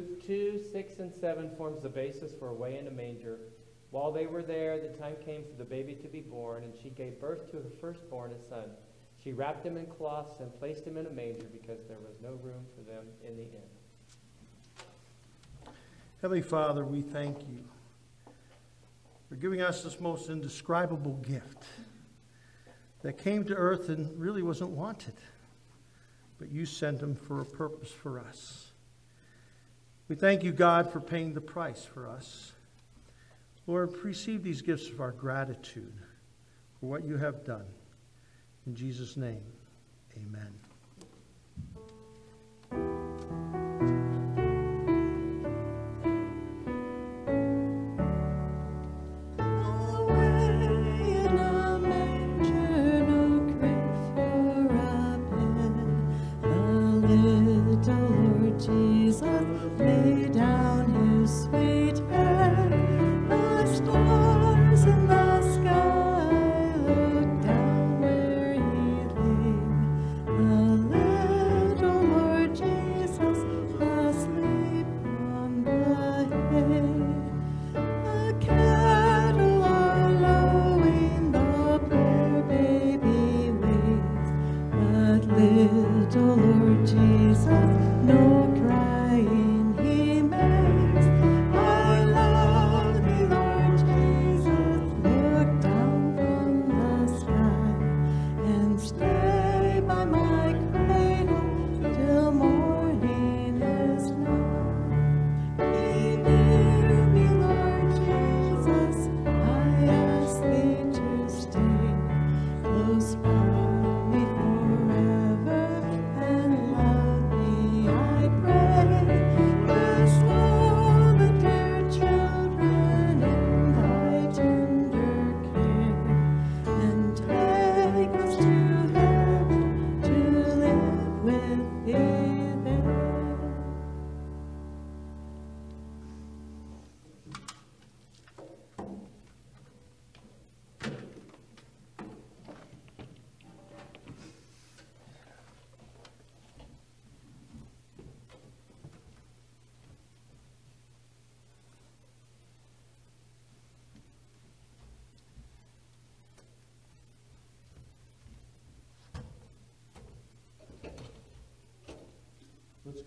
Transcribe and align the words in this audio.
2, 0.00 0.64
6, 0.72 0.98
and 0.98 1.12
7 1.12 1.50
forms 1.56 1.82
the 1.82 1.88
basis 1.88 2.32
for 2.38 2.48
Away 2.48 2.78
in 2.78 2.86
a 2.86 2.90
Manger. 2.90 3.38
While 3.90 4.12
they 4.12 4.26
were 4.26 4.42
there, 4.42 4.78
the 4.78 4.88
time 4.98 5.14
came 5.24 5.44
for 5.44 5.56
the 5.56 5.64
baby 5.64 5.94
to 5.94 6.08
be 6.08 6.20
born, 6.20 6.64
and 6.64 6.72
she 6.82 6.90
gave 6.90 7.20
birth 7.20 7.50
to 7.50 7.58
her 7.58 7.70
firstborn, 7.80 8.32
a 8.32 8.48
son. 8.48 8.70
She 9.22 9.32
wrapped 9.32 9.64
him 9.64 9.76
in 9.76 9.86
cloths 9.86 10.40
and 10.40 10.56
placed 10.58 10.84
him 10.84 10.96
in 10.96 11.06
a 11.06 11.10
manger 11.10 11.46
because 11.52 11.84
there 11.88 11.98
was 11.98 12.16
no 12.22 12.38
room 12.42 12.64
for 12.76 12.82
them 12.82 13.04
in 13.26 13.36
the 13.36 13.42
inn. 13.42 13.68
Heavenly 16.22 16.42
Father, 16.42 16.84
we 16.84 17.02
thank 17.02 17.40
you 17.40 17.64
for 19.28 19.36
giving 19.36 19.60
us 19.60 19.82
this 19.82 20.00
most 20.00 20.30
indescribable 20.30 21.14
gift 21.26 21.64
that 23.02 23.18
came 23.18 23.44
to 23.44 23.54
earth 23.54 23.88
and 23.88 24.18
really 24.18 24.42
wasn't 24.42 24.70
wanted, 24.70 25.14
but 26.38 26.50
you 26.50 26.66
sent 26.66 27.00
him 27.00 27.14
for 27.14 27.40
a 27.40 27.44
purpose 27.44 27.90
for 27.90 28.18
us. 28.18 28.65
We 30.08 30.14
thank 30.14 30.44
you, 30.44 30.52
God, 30.52 30.92
for 30.92 31.00
paying 31.00 31.34
the 31.34 31.40
price 31.40 31.84
for 31.84 32.08
us. 32.08 32.52
Lord, 33.66 33.92
receive 34.04 34.44
these 34.44 34.62
gifts 34.62 34.88
of 34.88 35.00
our 35.00 35.12
gratitude 35.12 35.94
for 36.78 36.86
what 36.86 37.04
you 37.04 37.16
have 37.16 37.44
done. 37.44 37.66
In 38.66 38.76
Jesus' 38.76 39.16
name, 39.16 39.42
amen. 40.16 40.65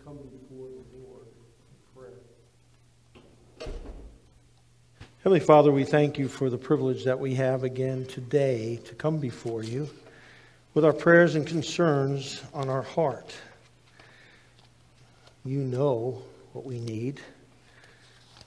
Come 0.05 0.17
before 0.17 0.67
the 0.67 0.97
Lord 1.03 1.25
in 1.25 1.95
prayer. 1.95 3.71
Heavenly 5.23 5.39
Father, 5.39 5.71
we 5.71 5.83
thank 5.83 6.19
you 6.19 6.27
for 6.27 6.51
the 6.51 6.59
privilege 6.59 7.05
that 7.05 7.19
we 7.19 7.33
have 7.35 7.63
again 7.63 8.05
today 8.05 8.79
to 8.85 8.93
come 8.93 9.17
before 9.17 9.63
you 9.63 9.89
with 10.75 10.85
our 10.85 10.93
prayers 10.93 11.33
and 11.33 11.47
concerns 11.47 12.43
on 12.53 12.69
our 12.69 12.83
heart. 12.83 13.35
You 15.43 15.59
know 15.59 16.21
what 16.53 16.65
we 16.65 16.79
need. 16.79 17.19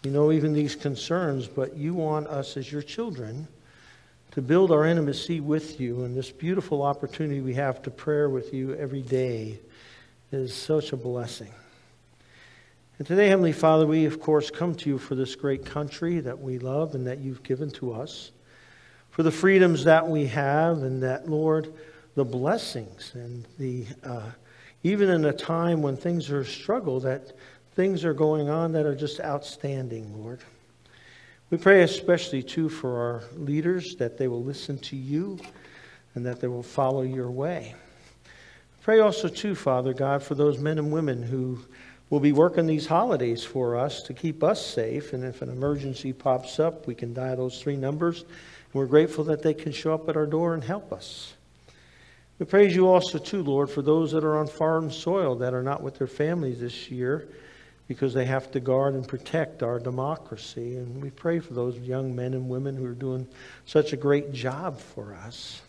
You 0.05 0.13
know 0.13 0.31
even 0.31 0.53
these 0.53 0.77
concerns, 0.77 1.49
but 1.49 1.77
you 1.77 1.93
want 1.93 2.29
us 2.29 2.57
as 2.57 2.71
your 2.71 2.83
children 2.83 3.49
to 4.31 4.43
build 4.43 4.71
our 4.71 4.87
intimacy 4.87 5.41
with 5.41 5.81
you 5.81 6.05
and 6.05 6.17
this 6.17 6.31
beautiful 6.31 6.83
opportunity 6.83 7.41
we 7.41 7.55
have 7.55 7.83
to 7.83 7.91
prayer 7.91 8.31
with 8.31 8.55
you 8.55 8.77
every 8.77 9.03
day 9.03 9.59
is 10.33 10.55
such 10.55 10.93
a 10.93 10.97
blessing. 10.97 11.53
And 12.99 13.07
today, 13.07 13.29
Heavenly 13.29 13.53
Father, 13.53 13.87
we 13.87 14.05
of 14.05 14.21
course 14.21 14.51
come 14.51 14.75
to 14.77 14.89
you 14.89 14.99
for 14.99 15.15
this 15.15 15.35
great 15.35 15.67
country 15.67 16.21
that 16.21 16.39
we 16.39 16.59
love 16.59 16.95
and 16.95 17.07
that 17.07 17.19
you've 17.19 17.43
given 17.43 17.71
to 17.73 17.93
us, 17.93 18.33
for 19.11 19.23
the 19.23 19.31
freedoms 19.31 19.85
that 19.85 20.07
we 20.07 20.27
have, 20.27 20.79
and 20.79 21.03
that, 21.03 21.29
Lord, 21.29 21.73
the 22.15 22.25
blessings 22.25 23.13
and 23.15 23.47
the 23.59 23.87
uh, 24.05 24.31
even 24.83 25.09
in 25.11 25.25
a 25.27 25.33
time 25.33 25.81
when 25.83 25.97
things 25.97 26.31
are 26.31 26.41
a 26.41 26.45
struggle, 26.45 26.99
that 27.01 27.33
things 27.75 28.05
are 28.05 28.15
going 28.15 28.49
on 28.49 28.73
that 28.73 28.85
are 28.85 28.95
just 28.95 29.21
outstanding, 29.21 30.13
Lord. 30.21 30.41
We 31.51 31.59
pray 31.59 31.83
especially 31.83 32.43
too 32.43 32.69
for 32.69 32.99
our 32.99 33.23
leaders 33.37 33.97
that 33.97 34.19
they 34.19 34.27
will 34.27 34.43
listen 34.43 34.79
to 34.79 34.97
you 34.97 35.39
and 36.15 36.25
that 36.27 36.41
they 36.41 36.49
will 36.49 36.63
follow 36.63 37.03
your 37.03 37.31
way. 37.31 37.75
Pray 38.83 38.99
also, 38.99 39.29
too, 39.29 39.55
Father 39.55 39.95
God, 39.95 40.25
for 40.25 40.35
those 40.35 40.59
men 40.59 40.77
and 40.77 40.91
women 40.91 41.23
who 41.23 41.61
will 42.11 42.19
be 42.19 42.33
working 42.33 42.67
these 42.67 42.87
holidays 42.87 43.45
for 43.45 43.77
us 43.77 44.03
to 44.03 44.13
keep 44.13 44.43
us 44.43 44.65
safe. 44.65 45.13
And 45.13 45.25
if 45.25 45.41
an 45.41 45.49
emergency 45.49 46.13
pops 46.13 46.59
up, 46.59 46.89
we 46.89 46.95
can 46.97 47.15
dial 47.15 47.37
those 47.37 47.63
three 47.63 47.77
numbers. 47.77 48.25
We're 48.73 48.87
grateful 48.87 49.23
that 49.25 49.43
they 49.43 49.55
can 49.55 49.71
show 49.71 49.95
up 49.95 50.09
at 50.09 50.17
our 50.17 50.27
door 50.27 50.53
and 50.53 50.65
help 50.65 50.93
us. 50.93 51.35
We 52.41 52.47
praise 52.47 52.75
you 52.75 52.89
also, 52.89 53.19
too, 53.19 53.45
Lord, 53.45 53.71
for 53.71 53.83
those 53.83 54.11
that 54.13 54.25
are 54.25 54.37
on 54.37 54.49
foreign 54.49 54.91
soil 54.91 55.37
that 55.37 55.55
are 55.55 55.63
not 55.63 55.83
with 55.83 55.99
their 55.99 56.09
families 56.09 56.59
this 56.59 56.91
year 56.91 57.29
because 57.87 58.13
they 58.13 58.25
have 58.25 58.51
to 58.51 58.59
guard 58.59 58.95
and 58.95 59.07
protect 59.07 59.63
our 59.63 59.79
democracy. 59.79 60.77
And 60.77 61.01
we 61.01 61.11
pray 61.11 61.39
for 61.39 61.55
those 61.55 61.79
young 61.79 62.17
men 62.17 62.35
and 62.35 62.49
women 62.49 62.77
who 62.77 62.87
are 62.87 62.95
doing 62.95 63.29
such 63.65 63.93
a 63.93 63.97
great 63.97 64.33
job 64.33 64.81
for 64.81 65.15
us. 65.15 65.63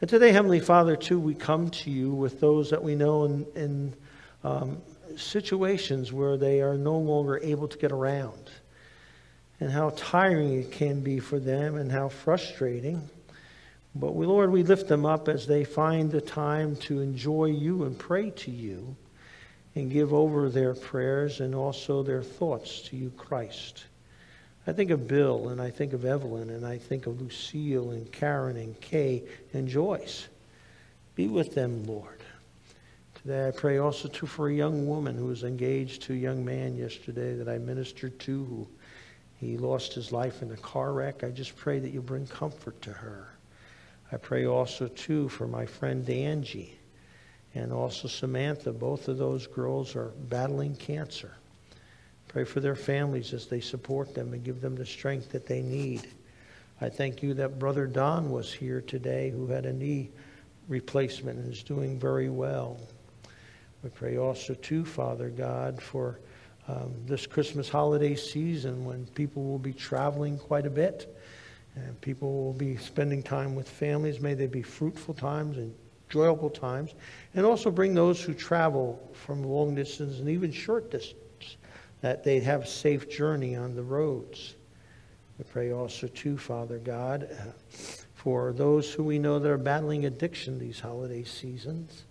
And 0.00 0.08
today, 0.08 0.30
Heavenly 0.30 0.60
Father, 0.60 0.94
too, 0.94 1.18
we 1.18 1.34
come 1.34 1.70
to 1.70 1.90
you 1.90 2.12
with 2.12 2.38
those 2.38 2.70
that 2.70 2.84
we 2.84 2.94
know 2.94 3.24
in, 3.24 3.46
in 3.56 3.96
um, 4.44 4.80
situations 5.16 6.12
where 6.12 6.36
they 6.36 6.60
are 6.60 6.78
no 6.78 6.96
longer 6.96 7.40
able 7.42 7.66
to 7.66 7.76
get 7.76 7.90
around, 7.90 8.48
and 9.58 9.72
how 9.72 9.90
tiring 9.96 10.60
it 10.60 10.70
can 10.70 11.00
be 11.00 11.18
for 11.18 11.40
them, 11.40 11.76
and 11.76 11.90
how 11.90 12.08
frustrating. 12.08 13.10
But 13.96 14.14
we, 14.14 14.24
Lord, 14.24 14.52
we 14.52 14.62
lift 14.62 14.86
them 14.86 15.04
up 15.04 15.28
as 15.28 15.48
they 15.48 15.64
find 15.64 16.12
the 16.12 16.20
time 16.20 16.76
to 16.76 17.00
enjoy 17.00 17.46
you 17.46 17.82
and 17.82 17.98
pray 17.98 18.30
to 18.30 18.52
you 18.52 18.96
and 19.74 19.90
give 19.90 20.14
over 20.14 20.48
their 20.48 20.74
prayers 20.74 21.40
and 21.40 21.56
also 21.56 22.04
their 22.04 22.22
thoughts 22.22 22.82
to 22.82 22.96
you, 22.96 23.10
Christ. 23.16 23.86
I 24.68 24.72
think 24.74 24.90
of 24.90 25.08
Bill 25.08 25.48
and 25.48 25.62
I 25.62 25.70
think 25.70 25.94
of 25.94 26.04
Evelyn 26.04 26.50
and 26.50 26.66
I 26.66 26.76
think 26.76 27.06
of 27.06 27.22
Lucille 27.22 27.92
and 27.92 28.12
Karen 28.12 28.58
and 28.58 28.78
Kay 28.82 29.22
and 29.54 29.66
Joyce. 29.66 30.28
Be 31.14 31.26
with 31.26 31.54
them, 31.54 31.86
Lord. 31.86 32.20
Today 33.14 33.48
I 33.48 33.50
pray 33.50 33.78
also 33.78 34.08
too 34.08 34.26
for 34.26 34.50
a 34.50 34.54
young 34.54 34.86
woman 34.86 35.16
who 35.16 35.24
was 35.24 35.42
engaged 35.42 36.02
to 36.02 36.12
a 36.12 36.16
young 36.16 36.44
man 36.44 36.76
yesterday 36.76 37.34
that 37.34 37.48
I 37.48 37.56
ministered 37.56 38.18
to 38.20 38.44
who 38.44 38.68
he 39.38 39.56
lost 39.56 39.94
his 39.94 40.12
life 40.12 40.42
in 40.42 40.52
a 40.52 40.56
car 40.58 40.92
wreck. 40.92 41.24
I 41.24 41.30
just 41.30 41.56
pray 41.56 41.78
that 41.78 41.90
you 41.90 42.02
bring 42.02 42.26
comfort 42.26 42.82
to 42.82 42.92
her. 42.92 43.26
I 44.12 44.18
pray 44.18 44.44
also 44.44 44.88
too 44.88 45.30
for 45.30 45.48
my 45.48 45.64
friend 45.64 46.06
Angie 46.10 46.78
and 47.54 47.72
also 47.72 48.06
Samantha. 48.06 48.74
Both 48.74 49.08
of 49.08 49.16
those 49.16 49.46
girls 49.46 49.96
are 49.96 50.12
battling 50.28 50.76
cancer. 50.76 51.32
Pray 52.38 52.44
for 52.44 52.60
their 52.60 52.76
families 52.76 53.34
as 53.34 53.46
they 53.46 53.58
support 53.58 54.14
them 54.14 54.32
and 54.32 54.44
give 54.44 54.60
them 54.60 54.76
the 54.76 54.86
strength 54.86 55.30
that 55.30 55.44
they 55.44 55.60
need. 55.60 56.06
I 56.80 56.88
thank 56.88 57.20
you 57.20 57.34
that 57.34 57.58
Brother 57.58 57.88
Don 57.88 58.30
was 58.30 58.52
here 58.52 58.80
today 58.80 59.30
who 59.30 59.48
had 59.48 59.66
a 59.66 59.72
knee 59.72 60.12
replacement 60.68 61.40
and 61.40 61.52
is 61.52 61.64
doing 61.64 61.98
very 61.98 62.30
well. 62.30 62.78
We 63.82 63.90
pray 63.90 64.18
also, 64.18 64.54
too, 64.54 64.84
Father 64.84 65.30
God, 65.30 65.82
for 65.82 66.20
um, 66.68 66.94
this 67.06 67.26
Christmas 67.26 67.68
holiday 67.68 68.14
season 68.14 68.84
when 68.84 69.06
people 69.06 69.42
will 69.42 69.58
be 69.58 69.72
traveling 69.72 70.38
quite 70.38 70.64
a 70.64 70.70
bit 70.70 71.18
and 71.74 72.00
people 72.00 72.44
will 72.44 72.52
be 72.52 72.76
spending 72.76 73.20
time 73.20 73.56
with 73.56 73.68
families. 73.68 74.20
May 74.20 74.34
they 74.34 74.46
be 74.46 74.62
fruitful 74.62 75.14
times 75.14 75.56
and 75.56 75.74
enjoyable 76.08 76.50
times. 76.50 76.94
And 77.34 77.44
also 77.44 77.72
bring 77.72 77.94
those 77.94 78.22
who 78.22 78.32
travel 78.32 79.10
from 79.12 79.42
long 79.42 79.74
distance 79.74 80.20
and 80.20 80.28
even 80.28 80.52
short 80.52 80.92
distance 80.92 81.24
that 82.00 82.24
they 82.24 82.40
have 82.40 82.68
safe 82.68 83.08
journey 83.10 83.56
on 83.56 83.74
the 83.74 83.82
roads. 83.82 84.54
We 85.38 85.44
pray 85.44 85.72
also, 85.72 86.08
too, 86.08 86.36
Father 86.36 86.78
God, 86.78 87.28
for 88.14 88.52
those 88.52 88.92
who 88.92 89.04
we 89.04 89.18
know 89.18 89.38
that 89.38 89.50
are 89.50 89.58
battling 89.58 90.06
addiction 90.06 90.58
these 90.58 90.80
holiday 90.80 91.24
seasons. 91.24 92.04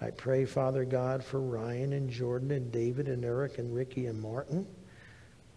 I 0.00 0.10
pray, 0.10 0.44
Father 0.44 0.84
God, 0.84 1.22
for 1.22 1.40
Ryan 1.40 1.92
and 1.92 2.10
Jordan 2.10 2.50
and 2.50 2.72
David 2.72 3.08
and 3.08 3.24
Eric 3.24 3.58
and 3.58 3.74
Ricky 3.74 4.06
and 4.06 4.20
Martin. 4.20 4.66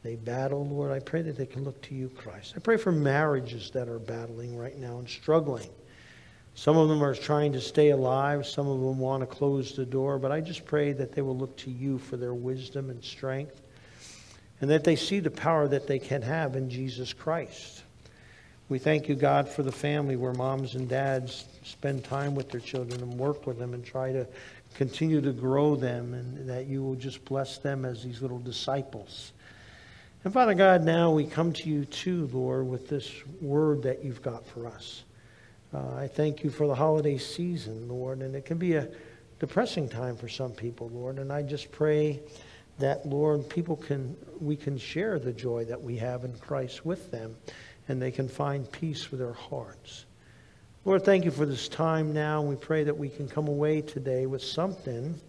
They 0.04 0.16
battle, 0.16 0.66
Lord. 0.66 0.92
I 0.92 1.00
pray 1.00 1.22
that 1.24 1.38
they 1.38 1.46
can 1.46 1.64
look 1.64 1.82
to 1.84 1.96
you, 1.96 2.10
Christ. 2.10 2.54
I 2.56 2.60
pray 2.60 2.78
for 2.78 2.92
marriages 2.92 3.72
that 3.72 3.90
are 3.90 4.00
battling 4.00 4.56
right 4.56 4.78
now 4.78 5.00
and 5.00 5.10
struggling. 5.10 5.70
Some 6.58 6.76
of 6.76 6.90
them 6.90 7.04
are 7.04 7.14
trying 7.14 7.54
to 7.54 7.62
stay 7.62 7.92
alive. 7.92 8.48
Some 8.48 8.68
of 8.68 8.80
them 8.80 8.98
want 8.98 9.22
to 9.22 9.28
close 9.28 9.76
the 9.76 9.86
door. 9.86 10.18
But 10.18 10.32
I 10.32 10.42
just 10.42 10.66
pray 10.66 10.92
that 10.92 11.12
they 11.12 11.22
will 11.22 11.38
look 11.38 11.56
to 11.58 11.70
you 11.70 12.00
for 12.00 12.18
their 12.18 12.34
wisdom 12.34 12.90
and 12.90 13.04
strength 13.04 13.62
and 14.60 14.68
that 14.72 14.84
they 14.84 14.96
see 14.96 15.20
the 15.20 15.30
power 15.30 15.68
that 15.68 15.86
they 15.86 16.00
can 16.00 16.24
have 16.24 16.56
in 16.56 16.68
Jesus 16.68 17.14
Christ. 17.14 17.84
We 18.70 18.80
thank 18.80 19.08
you, 19.08 19.14
God, 19.14 19.48
for 19.48 19.62
the 19.62 19.72
family 19.72 20.16
where 20.16 20.34
moms 20.34 20.74
and 20.74 20.90
dads 20.90 21.46
spend 21.64 22.04
time 22.04 22.34
with 22.34 22.50
their 22.50 22.60
children 22.60 23.04
and 23.04 23.14
work 23.14 23.46
with 23.46 23.60
them 23.60 23.76
and 23.76 23.86
try 23.86 24.12
to 24.12 24.28
continue 24.74 25.22
to 25.22 25.34
grow 25.34 25.76
them, 25.76 26.16
and 26.16 26.50
that 26.50 26.66
you 26.66 26.82
will 26.82 26.96
just 26.96 27.24
bless 27.24 27.60
them 27.60 27.86
as 27.86 28.04
these 28.04 28.24
little 28.24 28.40
disciples. 28.40 29.32
And 30.24 30.34
Father 30.34 30.56
God, 30.56 30.84
now 30.84 31.12
we 31.12 31.28
come 31.28 31.54
to 31.54 31.70
you 31.70 31.86
too, 31.86 32.28
Lord, 32.34 32.68
with 32.68 32.90
this 32.90 33.12
word 33.42 33.84
that 33.84 34.04
you've 34.04 34.24
got 34.24 34.44
for 34.48 34.66
us. 34.66 35.04
Uh, 35.78 35.96
I 35.96 36.08
thank 36.08 36.44
you 36.44 36.50
for 36.50 36.66
the 36.66 36.74
holiday 36.74 37.20
season, 37.20 37.88
Lord, 37.88 38.22
and 38.22 38.36
it 38.36 38.46
can 38.46 38.58
be 38.58 38.74
a 38.74 38.90
depressing 39.40 39.88
time 39.88 40.18
for 40.18 40.28
some 40.28 40.52
people, 40.52 40.90
Lord, 40.90 41.20
and 41.20 41.32
I 41.32 41.44
just 41.44 41.72
pray 41.72 42.20
that, 42.80 43.06
Lord, 43.06 43.48
people 43.48 43.76
can, 43.76 44.18
we 44.40 44.56
can 44.56 44.80
share 44.80 45.20
the 45.20 45.34
joy 45.34 45.66
that 45.66 45.80
we 45.80 45.98
have 45.98 46.24
in 46.24 46.36
Christ 46.40 46.84
with 46.84 47.12
them, 47.12 47.36
and 47.88 48.02
they 48.02 48.10
can 48.10 48.28
find 48.28 48.72
peace 48.72 49.04
for 49.04 49.18
their 49.18 49.34
hearts. 49.34 50.06
Lord, 50.84 51.06
thank 51.06 51.26
you 51.26 51.32
for 51.32 51.46
this 51.46 51.68
time 51.68 52.12
now. 52.12 52.42
We 52.42 52.56
pray 52.56 52.84
that 52.84 52.98
we 52.98 53.10
can 53.10 53.28
come 53.28 53.48
away 53.48 53.82
today 53.82 54.26
with 54.26 54.42
something 54.42 55.20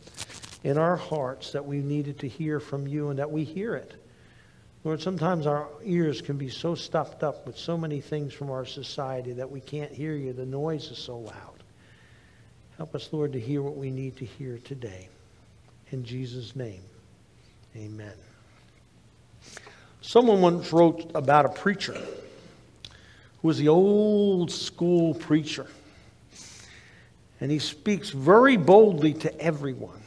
in 0.64 0.78
our 0.78 0.96
hearts 0.96 1.52
that 1.52 1.66
we 1.66 1.80
needed 1.80 2.20
to 2.20 2.28
hear 2.28 2.58
from 2.58 2.86
you 2.86 3.10
and 3.10 3.18
that 3.18 3.30
we 3.30 3.44
hear 3.44 3.74
it. 3.74 4.02
Lord, 4.84 5.02
sometimes 5.02 5.46
our 5.46 5.68
ears 5.84 6.22
can 6.22 6.36
be 6.36 6.48
so 6.48 6.74
stuffed 6.74 7.22
up 7.22 7.46
with 7.46 7.58
so 7.58 7.76
many 7.76 8.00
things 8.00 8.32
from 8.32 8.50
our 8.50 8.64
society 8.64 9.32
that 9.32 9.50
we 9.50 9.60
can't 9.60 9.90
hear 9.90 10.14
you. 10.14 10.32
The 10.32 10.46
noise 10.46 10.90
is 10.90 10.98
so 10.98 11.18
loud. 11.18 11.64
Help 12.76 12.94
us, 12.94 13.08
Lord, 13.12 13.32
to 13.32 13.40
hear 13.40 13.60
what 13.60 13.76
we 13.76 13.90
need 13.90 14.16
to 14.18 14.24
hear 14.24 14.58
today. 14.58 15.08
In 15.90 16.04
Jesus' 16.04 16.54
name, 16.54 16.82
amen. 17.76 18.12
Someone 20.00 20.40
once 20.40 20.72
wrote 20.72 21.10
about 21.14 21.44
a 21.44 21.48
preacher 21.48 22.00
who 23.40 23.48
was 23.48 23.58
the 23.58 23.68
old 23.68 24.50
school 24.50 25.14
preacher. 25.14 25.66
And 27.40 27.50
he 27.50 27.58
speaks 27.58 28.10
very 28.10 28.56
boldly 28.56 29.14
to 29.14 29.40
everyone. 29.40 30.00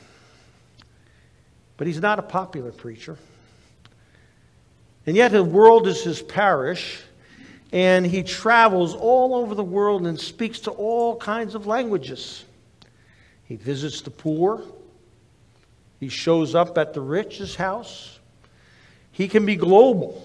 But 1.78 1.88
he's 1.88 2.00
not 2.00 2.20
a 2.20 2.24
popular 2.24 2.72
preacher. 2.72 3.18
And 5.06 5.16
yet, 5.16 5.32
the 5.32 5.44
world 5.44 5.88
is 5.88 6.04
his 6.04 6.22
parish, 6.22 7.02
and 7.72 8.06
he 8.06 8.22
travels 8.24 8.94
all 8.94 9.34
over 9.36 9.56
the 9.56 9.64
world 9.64 10.06
and 10.06 10.20
speaks 10.20 10.60
to 10.62 10.72
all 10.72 11.16
kinds 11.18 11.56
of 11.56 11.66
languages. 11.66 12.46
He 13.46 13.56
visits 13.56 14.02
the 14.02 14.12
poor, 14.12 14.64
he 16.00 16.10
shows 16.10 16.56
up 16.56 16.78
at 16.78 16.94
the 16.94 17.02
rich's 17.02 17.56
house. 17.56 18.20
He 19.12 19.28
can 19.28 19.46
be 19.46 19.56
global. 19.56 20.24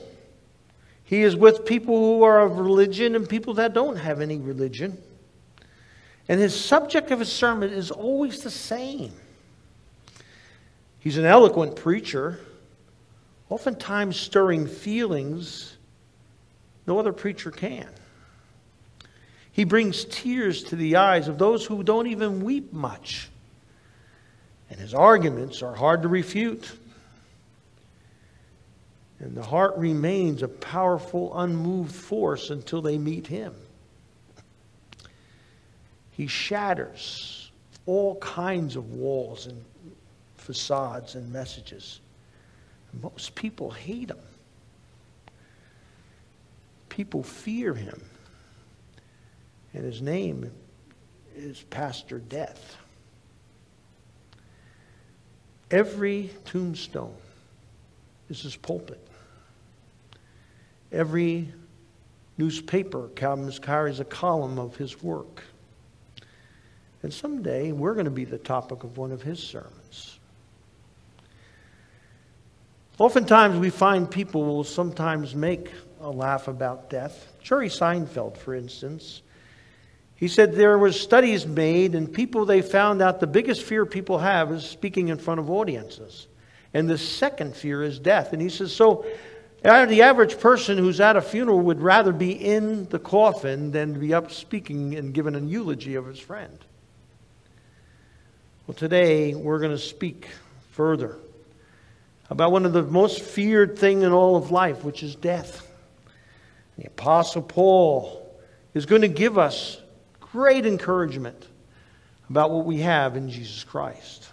He 1.04 1.22
is 1.22 1.36
with 1.36 1.66
people 1.66 1.96
who 1.96 2.22
are 2.22 2.40
of 2.40 2.58
religion 2.58 3.14
and 3.14 3.28
people 3.28 3.54
that 3.54 3.74
don't 3.74 3.96
have 3.96 4.20
any 4.20 4.38
religion. 4.38 4.96
And 6.28 6.40
his 6.40 6.58
subject 6.58 7.10
of 7.10 7.18
his 7.18 7.30
sermon 7.30 7.70
is 7.70 7.90
always 7.90 8.40
the 8.40 8.50
same. 8.50 9.12
He's 10.98 11.18
an 11.18 11.26
eloquent 11.26 11.76
preacher 11.76 12.40
oftentimes 13.48 14.16
stirring 14.16 14.66
feelings 14.66 15.76
no 16.86 16.98
other 16.98 17.12
preacher 17.12 17.50
can. 17.50 17.88
He 19.50 19.64
brings 19.64 20.04
tears 20.04 20.62
to 20.64 20.76
the 20.76 20.96
eyes 20.96 21.28
of 21.28 21.38
those 21.38 21.64
who 21.64 21.82
don't 21.82 22.06
even 22.06 22.42
weep 22.42 22.72
much. 22.72 23.28
And 24.70 24.78
his 24.78 24.94
arguments 24.94 25.62
are 25.62 25.74
hard 25.74 26.02
to 26.02 26.08
refute. 26.08 26.70
And 29.18 29.34
the 29.34 29.42
heart 29.42 29.76
remains 29.76 30.42
a 30.42 30.48
powerful, 30.48 31.36
unmoved 31.38 31.94
force 31.94 32.50
until 32.50 32.82
they 32.82 32.98
meet 32.98 33.26
him. 33.26 33.54
He 36.10 36.26
shatters 36.26 37.50
all 37.86 38.16
kinds 38.16 38.76
of 38.76 38.92
walls 38.92 39.46
and 39.46 39.64
facades 40.36 41.14
and 41.14 41.32
messages. 41.32 42.00
Most 42.92 43.34
people 43.34 43.70
hate 43.70 44.10
him. 44.10 44.18
People 46.88 47.22
fear 47.22 47.74
him. 47.74 48.02
And 49.74 49.84
his 49.84 50.00
name 50.00 50.50
is 51.36 51.62
Pastor 51.68 52.18
Death. 52.18 52.76
Every 55.70 56.30
tombstone 56.44 57.16
is 58.30 58.40
his 58.40 58.56
pulpit. 58.56 59.06
Every 60.92 61.52
newspaper 62.38 63.08
comes, 63.08 63.58
carries 63.58 64.00
a 64.00 64.04
column 64.04 64.58
of 64.58 64.76
his 64.76 65.02
work. 65.02 65.42
And 67.02 67.12
someday 67.12 67.72
we're 67.72 67.94
going 67.94 68.06
to 68.06 68.10
be 68.10 68.24
the 68.24 68.38
topic 68.38 68.84
of 68.84 68.96
one 68.96 69.12
of 69.12 69.22
his 69.22 69.42
sermons. 69.42 70.15
Oftentimes, 72.98 73.58
we 73.58 73.68
find 73.68 74.10
people 74.10 74.44
will 74.44 74.64
sometimes 74.64 75.34
make 75.34 75.70
a 76.00 76.10
laugh 76.10 76.48
about 76.48 76.88
death. 76.88 77.30
Jerry 77.42 77.68
Seinfeld, 77.68 78.38
for 78.38 78.54
instance, 78.54 79.20
he 80.14 80.28
said 80.28 80.54
there 80.54 80.78
were 80.78 80.92
studies 80.92 81.46
made, 81.46 81.94
and 81.94 82.10
people 82.10 82.46
they 82.46 82.62
found 82.62 83.02
out 83.02 83.20
the 83.20 83.26
biggest 83.26 83.62
fear 83.62 83.84
people 83.84 84.18
have 84.18 84.50
is 84.50 84.64
speaking 84.64 85.08
in 85.08 85.18
front 85.18 85.40
of 85.40 85.50
audiences, 85.50 86.26
and 86.72 86.88
the 86.88 86.96
second 86.96 87.54
fear 87.54 87.82
is 87.82 87.98
death. 87.98 88.32
And 88.32 88.40
he 88.40 88.48
says 88.48 88.72
so. 88.72 89.04
Uh, 89.64 89.84
the 89.86 90.02
average 90.02 90.38
person 90.38 90.78
who's 90.78 91.00
at 91.00 91.16
a 91.16 91.20
funeral 91.20 91.58
would 91.60 91.80
rather 91.80 92.12
be 92.12 92.30
in 92.32 92.84
the 92.90 92.98
coffin 92.98 93.72
than 93.72 93.98
be 93.98 94.14
up 94.14 94.30
speaking 94.30 94.94
and 94.94 95.12
giving 95.12 95.34
an 95.34 95.48
eulogy 95.48 95.96
of 95.96 96.06
his 96.06 96.20
friend. 96.20 96.58
Well, 98.66 98.74
today 98.76 99.34
we're 99.34 99.58
going 99.58 99.72
to 99.72 99.78
speak 99.78 100.28
further 100.70 101.16
about 102.30 102.52
one 102.52 102.66
of 102.66 102.72
the 102.72 102.82
most 102.82 103.22
feared 103.22 103.78
thing 103.78 104.02
in 104.02 104.12
all 104.12 104.36
of 104.36 104.50
life, 104.50 104.84
which 104.84 105.02
is 105.02 105.14
death. 105.14 105.66
The 106.78 106.86
Apostle 106.86 107.42
Paul 107.42 108.34
is 108.74 108.86
going 108.86 109.02
to 109.02 109.08
give 109.08 109.38
us 109.38 109.80
great 110.20 110.66
encouragement 110.66 111.46
about 112.28 112.50
what 112.50 112.64
we 112.64 112.78
have 112.78 113.16
in 113.16 113.30
Jesus 113.30 113.64
Christ. 113.64 114.28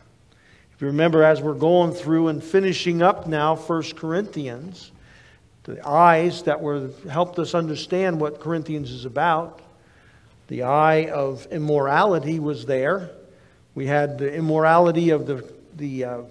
If 0.75 0.81
you 0.81 0.87
remember, 0.87 1.23
as 1.23 1.41
we're 1.41 1.53
going 1.53 1.91
through 1.93 2.29
and 2.29 2.43
finishing 2.43 3.01
up 3.01 3.27
now, 3.27 3.55
1 3.55 3.83
Corinthians, 3.95 4.91
the 5.63 5.87
eyes 5.87 6.43
that 6.43 6.59
were 6.59 6.89
helped 7.09 7.39
us 7.39 7.55
understand 7.55 8.19
what 8.19 8.41
Corinthians 8.41 8.91
is 8.91 9.05
about. 9.05 9.61
The 10.47 10.63
eye 10.63 11.09
of 11.09 11.45
immorality 11.51 12.39
was 12.39 12.65
there. 12.65 13.11
We 13.73 13.87
had 13.87 14.17
the 14.17 14.33
immorality 14.33 15.11
of 15.11 15.25
the, 15.25 15.49
the 15.77 16.03
uh, 16.03 16.21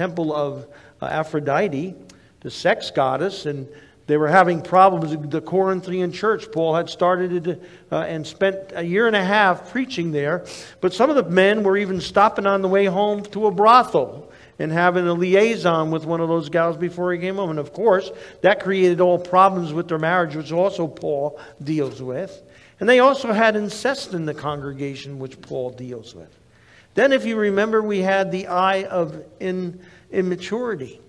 temple 0.00 0.34
of 0.34 0.66
uh, 1.02 1.04
Aphrodite, 1.04 1.94
the 2.40 2.50
sex 2.50 2.90
goddess, 2.90 3.44
and 3.44 3.68
they 4.06 4.16
were 4.16 4.28
having 4.28 4.62
problems. 4.62 5.14
The 5.30 5.42
Corinthian 5.42 6.10
church, 6.10 6.50
Paul 6.50 6.74
had 6.74 6.88
started 6.88 7.60
uh, 7.92 7.96
and 7.96 8.26
spent 8.26 8.72
a 8.74 8.82
year 8.82 9.06
and 9.06 9.14
a 9.14 9.22
half 9.22 9.70
preaching 9.70 10.10
there. 10.10 10.46
But 10.80 10.94
some 10.94 11.10
of 11.10 11.16
the 11.16 11.30
men 11.30 11.64
were 11.64 11.76
even 11.76 12.00
stopping 12.00 12.46
on 12.46 12.62
the 12.62 12.68
way 12.68 12.86
home 12.86 13.24
to 13.24 13.46
a 13.46 13.50
brothel 13.50 14.32
and 14.58 14.72
having 14.72 15.06
a 15.06 15.12
liaison 15.12 15.90
with 15.90 16.06
one 16.06 16.22
of 16.22 16.28
those 16.30 16.48
gals 16.48 16.78
before 16.78 17.12
he 17.12 17.18
came 17.18 17.36
home. 17.36 17.50
And 17.50 17.58
of 17.58 17.74
course, 17.74 18.10
that 18.40 18.60
created 18.60 19.02
all 19.02 19.18
problems 19.18 19.74
with 19.74 19.88
their 19.88 19.98
marriage, 19.98 20.34
which 20.34 20.50
also 20.50 20.86
Paul 20.86 21.38
deals 21.62 22.00
with. 22.00 22.42
And 22.80 22.88
they 22.88 23.00
also 23.00 23.34
had 23.34 23.54
incest 23.54 24.14
in 24.14 24.24
the 24.24 24.32
congregation, 24.32 25.18
which 25.18 25.38
Paul 25.42 25.68
deals 25.68 26.14
with. 26.14 26.39
Then, 26.94 27.12
if 27.12 27.24
you 27.24 27.36
remember, 27.36 27.82
we 27.82 28.00
had 28.00 28.32
the 28.32 28.48
eye 28.48 28.84
of 28.84 29.24
in, 29.38 29.80
immaturity, 30.10 31.00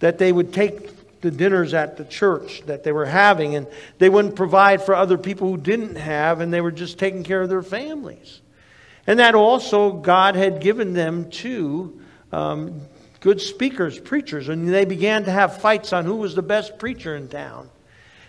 that 0.00 0.18
they 0.18 0.32
would 0.32 0.52
take 0.52 1.20
the 1.22 1.30
dinners 1.30 1.72
at 1.72 1.96
the 1.96 2.04
church 2.04 2.62
that 2.66 2.84
they 2.84 2.92
were 2.92 3.06
having, 3.06 3.54
and 3.54 3.66
they 3.98 4.08
wouldn't 4.08 4.36
provide 4.36 4.82
for 4.82 4.94
other 4.94 5.16
people 5.16 5.48
who 5.48 5.56
didn't 5.56 5.96
have, 5.96 6.40
and 6.40 6.52
they 6.52 6.60
were 6.60 6.72
just 6.72 6.98
taking 6.98 7.22
care 7.22 7.42
of 7.42 7.48
their 7.48 7.62
families. 7.62 8.40
And 9.06 9.18
that 9.18 9.34
also 9.34 9.92
God 9.92 10.36
had 10.36 10.60
given 10.60 10.92
them 10.92 11.30
to 11.30 12.00
um, 12.32 12.82
good 13.20 13.40
speakers, 13.40 13.98
preachers, 13.98 14.48
and 14.48 14.68
they 14.68 14.84
began 14.84 15.24
to 15.24 15.30
have 15.30 15.60
fights 15.60 15.92
on 15.92 16.04
who 16.04 16.16
was 16.16 16.34
the 16.34 16.42
best 16.42 16.78
preacher 16.78 17.16
in 17.16 17.28
town. 17.28 17.70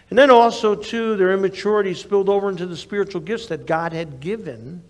And 0.09 0.17
then 0.19 0.29
also, 0.29 0.75
too, 0.75 1.17
their 1.17 1.33
immaturity 1.33 1.95
spilled 1.95 2.29
over 2.29 2.49
into 2.49 2.67
the 2.67 2.77
spiritual 2.77 3.21
gifts 3.21 3.47
that 3.47 3.65
God 3.65 3.93
had 3.93 4.19
given 4.19 4.83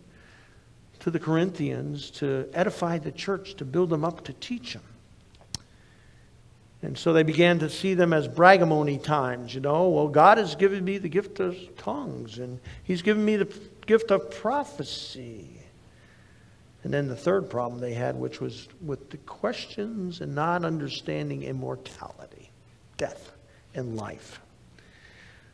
to 1.03 1.11
the 1.11 1.19
Corinthians 1.19 2.09
to 2.11 2.47
edify 2.53 2.97
the 2.97 3.11
church, 3.11 3.55
to 3.55 3.65
build 3.65 3.89
them 3.89 4.05
up, 4.05 4.23
to 4.23 4.31
teach 4.31 4.71
them. 4.71 4.83
And 6.81 6.97
so 6.97 7.11
they 7.11 7.23
began 7.23 7.59
to 7.59 7.69
see 7.69 7.93
them 7.93 8.13
as 8.13 8.25
bragamony 8.25 9.03
times, 9.03 9.53
you 9.53 9.59
know. 9.59 9.89
Well, 9.89 10.07
God 10.07 10.37
has 10.37 10.55
given 10.55 10.83
me 10.85 10.97
the 10.97 11.09
gift 11.09 11.41
of 11.41 11.57
tongues, 11.77 12.39
and 12.39 12.57
He's 12.83 13.01
given 13.01 13.23
me 13.25 13.35
the 13.35 13.53
gift 13.85 14.11
of 14.11 14.31
prophecy. 14.31 15.49
And 16.83 16.93
then 16.93 17.09
the 17.09 17.17
third 17.17 17.49
problem 17.49 17.81
they 17.81 17.93
had, 17.93 18.15
which 18.15 18.39
was 18.39 18.69
with 18.81 19.09
the 19.09 19.17
questions 19.17 20.21
and 20.21 20.33
not 20.33 20.63
understanding 20.63 21.43
immortality, 21.43 22.49
death, 22.95 23.33
and 23.75 23.97
life. 23.97 24.39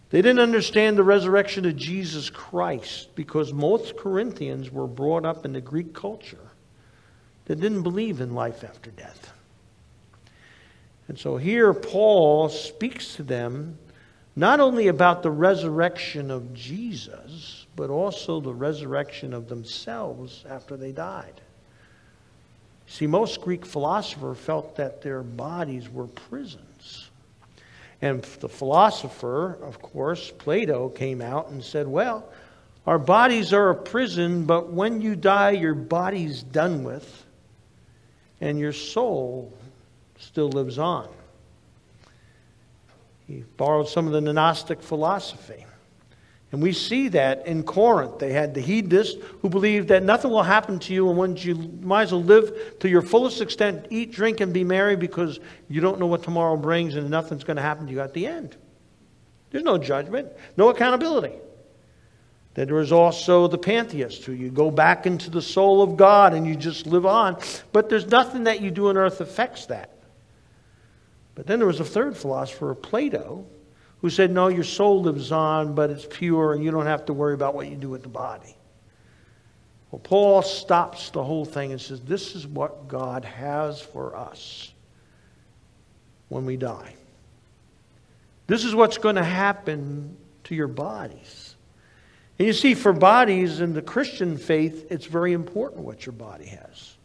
They 0.10 0.22
didn't 0.24 0.40
understand 0.40 0.98
the 0.98 1.04
resurrection 1.04 1.66
of 1.66 1.76
Jesus 1.76 2.30
Christ 2.30 3.10
because 3.16 3.54
most 3.54 3.96
Corinthians 3.96 4.72
were 4.72 4.88
brought 4.88 5.26
up 5.26 5.46
in 5.46 5.54
the 5.54 5.62
Greek 5.62 5.94
culture 5.94 6.50
that 7.46 7.60
didn't 7.60 7.84
believe 7.84 8.20
in 8.20 8.34
life 8.34 8.64
after 8.64 8.90
death. 8.92 9.32
And 11.08 11.18
so 11.18 11.38
here 11.38 11.74
Paul 11.74 12.50
speaks 12.50 13.16
to 13.16 13.24
them 13.24 13.78
not 14.36 14.60
only 14.60 14.88
about 14.88 15.22
the 15.22 15.32
resurrection 15.32 16.32
of 16.32 16.54
Jesus, 16.54 17.66
but 17.76 17.90
also 17.90 18.40
the 18.40 18.54
resurrection 18.54 19.34
of 19.34 19.50
themselves 19.50 20.46
after 20.50 20.78
they 20.78 20.92
died. 20.92 21.42
See, 22.88 23.06
most 23.06 23.42
Greek 23.42 23.66
philosophers 23.66 24.38
felt 24.38 24.76
that 24.78 25.02
their 25.02 25.22
bodies 25.22 25.90
were 25.90 26.08
prisons. 26.08 26.69
And 28.02 28.24
the 28.40 28.50
philosopher, 28.50 29.58
of 29.62 29.82
course, 29.82 30.32
Plato, 30.32 30.90
came 30.90 31.22
out 31.22 31.50
and 31.50 31.64
said, 31.64 31.88
Well, 31.88 32.30
our 32.88 33.00
bodies 33.00 33.54
are 33.54 33.70
a 33.70 33.76
prison, 33.76 34.46
but 34.46 34.72
when 34.72 35.02
you 35.02 35.16
die, 35.16 35.52
your 35.52 35.76
body's 35.76 36.42
done 36.42 36.84
with, 36.84 37.26
and 38.40 38.58
your 38.58 38.72
soul 38.72 39.54
still 40.18 40.50
lives 40.50 40.80
on. 40.80 41.10
He 43.28 43.44
borrowed 43.58 43.88
some 43.88 44.08
of 44.08 44.14
the 44.14 44.22
Gnostic 44.22 44.82
philosophy. 44.82 45.66
And 46.52 46.64
we 46.64 46.74
see 46.74 47.10
that 47.10 47.46
in 47.46 47.64
Corinth. 47.64 48.18
They 48.18 48.34
had 48.34 48.56
the 48.56 48.62
hedonists 48.62 49.22
who 49.42 49.50
believed 49.50 49.90
that 49.90 50.02
nothing 50.02 50.32
will 50.32 50.44
happen 50.44 50.80
to 50.80 50.94
you, 50.94 51.08
and 51.08 51.18
once 51.18 51.46
you 51.46 51.56
might 51.82 52.04
as 52.04 52.12
well 52.12 52.24
live 52.24 52.80
to 52.80 52.90
your 52.90 53.04
fullest 53.04 53.40
extent, 53.40 53.86
eat, 53.92 54.12
drink, 54.12 54.40
and 54.42 54.52
be 54.52 54.64
merry 54.64 54.96
because 54.96 55.40
you 55.68 55.80
don't 55.80 56.00
know 56.00 56.08
what 56.08 56.24
tomorrow 56.24 56.58
brings 56.58 56.96
and 56.96 57.08
nothing's 57.10 57.44
going 57.44 57.58
to 57.58 57.62
happen 57.62 57.86
to 57.86 57.92
you 57.92 58.02
at 58.02 58.14
the 58.14 58.26
end. 58.26 58.58
There's 59.52 59.64
no 59.64 59.78
judgment, 59.78 60.30
no 60.58 60.70
accountability. 60.70 61.36
Then 62.56 62.66
there 62.66 62.76
was 62.76 62.92
also 62.92 63.48
the 63.48 63.58
pantheist, 63.60 64.26
who 64.26 64.32
you 64.32 64.50
go 64.50 64.72
back 64.72 65.06
into 65.06 65.30
the 65.30 65.42
soul 65.42 65.84
of 65.84 65.98
God 65.98 66.34
and 66.34 66.48
you 66.48 66.56
just 66.56 66.88
live 66.88 67.06
on, 67.06 67.38
but 67.72 67.90
there's 67.90 68.08
nothing 68.08 68.46
that 68.46 68.60
you 68.60 68.72
do 68.72 68.90
on 68.90 68.98
earth 68.98 69.22
affects 69.22 69.68
that. 69.68 69.92
But 71.36 71.46
then 71.46 71.60
there 71.60 71.68
was 71.68 71.80
a 71.80 71.86
third 71.86 72.18
philosopher, 72.18 72.74
Plato, 72.74 73.46
who 74.02 74.10
said, 74.10 74.32
No, 74.32 74.48
your 74.48 74.64
soul 74.64 75.02
lives 75.02 75.32
on, 75.32 75.76
but 75.76 75.90
it's 75.90 76.08
pure, 76.10 76.54
and 76.54 76.64
you 76.64 76.72
don't 76.72 76.86
have 76.86 77.06
to 77.06 77.14
worry 77.14 77.34
about 77.34 77.56
what 77.56 77.68
you 77.68 77.76
do 77.76 77.90
with 77.90 78.04
the 78.04 78.10
body. 78.10 78.56
Well, 79.92 80.00
Paul 80.00 80.42
stops 80.42 81.10
the 81.10 81.24
whole 81.24 81.46
thing 81.46 81.72
and 81.72 81.82
says, 81.82 82.02
This 82.02 82.36
is 82.36 82.46
what 82.46 82.88
God 82.88 83.26
has 83.26 83.82
for 83.82 84.16
us 84.16 84.72
when 86.30 86.46
we 86.46 86.58
die. 86.58 86.94
This 88.48 88.66
is 88.66 88.74
what's 88.74 88.98
going 88.98 89.16
to 89.16 89.24
happen 89.24 90.16
to 90.46 90.56
your 90.56 90.68
bodies. 90.68 91.56
And 92.38 92.48
you 92.48 92.54
see, 92.54 92.74
for 92.74 92.94
bodies 92.94 93.60
in 93.60 93.74
the 93.74 93.82
Christian 93.82 94.38
faith, 94.38 94.88
it's 94.90 95.06
very 95.06 95.34
important 95.34 95.84
what 95.84 96.06
your 96.06 96.14
body 96.14 96.46
has. 96.46 96.96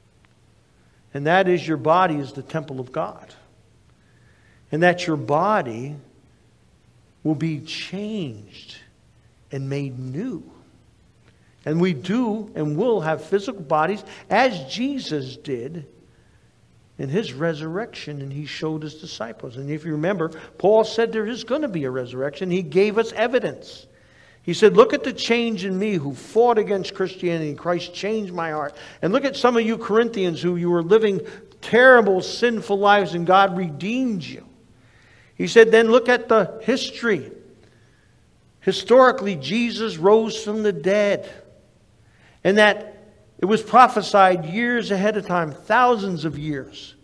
And 1.12 1.26
that 1.26 1.48
is, 1.48 1.66
your 1.66 1.76
body 1.76 2.16
is 2.16 2.32
the 2.32 2.42
temple 2.42 2.80
of 2.80 2.92
God 2.92 3.34
and 4.74 4.82
that 4.82 5.06
your 5.06 5.16
body 5.16 5.94
will 7.24 7.34
be 7.34 7.60
changed 7.60 8.76
and 9.50 9.68
made 9.68 9.98
new. 9.98 10.48
And 11.64 11.80
we 11.80 11.94
do 11.94 12.52
and 12.54 12.76
will 12.76 13.00
have 13.00 13.24
physical 13.24 13.62
bodies 13.62 14.04
as 14.30 14.72
Jesus 14.72 15.36
did 15.36 15.86
in 16.98 17.08
his 17.08 17.32
resurrection, 17.32 18.20
and 18.20 18.32
he 18.32 18.46
showed 18.46 18.82
his 18.82 18.94
disciples. 18.96 19.56
And 19.56 19.68
if 19.70 19.84
you 19.84 19.92
remember, 19.92 20.28
Paul 20.58 20.84
said 20.84 21.10
there 21.10 21.26
is 21.26 21.42
going 21.42 21.62
to 21.62 21.68
be 21.68 21.84
a 21.84 21.90
resurrection. 21.90 22.50
He 22.50 22.62
gave 22.62 22.98
us 22.98 23.12
evidence. 23.12 23.86
He 24.42 24.52
said, 24.52 24.76
Look 24.76 24.92
at 24.92 25.02
the 25.02 25.12
change 25.12 25.64
in 25.64 25.78
me 25.78 25.94
who 25.94 26.14
fought 26.14 26.58
against 26.58 26.94
Christianity. 26.94 27.54
Christ 27.54 27.94
changed 27.94 28.32
my 28.32 28.50
heart. 28.50 28.76
And 29.00 29.12
look 29.12 29.24
at 29.24 29.36
some 29.36 29.56
of 29.56 29.64
you 29.64 29.78
Corinthians 29.78 30.40
who 30.40 30.56
you 30.56 30.70
were 30.70 30.82
living 30.82 31.22
terrible, 31.62 32.20
sinful 32.20 32.78
lives, 32.78 33.14
and 33.14 33.26
God 33.26 33.56
redeemed 33.56 34.22
you. 34.22 34.43
He 35.36 35.46
said, 35.46 35.70
then 35.70 35.90
look 35.90 36.08
at 36.08 36.28
the 36.28 36.60
history. 36.62 37.32
Historically, 38.60 39.36
Jesus 39.36 39.98
rose 39.98 40.42
from 40.42 40.62
the 40.62 40.72
dead. 40.72 41.30
And 42.44 42.58
that 42.58 42.90
it 43.38 43.46
was 43.46 43.62
prophesied 43.62 44.44
years 44.44 44.90
ahead 44.90 45.16
of 45.16 45.26
time, 45.26 45.50
thousands 45.52 46.24
of 46.24 46.38
years. 46.38 46.94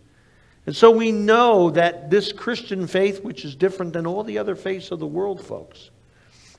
And 0.65 0.75
so 0.75 0.91
we 0.91 1.11
know 1.11 1.71
that 1.71 2.09
this 2.09 2.31
Christian 2.31 2.87
faith, 2.87 3.23
which 3.23 3.43
is 3.43 3.55
different 3.55 3.93
than 3.93 4.05
all 4.07 4.23
the 4.23 4.37
other 4.37 4.55
faiths 4.55 4.91
of 4.91 4.99
the 4.99 5.07
world, 5.07 5.43
folks, 5.43 5.89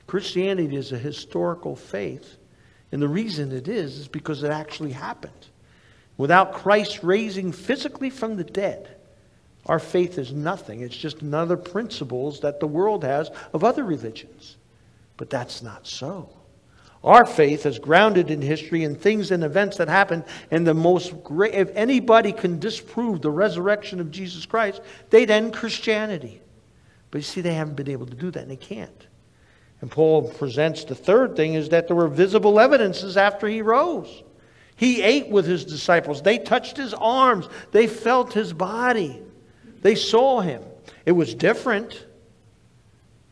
Christianity 0.05 0.75
is 0.75 0.91
a 0.91 0.97
historical 0.97 1.75
faith. 1.75 2.37
And 2.91 3.01
the 3.01 3.07
reason 3.07 3.51
it 3.51 3.67
is, 3.67 3.97
is 3.97 4.07
because 4.07 4.43
it 4.43 4.51
actually 4.51 4.91
happened. 4.91 5.47
Without 6.17 6.53
Christ 6.53 7.01
raising 7.01 7.51
physically 7.51 8.09
from 8.09 8.35
the 8.35 8.43
dead, 8.43 8.97
our 9.65 9.79
faith 9.79 10.17
is 10.17 10.31
nothing. 10.31 10.81
It's 10.81 10.95
just 10.95 11.21
another 11.21 11.55
principles 11.55 12.41
that 12.41 12.59
the 12.59 12.67
world 12.67 13.03
has 13.03 13.31
of 13.53 13.63
other 13.63 13.83
religions. 13.83 14.57
But 15.17 15.29
that's 15.29 15.61
not 15.61 15.87
so. 15.87 16.29
Our 17.03 17.25
faith 17.25 17.65
is 17.65 17.79
grounded 17.79 18.31
in 18.31 18.41
history 18.41 18.83
and 18.83 18.99
things 18.99 19.31
and 19.31 19.43
events 19.43 19.77
that 19.77 19.89
happened. 19.89 20.23
And 20.51 20.65
the 20.65 20.73
most 20.73 21.23
great, 21.23 21.53
if 21.53 21.69
anybody 21.75 22.31
can 22.31 22.59
disprove 22.59 23.21
the 23.21 23.31
resurrection 23.31 23.99
of 23.99 24.11
Jesus 24.11 24.45
Christ, 24.45 24.81
they'd 25.09 25.31
end 25.31 25.53
Christianity. 25.53 26.41
But 27.11 27.19
you 27.19 27.23
see, 27.23 27.41
they 27.41 27.53
haven't 27.53 27.75
been 27.75 27.89
able 27.89 28.05
to 28.05 28.15
do 28.15 28.31
that, 28.31 28.43
and 28.43 28.51
they 28.51 28.55
can't. 28.55 29.07
And 29.81 29.91
Paul 29.91 30.29
presents 30.29 30.85
the 30.85 30.95
third 30.95 31.35
thing 31.35 31.55
is 31.55 31.69
that 31.69 31.87
there 31.87 31.95
were 31.95 32.07
visible 32.07 32.57
evidences 32.59 33.17
after 33.17 33.47
he 33.47 33.61
rose. 33.61 34.23
He 34.77 35.01
ate 35.01 35.27
with 35.27 35.45
his 35.45 35.65
disciples, 35.65 36.21
they 36.21 36.37
touched 36.37 36.77
his 36.77 36.93
arms, 36.93 37.47
they 37.71 37.87
felt 37.87 38.33
his 38.33 38.53
body. 38.53 39.21
They 39.83 39.95
saw 39.95 40.39
him. 40.39 40.63
It 41.05 41.11
was 41.11 41.35
different. 41.35 42.05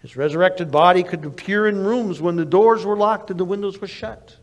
His 0.01 0.15
resurrected 0.15 0.69
body 0.69 1.01
could 1.01 1.25
appear 1.25 1.67
in 1.67 1.83
rooms 1.83 2.21
when 2.21 2.35
the 2.35 2.45
doors 2.45 2.85
were 2.85 2.97
locked 2.97 3.31
and 3.31 3.39
the 3.39 3.45
windows 3.45 3.79
were 3.79 3.87
shut. 3.87 4.35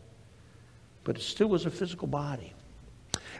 But 1.03 1.17
it 1.17 1.21
still 1.21 1.47
was 1.47 1.65
a 1.65 1.71
physical 1.71 2.07
body. 2.07 2.53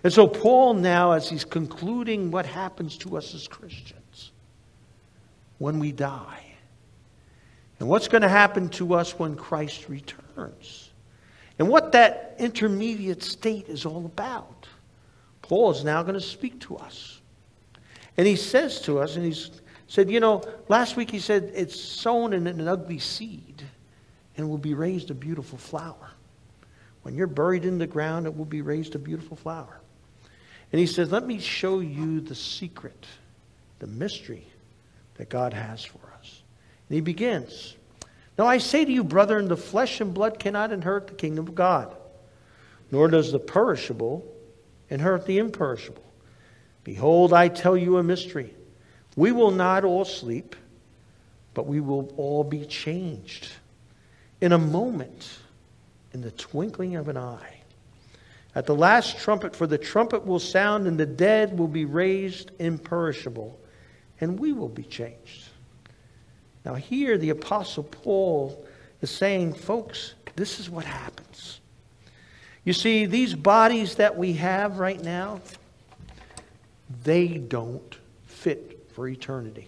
And 0.04 0.14
so, 0.14 0.28
Paul, 0.28 0.76
now, 0.76 1.12
as 1.12 1.30
he's 1.30 1.44
concluding 1.44 2.32
what 2.32 2.46
happens 2.46 2.98
to 3.00 3.18
us 3.18 3.34
as 3.34 3.48
Christians 3.48 4.32
when 5.58 5.80
we 5.80 5.92
die, 5.92 6.46
and 7.80 7.90
what's 7.90 8.08
going 8.08 8.22
to 8.22 8.30
happen 8.30 8.70
to 8.70 8.94
us 8.94 9.18
when 9.18 9.36
Christ 9.36 9.90
returns, 9.90 10.92
and 11.58 11.68
what 11.68 11.92
that 11.94 12.36
intermediate 12.38 13.24
state 13.24 13.68
is 13.68 13.86
all 13.86 14.06
about, 14.06 14.68
Paul 15.42 15.72
is 15.72 15.84
now 15.84 16.04
going 16.04 16.14
to 16.14 16.22
speak 16.22 16.60
to 16.62 16.78
us. 16.78 17.19
And 18.20 18.28
he 18.28 18.36
says 18.36 18.82
to 18.82 19.00
us, 19.00 19.16
and 19.16 19.24
he 19.24 19.34
said, 19.88 20.12
you 20.12 20.20
know, 20.20 20.44
last 20.68 20.98
week 20.98 21.10
he 21.10 21.20
said 21.20 21.54
it's 21.56 21.80
sown 21.80 22.34
in 22.34 22.48
an 22.48 22.68
ugly 22.68 23.00
seed 23.00 23.64
and 24.36 24.50
will 24.50 24.58
be 24.58 24.74
raised 24.74 25.10
a 25.10 25.14
beautiful 25.14 25.58
flower. 25.58 26.12
When 27.04 27.16
you're 27.16 27.28
buried 27.28 27.64
in 27.64 27.78
the 27.78 27.88
ground, 27.88 28.26
it 28.26 28.36
will 28.36 28.44
be 28.44 28.62
raised 28.62 28.94
a 28.94 29.00
beautiful 29.00 29.38
flower. 29.38 29.80
And 30.74 30.82
he 30.82 30.86
says, 30.86 31.14
Let 31.14 31.26
me 31.26 31.40
show 31.40 31.80
you 31.80 32.20
the 32.20 32.36
secret, 32.36 33.08
the 33.80 33.88
mystery 33.88 34.46
that 35.16 35.30
God 35.30 35.54
has 35.54 35.86
for 35.86 36.02
us. 36.20 36.44
And 36.90 36.96
he 36.96 37.00
begins 37.00 37.78
Now 38.38 38.48
I 38.48 38.58
say 38.58 38.84
to 38.84 38.92
you, 38.92 39.06
brethren, 39.06 39.48
the 39.48 39.56
flesh 39.56 40.02
and 40.02 40.14
blood 40.14 40.40
cannot 40.40 40.74
inherit 40.74 41.08
the 41.08 41.14
kingdom 41.14 41.48
of 41.48 41.56
God, 41.56 41.96
nor 42.92 43.08
does 43.08 43.32
the 43.32 43.40
perishable 43.40 44.30
inherit 44.90 45.26
the 45.26 45.38
imperishable. 45.38 46.04
Behold, 46.84 47.34
I 47.34 47.48
tell 47.48 47.78
you 47.78 47.98
a 47.98 48.04
mystery. 48.04 48.54
We 49.16 49.32
will 49.32 49.52
not 49.52 49.84
all 49.84 50.06
sleep, 50.06 50.56
but 51.54 51.68
we 51.68 51.80
will 51.80 52.14
all 52.18 52.44
be 52.44 52.66
changed 52.66 53.50
in 54.42 54.54
a 54.54 54.58
moment, 54.58 55.38
in 56.14 56.22
the 56.22 56.32
twinkling 56.32 56.96
of 56.96 57.08
an 57.10 57.18
eye. 57.18 57.62
At 58.56 58.66
the 58.66 58.76
last 58.76 59.20
trumpet, 59.20 59.56
for 59.56 59.68
the 59.68 59.78
trumpet 59.78 60.26
will 60.26 60.40
sound, 60.40 60.88
and 60.88 60.98
the 60.98 61.06
dead 61.06 61.58
will 61.58 61.68
be 61.68 61.86
raised 61.86 62.52
imperishable, 62.60 63.60
and 64.22 64.40
we 64.40 64.54
will 64.54 64.70
be 64.70 64.84
changed. 64.84 65.50
Now, 66.66 66.76
here 66.76 67.18
the 67.18 67.30
Apostle 67.30 67.84
Paul 67.84 68.66
is 69.02 69.10
saying, 69.12 69.54
folks, 69.54 70.14
this 70.36 70.60
is 70.60 70.70
what 70.70 70.86
happens. 70.86 71.60
You 72.64 72.74
see, 72.74 73.06
these 73.06 73.34
bodies 73.34 73.96
that 73.96 74.18
we 74.18 74.34
have 74.34 74.80
right 74.80 75.02
now, 75.02 75.42
they 77.04 77.28
don't 77.28 77.98
fit 78.26 78.90
for 78.94 79.08
eternity. 79.08 79.68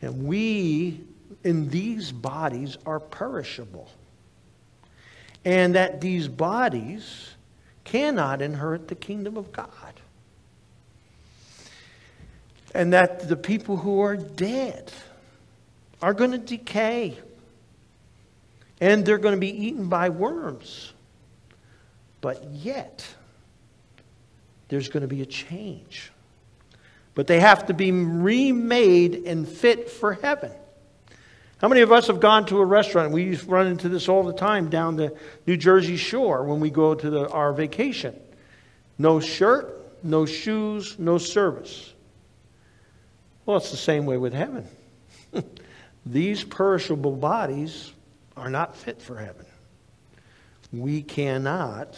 And 0.00 0.26
we, 0.26 1.00
in 1.44 1.70
these 1.70 2.12
bodies, 2.12 2.76
are 2.84 3.00
perishable 3.00 3.88
and 5.44 5.74
that 5.74 6.00
these 6.00 6.28
bodies 6.28 7.30
cannot 7.84 8.42
inherit 8.42 8.88
the 8.88 8.94
kingdom 8.94 9.36
of 9.36 9.52
God. 9.52 9.68
And 12.74 12.92
that 12.92 13.28
the 13.28 13.36
people 13.36 13.76
who 13.76 14.00
are 14.00 14.16
dead 14.16 14.92
are 16.00 16.14
going 16.14 16.30
to 16.30 16.38
decay. 16.38 17.18
And 18.80 19.04
they're 19.04 19.18
going 19.18 19.34
to 19.34 19.40
be 19.40 19.66
eaten 19.66 19.88
by 19.88 20.08
worms. 20.08 20.92
But 22.20 22.44
yet, 22.50 23.06
there's 24.72 24.88
going 24.88 25.02
to 25.02 25.06
be 25.06 25.20
a 25.20 25.26
change. 25.26 26.10
But 27.14 27.26
they 27.26 27.40
have 27.40 27.66
to 27.66 27.74
be 27.74 27.92
remade 27.92 29.24
and 29.26 29.46
fit 29.46 29.90
for 29.90 30.14
heaven. 30.14 30.50
How 31.58 31.68
many 31.68 31.82
of 31.82 31.92
us 31.92 32.06
have 32.06 32.20
gone 32.20 32.46
to 32.46 32.58
a 32.58 32.64
restaurant? 32.64 33.12
We 33.12 33.36
run 33.36 33.66
into 33.66 33.90
this 33.90 34.08
all 34.08 34.22
the 34.22 34.32
time 34.32 34.70
down 34.70 34.96
the 34.96 35.14
New 35.46 35.58
Jersey 35.58 35.98
shore 35.98 36.44
when 36.44 36.58
we 36.58 36.70
go 36.70 36.94
to 36.94 37.10
the, 37.10 37.28
our 37.28 37.52
vacation. 37.52 38.18
No 38.96 39.20
shirt, 39.20 40.02
no 40.02 40.24
shoes, 40.24 40.98
no 40.98 41.18
service. 41.18 41.92
Well, 43.44 43.58
it's 43.58 43.72
the 43.72 43.76
same 43.76 44.06
way 44.06 44.16
with 44.16 44.32
heaven. 44.32 44.66
These 46.06 46.44
perishable 46.44 47.16
bodies 47.16 47.92
are 48.38 48.48
not 48.48 48.74
fit 48.74 49.02
for 49.02 49.18
heaven. 49.18 49.44
We 50.72 51.02
cannot 51.02 51.94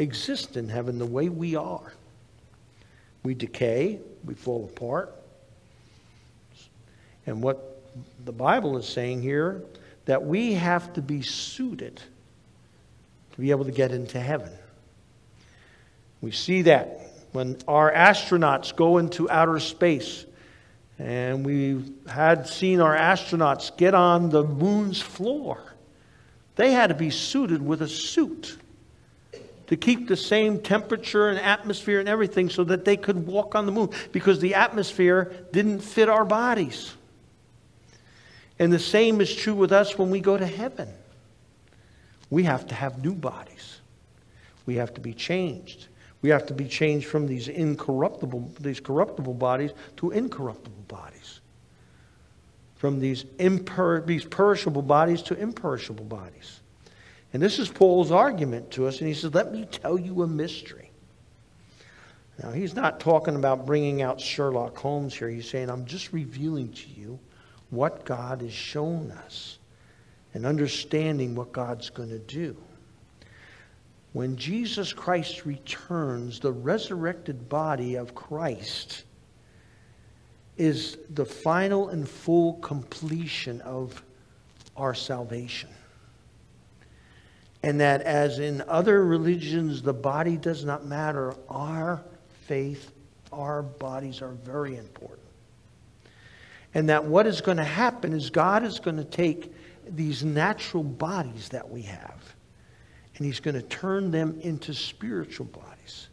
exist 0.00 0.56
in 0.56 0.68
heaven 0.68 0.98
the 0.98 1.06
way 1.06 1.28
we 1.28 1.56
are. 1.56 1.92
We 3.22 3.34
decay, 3.34 4.00
we 4.24 4.34
fall 4.34 4.64
apart. 4.64 5.14
And 7.26 7.42
what 7.42 7.82
the 8.24 8.32
Bible 8.32 8.78
is 8.78 8.88
saying 8.88 9.22
here 9.22 9.62
that 10.06 10.24
we 10.24 10.54
have 10.54 10.92
to 10.94 11.02
be 11.02 11.22
suited 11.22 12.00
to 13.32 13.40
be 13.40 13.50
able 13.50 13.64
to 13.66 13.72
get 13.72 13.92
into 13.92 14.18
heaven. 14.18 14.50
We 16.20 16.32
see 16.32 16.62
that 16.62 17.10
when 17.32 17.58
our 17.68 17.92
astronauts 17.92 18.74
go 18.74 18.98
into 18.98 19.30
outer 19.30 19.60
space, 19.60 20.24
and 20.98 21.46
we 21.46 21.82
had 22.08 22.46
seen 22.46 22.80
our 22.80 22.96
astronauts 22.96 23.74
get 23.76 23.94
on 23.94 24.28
the 24.30 24.42
moon's 24.42 25.00
floor. 25.00 25.62
They 26.56 26.72
had 26.72 26.88
to 26.88 26.94
be 26.94 27.10
suited 27.10 27.64
with 27.64 27.80
a 27.80 27.88
suit 27.88 28.58
to 29.70 29.76
keep 29.76 30.08
the 30.08 30.16
same 30.16 30.60
temperature 30.60 31.28
and 31.28 31.38
atmosphere 31.38 32.00
and 32.00 32.08
everything 32.08 32.50
so 32.50 32.64
that 32.64 32.84
they 32.84 32.96
could 32.96 33.24
walk 33.28 33.54
on 33.54 33.66
the 33.66 33.72
moon 33.72 33.88
because 34.10 34.40
the 34.40 34.56
atmosphere 34.56 35.32
didn't 35.52 35.78
fit 35.78 36.08
our 36.08 36.24
bodies. 36.24 36.92
And 38.58 38.72
the 38.72 38.80
same 38.80 39.20
is 39.20 39.34
true 39.34 39.54
with 39.54 39.70
us 39.70 39.96
when 39.96 40.10
we 40.10 40.18
go 40.18 40.36
to 40.36 40.44
heaven. 40.44 40.88
We 42.30 42.42
have 42.42 42.66
to 42.66 42.74
have 42.74 43.04
new 43.04 43.14
bodies. 43.14 43.78
We 44.66 44.74
have 44.74 44.92
to 44.94 45.00
be 45.00 45.14
changed. 45.14 45.86
We 46.20 46.30
have 46.30 46.46
to 46.46 46.54
be 46.54 46.66
changed 46.66 47.06
from 47.06 47.28
these 47.28 47.46
incorruptible, 47.46 48.50
these 48.58 48.80
corruptible 48.80 49.34
bodies 49.34 49.70
to 49.98 50.10
incorruptible 50.10 50.82
bodies. 50.88 51.40
From 52.74 52.98
these, 52.98 53.22
imper, 53.38 54.04
these 54.04 54.24
perishable 54.24 54.82
bodies 54.82 55.22
to 55.22 55.38
imperishable 55.38 56.06
bodies. 56.06 56.59
And 57.32 57.42
this 57.42 57.58
is 57.58 57.68
Paul's 57.68 58.10
argument 58.10 58.70
to 58.72 58.86
us. 58.86 58.98
And 58.98 59.08
he 59.08 59.14
says, 59.14 59.34
Let 59.34 59.52
me 59.52 59.66
tell 59.70 59.98
you 59.98 60.22
a 60.22 60.26
mystery. 60.26 60.90
Now, 62.42 62.52
he's 62.52 62.74
not 62.74 63.00
talking 63.00 63.36
about 63.36 63.66
bringing 63.66 64.00
out 64.00 64.20
Sherlock 64.20 64.76
Holmes 64.78 65.14
here. 65.14 65.28
He's 65.28 65.48
saying, 65.48 65.68
I'm 65.68 65.84
just 65.84 66.12
revealing 66.12 66.72
to 66.72 66.88
you 66.88 67.18
what 67.68 68.04
God 68.04 68.40
has 68.40 68.52
shown 68.52 69.10
us 69.10 69.58
and 70.32 70.46
understanding 70.46 71.34
what 71.34 71.52
God's 71.52 71.90
going 71.90 72.08
to 72.08 72.18
do. 72.18 72.56
When 74.12 74.36
Jesus 74.36 74.92
Christ 74.92 75.44
returns, 75.44 76.40
the 76.40 76.50
resurrected 76.50 77.48
body 77.48 77.94
of 77.94 78.14
Christ 78.14 79.04
is 80.56 80.98
the 81.10 81.24
final 81.24 81.90
and 81.90 82.08
full 82.08 82.54
completion 82.54 83.60
of 83.60 84.02
our 84.76 84.94
salvation. 84.94 85.70
And 87.62 87.80
that, 87.80 88.02
as 88.02 88.38
in 88.38 88.62
other 88.68 89.04
religions, 89.04 89.82
the 89.82 89.92
body 89.92 90.36
does 90.36 90.64
not 90.64 90.86
matter, 90.86 91.34
our 91.48 92.02
faith, 92.46 92.90
our 93.32 93.62
bodies 93.62 94.22
are 94.22 94.32
very 94.32 94.76
important. 94.76 95.20
And 96.72 96.88
that 96.88 97.04
what 97.04 97.26
is 97.26 97.40
going 97.40 97.58
to 97.58 97.64
happen 97.64 98.12
is 98.12 98.30
God 98.30 98.64
is 98.64 98.78
going 98.78 98.96
to 98.96 99.04
take 99.04 99.52
these 99.86 100.24
natural 100.24 100.84
bodies 100.84 101.50
that 101.50 101.68
we 101.68 101.82
have 101.82 102.34
and 103.20 103.26
He's 103.26 103.40
going 103.40 103.54
to 103.54 103.62
turn 103.62 104.10
them 104.10 104.38
into 104.40 104.72
spiritual 104.72 105.44
bodies. 105.44 106.08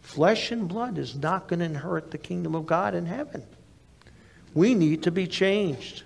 Flesh 0.00 0.50
and 0.50 0.66
blood 0.66 0.96
is 0.96 1.14
not 1.14 1.46
going 1.46 1.58
to 1.58 1.66
inherit 1.66 2.10
the 2.10 2.16
kingdom 2.16 2.54
of 2.54 2.64
God 2.64 2.94
in 2.94 3.04
heaven. 3.04 3.44
We 4.54 4.74
need 4.74 5.02
to 5.02 5.10
be 5.10 5.26
changed. 5.26 6.04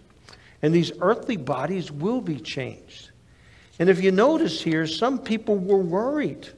And 0.60 0.74
these 0.74 0.90
earthly 1.00 1.36
bodies 1.36 1.92
will 1.92 2.20
be 2.20 2.40
changed. 2.40 3.11
And 3.78 3.88
if 3.88 4.02
you 4.02 4.10
notice 4.10 4.62
here, 4.62 4.86
some 4.86 5.18
people 5.18 5.56
were 5.56 5.78
worried. 5.78 6.48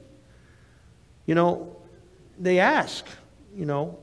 You 1.25 1.35
know, 1.35 1.75
they 2.39 2.59
ask, 2.59 3.05
you 3.55 3.65
know, 3.65 3.97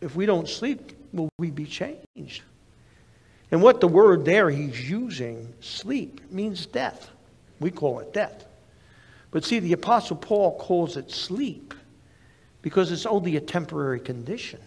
if 0.00 0.14
we 0.14 0.26
don't 0.26 0.48
sleep, 0.48 0.92
will 1.12 1.28
we 1.38 1.50
be 1.50 1.64
changed? 1.64 2.42
And 3.50 3.62
what 3.62 3.80
the 3.80 3.88
word 3.88 4.24
there 4.24 4.50
he's 4.50 4.88
using, 4.88 5.52
sleep, 5.60 6.20
means 6.30 6.66
death. 6.66 7.10
We 7.60 7.70
call 7.70 8.00
it 8.00 8.12
death. 8.12 8.44
But 9.30 9.44
see, 9.44 9.58
the 9.58 9.72
Apostle 9.72 10.16
Paul 10.16 10.58
calls 10.58 10.96
it 10.96 11.10
sleep 11.10 11.74
because 12.62 12.90
it's 12.92 13.06
only 13.06 13.36
a 13.36 13.40
temporary 13.40 14.00
condition. 14.00 14.60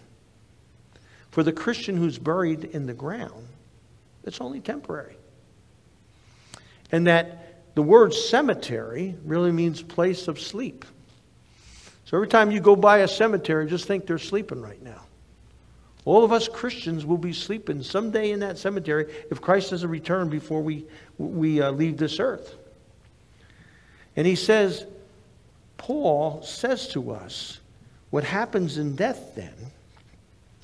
For 1.32 1.44
the 1.44 1.52
Christian 1.52 1.98
who's 1.98 2.18
buried 2.18 2.64
in 2.66 2.86
the 2.88 2.94
ground, 2.94 3.48
it's 4.24 4.42
only 4.42 4.60
temporary. 4.60 5.19
And 6.92 7.08
that 7.08 7.76
the 7.76 7.82
word 7.82 8.14
cemetery 8.14 9.16
really 9.24 9.52
means 9.52 9.82
place 9.82 10.28
of 10.28 10.40
sleep. 10.40 10.86
So 12.06 12.18
every 12.18 12.28
time 12.28 12.52
you 12.52 12.60
go 12.60 12.76
by 12.76 13.00
a 13.00 13.08
cemetery, 13.08 13.68
just 13.68 13.86
think 13.86 14.08
they're 14.08 14.18
sleeping 14.18 14.62
right 14.62 14.82
now. 14.82 15.02
All 16.06 16.24
of 16.24 16.32
us 16.32 16.48
Christians 16.48 17.06
will 17.06 17.18
be 17.18 17.34
sleeping 17.34 17.84
someday 17.84 18.32
in 18.32 18.40
that 18.40 18.58
cemetery 18.58 19.14
if 19.30 19.42
Christ 19.42 19.70
doesn't 19.70 19.90
return 19.90 20.30
before 20.30 20.62
we, 20.62 20.86
we 21.18 21.62
uh, 21.62 21.72
leave 21.72 21.98
this 21.98 22.20
earth. 22.20 22.56
And 24.16 24.26
he 24.26 24.36
says, 24.36 24.86
Paul 25.78 26.42
says 26.42 26.88
to 26.90 27.12
us, 27.12 27.60
what 28.10 28.24
happens 28.24 28.78
in 28.78 28.96
death 28.96 29.36
then 29.36 29.54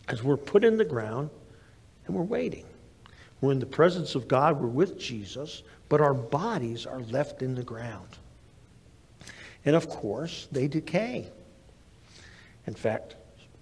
is 0.09 0.23
we're 0.23 0.37
put 0.37 0.63
in 0.63 0.77
the 0.77 0.85
ground 0.85 1.29
and 2.07 2.15
we're 2.15 2.23
waiting. 2.23 2.65
We're 3.45 3.51
in 3.51 3.59
the 3.59 3.67
presence 3.67 4.15
of 4.15 4.27
God, 4.27 4.59
we're 4.59 4.65
with 4.65 4.97
Jesus, 4.97 5.61
but 5.87 6.01
our 6.01 6.15
bodies 6.15 6.87
are 6.87 7.01
left 7.01 7.43
in 7.43 7.53
the 7.53 7.61
ground. 7.61 8.07
And 9.63 9.75
of 9.75 9.87
course, 9.87 10.47
they 10.51 10.67
decay. 10.67 11.29
In 12.65 12.73
fact, 12.73 13.17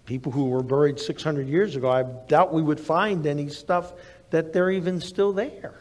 people 0.05 0.31
who 0.31 0.45
were 0.45 0.63
buried 0.63 1.01
600 1.01 1.49
years 1.49 1.75
ago, 1.75 1.91
I 1.91 2.03
doubt 2.03 2.53
we 2.53 2.61
would 2.61 2.79
find 2.79 3.27
any 3.27 3.49
stuff 3.49 3.91
that 4.29 4.53
they're 4.53 4.71
even 4.71 5.01
still 5.01 5.33
there. 5.33 5.73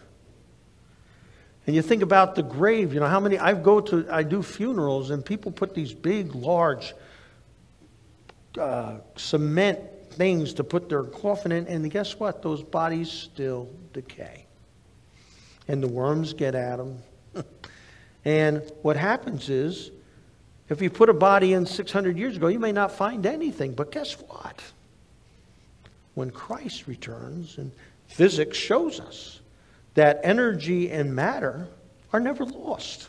And 1.68 1.76
you 1.76 1.80
think 1.80 2.02
about 2.02 2.34
the 2.34 2.42
grave, 2.42 2.92
you 2.92 2.98
know, 2.98 3.06
how 3.06 3.20
many, 3.20 3.38
I 3.38 3.54
go 3.54 3.80
to, 3.82 4.04
I 4.10 4.24
do 4.24 4.42
funerals 4.42 5.10
and 5.10 5.24
people 5.24 5.52
put 5.52 5.76
these 5.76 5.94
big, 5.94 6.34
large 6.34 6.92
uh, 8.58 8.96
cement 9.14 9.78
things 10.10 10.54
to 10.54 10.64
put 10.64 10.88
their 10.88 11.04
coffin 11.04 11.52
in, 11.52 11.68
and 11.68 11.88
guess 11.88 12.18
what? 12.18 12.42
Those 12.42 12.64
bodies 12.64 13.08
still 13.08 13.70
decay. 13.92 14.46
And 15.68 15.82
the 15.82 15.88
worms 15.88 16.32
get 16.32 16.54
at 16.54 16.76
them. 16.76 16.98
and 18.24 18.62
what 18.82 18.96
happens 18.96 19.48
is, 19.48 19.90
if 20.68 20.80
you 20.80 20.90
put 20.90 21.08
a 21.08 21.14
body 21.14 21.52
in 21.52 21.66
600 21.66 22.16
years 22.16 22.36
ago, 22.36 22.48
you 22.48 22.58
may 22.58 22.72
not 22.72 22.92
find 22.92 23.26
anything, 23.26 23.74
but 23.74 23.92
guess 23.92 24.14
what? 24.14 24.62
When 26.14 26.30
Christ 26.30 26.86
returns, 26.86 27.58
and 27.58 27.72
physics 28.06 28.56
shows 28.56 29.00
us 29.00 29.40
that 29.94 30.20
energy 30.22 30.90
and 30.90 31.14
matter 31.14 31.68
are 32.12 32.20
never 32.20 32.44
lost. 32.44 33.08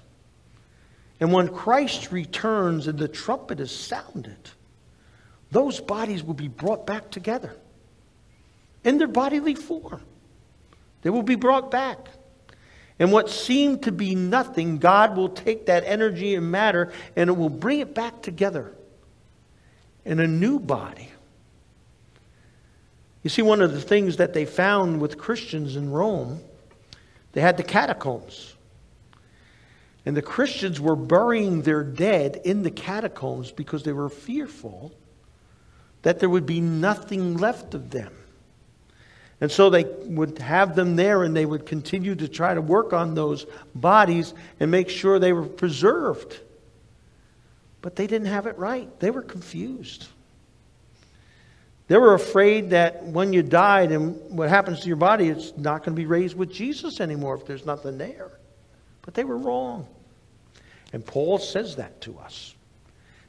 And 1.19 1.32
when 1.32 1.48
Christ 1.48 2.12
returns 2.12 2.88
and 2.88 2.98
the 2.98 3.08
trumpet 3.08 3.60
is 3.60 3.72
sounded, 3.72 4.50
those 5.52 5.80
bodies 5.80 6.24
will 6.24 6.34
be 6.34 6.48
brought 6.48 6.86
back 6.86 7.12
together 7.12 7.56
in 8.84 8.98
their 8.98 9.08
bodily 9.08 9.56
form. 9.56 10.02
They 11.03 11.09
will 11.09 11.23
be 11.23 11.35
brought 11.35 11.69
back. 11.69 12.07
And 12.99 13.11
what 13.11 13.29
seemed 13.29 13.83
to 13.83 13.91
be 13.91 14.15
nothing, 14.15 14.77
God 14.77 15.15
will 15.15 15.29
take 15.29 15.65
that 15.65 15.83
energy 15.85 16.35
and 16.35 16.49
matter 16.49 16.91
and 17.15 17.29
it 17.29 17.33
will 17.33 17.49
bring 17.49 17.79
it 17.79 17.93
back 17.93 18.21
together 18.21 18.73
in 20.05 20.19
a 20.19 20.27
new 20.27 20.59
body. 20.59 21.09
You 23.23 23.29
see, 23.29 23.41
one 23.41 23.61
of 23.61 23.73
the 23.73 23.81
things 23.81 24.17
that 24.17 24.33
they 24.33 24.45
found 24.45 24.99
with 24.99 25.17
Christians 25.17 25.75
in 25.75 25.91
Rome, 25.91 26.41
they 27.31 27.41
had 27.41 27.57
the 27.57 27.63
catacombs. 27.63 28.55
And 30.05 30.17
the 30.17 30.21
Christians 30.21 30.81
were 30.81 30.97
burying 30.97 31.61
their 31.61 31.83
dead 31.83 32.41
in 32.43 32.63
the 32.63 32.71
catacombs 32.71 33.51
because 33.51 33.83
they 33.83 33.93
were 33.93 34.09
fearful 34.09 34.91
that 36.01 36.19
there 36.19 36.29
would 36.29 36.45
be 36.45 36.59
nothing 36.59 37.37
left 37.37 37.73
of 37.73 37.89
them. 37.89 38.13
And 39.43 39.51
so 39.51 39.69
they 39.69 39.84
would 39.84 40.39
have 40.39 40.73
them 40.73 40.95
there 40.95 41.23
and 41.23 41.36
they 41.36 41.45
would 41.45 41.65
continue 41.65 42.15
to 42.15 42.29
try 42.29 42.53
to 42.53 42.62
work 42.62 42.93
on 42.93 43.13
those 43.13 43.45
bodies 43.75 44.34
and 44.62 44.71
make 44.71 44.88
sure 44.88 45.19
they 45.19 45.34
were 45.34 45.45
preserved. 45.45 46.39
But 47.82 47.97
they 47.97 48.08
didn't 48.08 48.29
have 48.29 48.47
it 48.47 48.58
right, 48.58 48.88
they 49.01 49.12
were 49.12 49.21
confused. 49.21 50.08
They 51.89 51.97
were 51.97 52.13
afraid 52.13 52.69
that 52.69 53.03
when 53.03 53.34
you 53.34 53.43
died 53.43 53.91
and 53.91 54.15
what 54.29 54.47
happens 54.47 54.79
to 54.79 54.88
your 54.88 54.95
body, 54.95 55.27
it's 55.27 55.51
not 55.58 55.79
going 55.79 55.93
to 55.93 56.01
be 56.01 56.06
raised 56.06 56.38
with 56.38 56.49
Jesus 56.49 57.01
anymore 57.01 57.36
if 57.36 57.45
there's 57.45 57.65
nothing 57.65 57.97
there. 57.97 58.32
But 59.01 59.13
they 59.13 59.25
were 59.25 59.38
wrong. 59.38 59.86
And 60.93 61.06
Paul 61.06 61.38
says 61.38 61.75
that 61.75 61.99
to 62.03 62.17
us. 62.19 62.52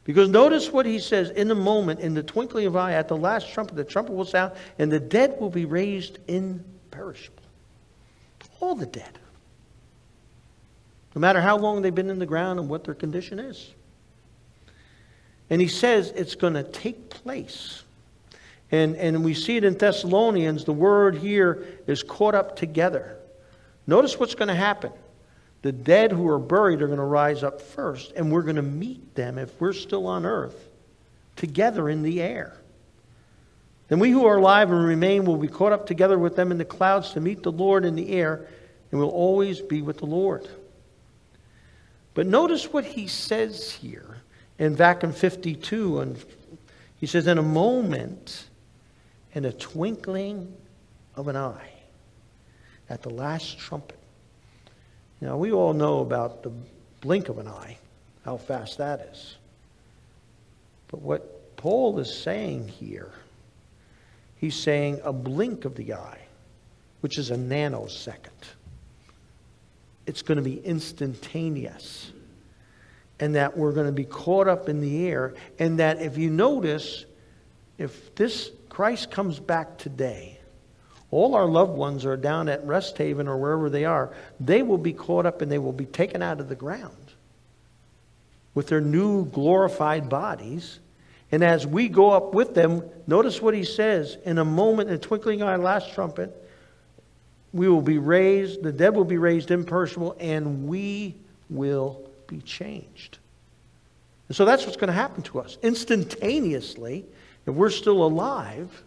Because 0.05 0.29
notice 0.29 0.71
what 0.71 0.85
he 0.85 0.99
says 0.99 1.31
in 1.31 1.51
a 1.51 1.55
moment, 1.55 2.01
in 2.01 2.12
the 2.12 2.23
twinkling 2.23 2.67
of 2.67 2.75
an 2.75 2.83
eye, 2.83 2.93
at 2.93 3.09
the 3.09 3.17
last 3.17 3.53
trumpet, 3.53 3.75
the 3.75 3.85
trumpet 3.85 4.12
will 4.12 4.27
sound, 4.27 4.53
and 4.79 4.93
the 4.93 5.01
dead 5.01 5.40
will 5.40 5.51
be 5.51 5.64
raised 5.64 6.19
imperishable. 6.29 7.43
All 8.61 8.75
the 8.75 8.87
dead. 8.87 9.19
No 11.14 11.21
matter 11.21 11.40
how 11.40 11.57
long 11.57 11.81
they've 11.81 11.95
been 11.95 12.11
in 12.11 12.19
the 12.19 12.27
ground 12.27 12.59
and 12.59 12.69
what 12.69 12.85
their 12.85 12.95
condition 12.95 13.38
is. 13.38 13.73
And 15.49 15.61
he 15.61 15.69
says 15.69 16.12
it's 16.14 16.35
going 16.35 16.55
to 16.55 16.64
take 16.64 17.09
place. 17.09 17.83
And, 18.71 18.97
and 18.97 19.25
we 19.25 19.35
see 19.35 19.57
it 19.57 19.64
in 19.64 19.75
Thessalonians, 19.75 20.64
the 20.64 20.73
word 20.73 21.17
here 21.17 21.64
is 21.87 22.03
caught 22.03 22.35
up 22.35 22.57
together. 22.57 23.17
Notice 23.87 24.19
what's 24.19 24.35
going 24.35 24.49
to 24.49 24.55
happen. 24.55 24.93
The 25.64 25.72
dead 25.72 26.12
who 26.12 26.29
are 26.29 26.38
buried 26.38 26.83
are 26.83 26.87
going 26.88 26.98
to 26.98 27.05
rise 27.05 27.42
up 27.42 27.59
first, 27.59 28.12
and 28.16 28.31
we're 28.31 28.42
going 28.42 28.57
to 28.57 28.62
meet 28.62 29.14
them 29.14 29.38
if 29.38 29.59
we're 29.59 29.72
still 29.72 30.07
on 30.07 30.27
earth 30.27 30.68
together 31.37 31.88
in 31.88 32.03
the 32.03 32.20
air. 32.20 32.55
Then 33.88 33.98
we 33.98 34.11
who 34.11 34.27
are 34.27 34.37
alive 34.37 34.70
and 34.70 34.85
remain 34.85 35.24
will 35.24 35.38
be 35.38 35.48
caught 35.48 35.72
up 35.72 35.87
together 35.87 36.18
with 36.18 36.37
them 36.37 36.53
in 36.53 36.59
the 36.59 36.66
clouds 36.66 37.12
to 37.12 37.20
meet 37.22 37.42
the 37.42 37.50
Lord 37.50 37.87
in 37.87 37.94
the 37.94 38.11
air, 38.11 38.46
and 38.90 39.00
will 39.00 39.09
always 39.09 39.62
be 39.62 39.81
with 39.81 39.96
the 39.96 40.05
Lord. 40.05 40.46
But 42.12 42.27
notice 42.27 42.70
what 42.70 42.85
he 42.85 43.07
says 43.07 43.70
here 43.70 44.18
in 44.59 44.77
in 44.77 45.12
52. 45.12 46.00
And 46.00 46.22
he 47.00 47.07
says, 47.07 47.27
In 47.27 47.38
a 47.38 47.42
moment, 47.42 48.48
in 49.33 49.46
a 49.46 49.53
twinkling 49.55 50.55
of 51.16 51.29
an 51.29 51.37
eye, 51.37 51.72
at 52.90 53.00
the 53.00 53.09
last 53.09 53.59
trumpet, 53.59 53.96
now, 55.20 55.37
we 55.37 55.53
all 55.53 55.72
know 55.72 56.00
about 56.00 56.42
the 56.42 56.53
blink 57.00 57.29
of 57.29 57.38
an 57.38 57.48
eye, 57.48 57.79
how 58.24 58.37
fast 58.37 58.79
that 58.79 59.09
is. 59.12 59.37
But 60.88 61.00
what 61.00 61.57
Paul 61.57 61.98
is 61.98 62.14
saying 62.14 62.68
here, 62.68 63.11
he's 64.37 64.55
saying 64.55 65.00
a 65.03 65.12
blink 65.12 65.64
of 65.64 65.77
the 65.77 65.94
eye, 65.94 66.20
which 67.00 67.18
is 67.18 67.31
a 67.31 67.37
nanosecond. 67.37 68.29
It's 70.07 70.22
going 70.22 70.37
to 70.37 70.42
be 70.42 70.61
instantaneous. 70.61 72.12
And 73.20 73.37
that 73.37 73.57
we're 73.57 73.72
going 73.72 73.87
to 73.87 73.92
be 73.92 74.05
caught 74.05 74.48
up 74.48 74.68
in 74.68 74.81
the 74.81 75.07
air. 75.07 75.35
And 75.59 75.79
that 75.79 76.03
if 76.03 76.18
you 76.18 76.31
notice, 76.31 77.07
if 77.79 78.14
this 78.14 78.50
Christ 78.68 79.11
comes 79.11 79.38
back 79.38 79.79
today, 79.79 80.34
all 81.14 81.37
our 81.37 81.46
loved 81.46 81.77
ones 81.77 82.05
are 82.05 82.16
down 82.16 82.48
at 82.48 82.66
Rest 82.66 82.98
Haven 82.98 83.29
or 83.29 83.37
wherever 83.38 83.70
they 83.70 83.85
are, 83.85 84.12
they 84.40 84.62
will 84.62 84.79
be 84.79 84.92
caught 84.92 85.27
up 85.27 85.42
and 85.42 85.53
they 85.53 85.59
will 85.59 85.72
be 85.72 85.87
taken 85.87 86.22
out 86.22 86.40
of 86.40 86.48
the 86.48 86.57
ground 86.57 86.96
with 88.53 88.66
their 88.66 88.81
new 88.81 89.24
glorified 89.27 90.09
bodies. 90.09 90.81
And 91.31 91.44
as 91.44 91.68
we 91.68 91.88
go 91.88 92.11
up 92.11 92.35
with 92.35 92.55
them, 92.55 92.83
notice 93.07 93.40
what 93.40 93.55
he 93.55 93.62
says 93.62 94.18
in 94.24 94.38
a 94.38 94.44
moment, 94.44 94.88
in 94.88 94.96
a 94.96 94.98
twinkling 94.98 95.40
eye, 95.40 95.55
last 95.55 95.94
trumpet, 95.94 96.35
we 97.53 97.68
will 97.68 97.81
be 97.81 97.98
raised, 97.98 98.64
the 98.64 98.72
dead 98.72 98.96
will 98.96 99.05
be 99.05 99.18
raised 99.18 99.53
imperishable, 99.53 100.16
and 100.18 100.66
we 100.66 101.14
will 101.48 102.11
be 102.27 102.40
changed. 102.40 103.18
And 104.27 104.37
so 104.37 104.44
that's 104.44 104.64
what's 104.64 104.77
going 104.77 104.88
to 104.88 104.92
happen 104.92 105.22
to 105.22 105.38
us 105.38 105.59
instantaneously 105.62 107.05
if 107.46 107.55
we're 107.55 107.70
still 107.70 108.03
alive. 108.05 108.83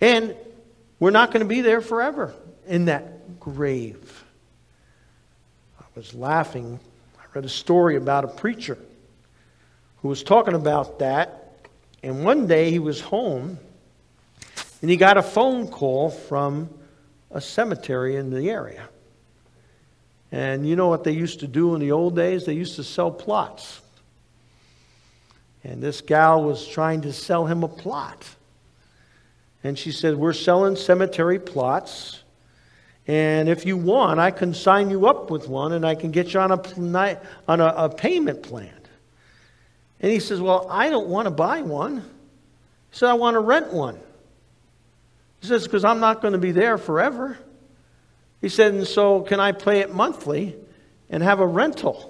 And 0.00 0.34
we're 1.02 1.10
not 1.10 1.32
going 1.32 1.40
to 1.40 1.48
be 1.48 1.62
there 1.62 1.80
forever 1.80 2.32
in 2.64 2.84
that 2.84 3.40
grave. 3.40 4.22
I 5.80 5.84
was 5.96 6.14
laughing. 6.14 6.78
I 7.18 7.24
read 7.34 7.44
a 7.44 7.48
story 7.48 7.96
about 7.96 8.22
a 8.22 8.28
preacher 8.28 8.78
who 10.00 10.06
was 10.06 10.22
talking 10.22 10.54
about 10.54 11.00
that. 11.00 11.56
And 12.04 12.24
one 12.24 12.46
day 12.46 12.70
he 12.70 12.78
was 12.78 13.00
home 13.00 13.58
and 14.80 14.88
he 14.88 14.96
got 14.96 15.16
a 15.16 15.24
phone 15.24 15.66
call 15.66 16.08
from 16.08 16.70
a 17.32 17.40
cemetery 17.40 18.14
in 18.14 18.30
the 18.30 18.48
area. 18.48 18.88
And 20.30 20.68
you 20.68 20.76
know 20.76 20.86
what 20.86 21.02
they 21.02 21.10
used 21.10 21.40
to 21.40 21.48
do 21.48 21.74
in 21.74 21.80
the 21.80 21.90
old 21.90 22.14
days? 22.14 22.46
They 22.46 22.54
used 22.54 22.76
to 22.76 22.84
sell 22.84 23.10
plots. 23.10 23.80
And 25.64 25.82
this 25.82 26.00
gal 26.00 26.44
was 26.44 26.64
trying 26.64 27.00
to 27.00 27.12
sell 27.12 27.44
him 27.44 27.64
a 27.64 27.68
plot. 27.68 28.24
And 29.64 29.78
she 29.78 29.92
said, 29.92 30.16
We're 30.16 30.32
selling 30.32 30.76
cemetery 30.76 31.38
plots. 31.38 32.22
And 33.06 33.48
if 33.48 33.66
you 33.66 33.76
want, 33.76 34.20
I 34.20 34.30
can 34.30 34.54
sign 34.54 34.90
you 34.90 35.06
up 35.06 35.30
with 35.30 35.48
one 35.48 35.72
and 35.72 35.84
I 35.84 35.94
can 35.94 36.12
get 36.12 36.34
you 36.34 36.40
on 36.40 36.52
a, 36.52 37.20
on 37.48 37.60
a, 37.60 37.66
a 37.66 37.88
payment 37.88 38.42
plan. 38.42 38.74
And 40.00 40.10
he 40.10 40.20
says, 40.20 40.40
Well, 40.40 40.66
I 40.70 40.90
don't 40.90 41.08
want 41.08 41.26
to 41.26 41.30
buy 41.30 41.62
one. 41.62 41.98
He 41.98 42.98
said, 42.98 43.08
I 43.08 43.14
want 43.14 43.34
to 43.34 43.40
rent 43.40 43.72
one. 43.72 43.98
He 45.40 45.46
says, 45.46 45.64
Because 45.64 45.84
I'm 45.84 46.00
not 46.00 46.22
going 46.22 46.32
to 46.32 46.38
be 46.38 46.52
there 46.52 46.78
forever. 46.78 47.38
He 48.40 48.48
said, 48.48 48.74
And 48.74 48.86
so 48.86 49.22
can 49.22 49.40
I 49.40 49.52
pay 49.52 49.80
it 49.80 49.94
monthly 49.94 50.56
and 51.08 51.22
have 51.22 51.40
a 51.40 51.46
rental? 51.46 52.08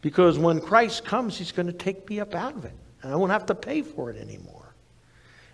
Because 0.00 0.38
when 0.38 0.60
Christ 0.60 1.04
comes, 1.04 1.38
he's 1.38 1.52
going 1.52 1.66
to 1.66 1.72
take 1.72 2.08
me 2.10 2.20
up 2.20 2.34
out 2.34 2.56
of 2.56 2.64
it. 2.64 2.72
And 3.02 3.12
I 3.12 3.16
won't 3.16 3.32
have 3.32 3.46
to 3.46 3.54
pay 3.54 3.82
for 3.82 4.10
it 4.10 4.20
anymore. 4.20 4.61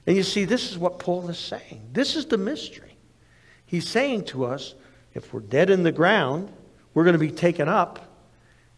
And 0.09 0.16
you 0.16 0.23
see, 0.23 0.47
this 0.47 0.71
is 0.71 0.79
what 0.79 0.99
Paul 0.99 1.29
is 1.29 1.38
saying. 1.38 1.90
This 1.92 2.16
is 2.16 2.25
the 2.25 2.38
mystery. 2.38 2.97
He's 3.66 3.87
saying 3.87 4.25
to 4.25 4.47
us 4.47 4.75
if 5.12 5.35
we're 5.35 5.40
dead 5.40 5.68
in 5.68 5.83
the 5.83 5.92
ground, 5.92 6.51
we're 6.94 7.05
going 7.05 7.12
to 7.12 7.18
be 7.18 7.31
taken 7.31 7.68
up 7.68 8.11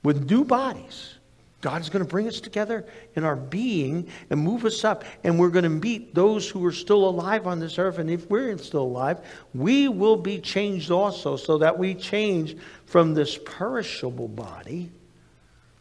with 0.03 0.29
new 0.29 0.45
bodies. 0.45 1.15
God's 1.61 1.89
going 1.89 2.05
to 2.05 2.11
bring 2.11 2.27
us 2.27 2.41
together 2.41 2.85
in 3.15 3.23
our 3.23 3.37
being 3.37 4.09
and 4.29 4.41
move 4.41 4.65
us 4.65 4.85
up. 4.85 5.05
And 5.23 5.39
we're 5.39 5.51
going 5.51 5.63
to 5.63 5.69
meet 5.69 6.17
those 6.17 6.51
who 6.51 6.67
are 6.67 6.73
still 6.73 7.09
alive 7.09 7.47
on 7.47 7.61
this 7.61 7.79
earth. 7.79 7.99
And 7.99 8.11
if 8.11 8.29
we're 8.29 8.59
still 8.59 8.83
alive, 8.83 9.21
we 9.55 9.87
will 9.87 10.17
be 10.17 10.41
changed 10.41 10.91
also, 10.91 11.37
so 11.37 11.59
that 11.59 11.79
we 11.79 11.95
change 11.95 12.57
from 12.87 13.15
this 13.15 13.39
perishable 13.45 14.27
body 14.27 14.91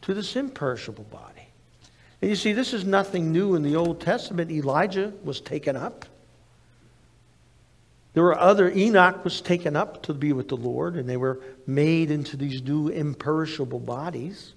to 0.01 0.13
this 0.13 0.35
imperishable 0.35 1.05
body. 1.05 1.38
And 2.21 2.29
you 2.29 2.35
see, 2.35 2.53
this 2.53 2.73
is 2.73 2.83
nothing 2.83 3.31
new 3.31 3.55
in 3.55 3.63
the 3.63 3.75
Old 3.75 4.01
Testament. 4.01 4.51
Elijah 4.51 5.13
was 5.23 5.39
taken 5.39 5.75
up. 5.75 6.05
There 8.13 8.23
were 8.23 8.37
other, 8.37 8.69
Enoch 8.71 9.23
was 9.23 9.39
taken 9.39 9.75
up 9.75 10.03
to 10.03 10.13
be 10.13 10.33
with 10.33 10.49
the 10.49 10.57
Lord, 10.57 10.95
and 10.95 11.07
they 11.07 11.17
were 11.17 11.39
made 11.65 12.11
into 12.11 12.35
these 12.35 12.61
new 12.61 12.89
imperishable 12.89 13.79
bodies. 13.79 14.53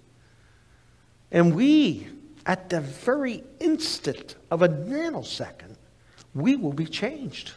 And 1.30 1.54
we, 1.54 2.08
at 2.46 2.70
the 2.70 2.80
very 2.80 3.44
instant 3.60 4.36
of 4.50 4.62
a 4.62 4.68
nanosecond, 4.68 5.76
we 6.34 6.56
will 6.56 6.72
be 6.72 6.86
changed. 6.86 7.52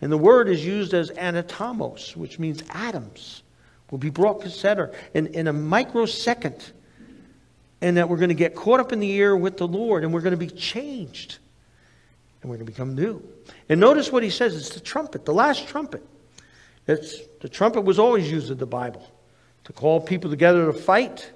And 0.00 0.10
the 0.10 0.16
word 0.16 0.48
is 0.48 0.64
used 0.64 0.94
as 0.94 1.10
anatomos, 1.10 2.16
which 2.16 2.38
means 2.38 2.62
atoms, 2.70 3.42
will 3.90 3.98
be 3.98 4.10
brought 4.10 4.40
together 4.40 4.94
in, 5.12 5.26
in 5.28 5.48
a 5.48 5.52
microsecond. 5.52 6.72
And 7.80 7.96
that 7.96 8.08
we're 8.08 8.18
going 8.18 8.28
to 8.30 8.34
get 8.34 8.54
caught 8.54 8.80
up 8.80 8.92
in 8.92 9.00
the 9.00 9.18
air 9.18 9.36
with 9.36 9.56
the 9.56 9.66
Lord 9.66 10.04
and 10.04 10.12
we're 10.12 10.20
going 10.20 10.32
to 10.32 10.36
be 10.36 10.48
changed. 10.48 11.38
And 12.42 12.50
we're 12.50 12.56
going 12.56 12.66
to 12.66 12.72
become 12.72 12.94
new. 12.94 13.22
And 13.68 13.80
notice 13.80 14.10
what 14.10 14.22
he 14.22 14.30
says 14.30 14.56
it's 14.56 14.70
the 14.70 14.80
trumpet, 14.80 15.24
the 15.24 15.34
last 15.34 15.68
trumpet. 15.68 16.06
It's, 16.86 17.20
the 17.40 17.48
trumpet 17.48 17.82
was 17.82 17.98
always 17.98 18.30
used 18.30 18.50
in 18.50 18.58
the 18.58 18.66
Bible 18.66 19.06
to 19.64 19.72
call 19.72 20.00
people 20.00 20.30
together 20.30 20.66
to 20.66 20.72
fight, 20.72 21.30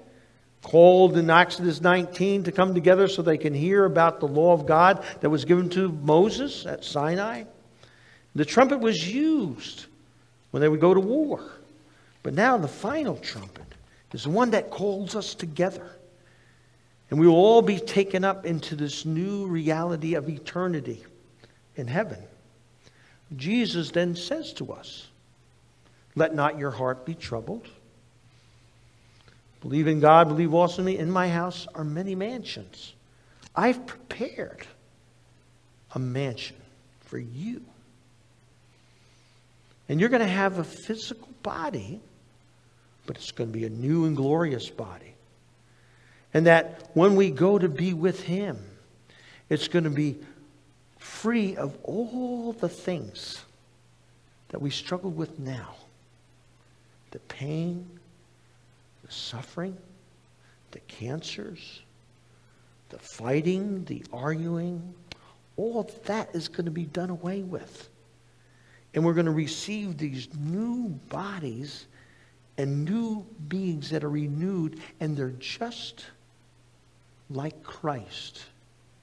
called 0.61 1.15
in 1.17 1.29
Exodus 1.29 1.79
19 1.79 2.43
to 2.43 2.51
come 2.51 2.73
together 2.73 3.07
so 3.07 3.21
they 3.21 3.37
can 3.37 3.53
hear 3.53 3.85
about 3.85 4.19
the 4.19 4.27
law 4.27 4.53
of 4.53 4.65
God 4.65 5.03
that 5.21 5.29
was 5.29 5.45
given 5.45 5.69
to 5.71 5.89
Moses 5.89 6.65
at 6.65 6.83
Sinai. 6.83 7.43
The 8.33 8.45
trumpet 8.45 8.79
was 8.79 9.07
used 9.07 9.85
when 10.51 10.61
they 10.61 10.67
would 10.67 10.81
go 10.81 10.93
to 10.93 10.99
war. 10.99 11.41
But 12.23 12.33
now 12.33 12.57
the 12.57 12.67
final 12.67 13.15
trumpet 13.17 13.65
is 14.11 14.23
the 14.23 14.29
one 14.29 14.51
that 14.51 14.71
calls 14.71 15.15
us 15.15 15.35
together. 15.35 15.87
And 17.09 17.19
we 17.19 17.27
will 17.27 17.35
all 17.35 17.61
be 17.61 17.79
taken 17.79 18.23
up 18.23 18.45
into 18.45 18.75
this 18.75 19.05
new 19.05 19.45
reality 19.45 20.15
of 20.15 20.27
eternity 20.27 21.03
in 21.75 21.87
heaven. 21.87 22.19
Jesus 23.35 23.91
then 23.91 24.15
says 24.15 24.53
to 24.53 24.71
us, 24.71 25.07
Let 26.15 26.33
not 26.33 26.57
your 26.57 26.71
heart 26.71 27.05
be 27.05 27.13
troubled. 27.13 27.67
Believe 29.61 29.87
in 29.87 29.99
God, 29.99 30.27
believe 30.27 30.53
also 30.53 30.81
in 30.81 30.85
me. 30.85 30.97
In 30.97 31.09
my 31.09 31.27
house 31.27 31.67
are 31.73 31.83
many 31.83 32.13
mansions. 32.13 32.93
I've 33.55 33.87
prepared 33.87 34.65
a 35.93 35.99
mansion 35.99 36.57
for 37.01 37.17
you. 37.17 37.63
And 39.89 39.99
you're 39.99 40.09
going 40.09 40.21
to 40.21 40.27
have 40.27 40.59
a 40.59 40.63
physical 40.63 41.29
body, 41.41 42.01
but 43.05 43.15
it's 43.15 43.31
going 43.31 43.51
to 43.51 43.57
be 43.57 43.65
a 43.65 43.69
new 43.69 44.05
and 44.05 44.15
glorious 44.15 44.69
body. 44.69 45.14
And 46.35 46.47
that 46.47 46.89
when 46.95 47.15
we 47.15 47.31
go 47.31 47.57
to 47.57 47.69
be 47.69 47.93
with 47.93 48.21
Him, 48.21 48.61
it's 49.47 49.69
going 49.69 49.85
to 49.85 49.89
be 49.89 50.17
free 50.99 51.55
of 51.55 51.77
all 51.81 52.51
the 52.51 52.67
things 52.67 53.41
that 54.49 54.61
we 54.61 54.69
struggle 54.69 55.11
with 55.11 55.39
now 55.39 55.75
the 57.11 57.19
pain, 57.19 57.89
the 59.05 59.11
suffering, 59.13 59.77
the 60.71 60.81
cancers, 60.81 61.81
the 62.89 62.99
fighting, 62.99 63.85
the 63.85 64.03
arguing. 64.11 64.93
All 65.55 65.89
that 66.03 66.35
is 66.35 66.49
going 66.49 66.65
to 66.65 66.71
be 66.71 66.83
done 66.83 67.11
away 67.11 67.43
with. 67.43 67.87
And 68.93 69.05
we're 69.05 69.13
going 69.13 69.27
to 69.27 69.31
receive 69.31 69.97
these 69.97 70.27
new 70.37 70.89
bodies 71.07 71.85
and 72.57 72.83
new 72.83 73.25
beings 73.47 73.89
that 73.91 74.03
are 74.03 74.09
renewed, 74.09 74.81
and 74.99 75.15
they're 75.15 75.29
just 75.39 76.03
like 77.29 77.63
Christ, 77.63 78.45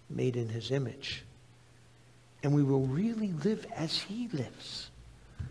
made 0.09 0.37
in 0.37 0.49
his 0.49 0.71
image. 0.71 1.25
And 2.43 2.55
we 2.55 2.63
will 2.63 2.87
really 2.87 3.33
live 3.45 3.67
as 3.75 3.99
he 3.99 4.29
lives. 4.33 4.91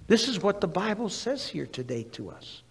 This 0.08 0.28
is 0.28 0.42
what 0.42 0.62
the 0.62 0.68
Bible 0.68 1.10
says 1.10 1.48
here 1.48 1.66
today 1.66 2.04
to 2.14 2.30
us. 2.30 2.64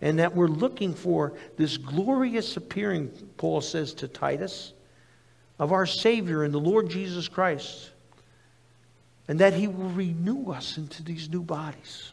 And 0.00 0.18
that 0.20 0.34
we're 0.34 0.48
looking 0.48 0.94
for 0.94 1.34
this 1.56 1.76
glorious 1.76 2.56
appearing, 2.56 3.08
Paul 3.36 3.60
says 3.60 3.92
to 3.94 4.08
Titus, 4.08 4.72
of 5.58 5.72
our 5.72 5.86
Savior 5.86 6.44
and 6.44 6.54
the 6.54 6.60
Lord 6.60 6.88
Jesus 6.88 7.26
Christ 7.28 7.90
and 9.28 9.38
that 9.38 9.52
he 9.52 9.68
will 9.68 9.90
renew 9.90 10.50
us 10.50 10.78
into 10.78 11.02
these 11.02 11.28
new 11.28 11.42
bodies. 11.42 12.12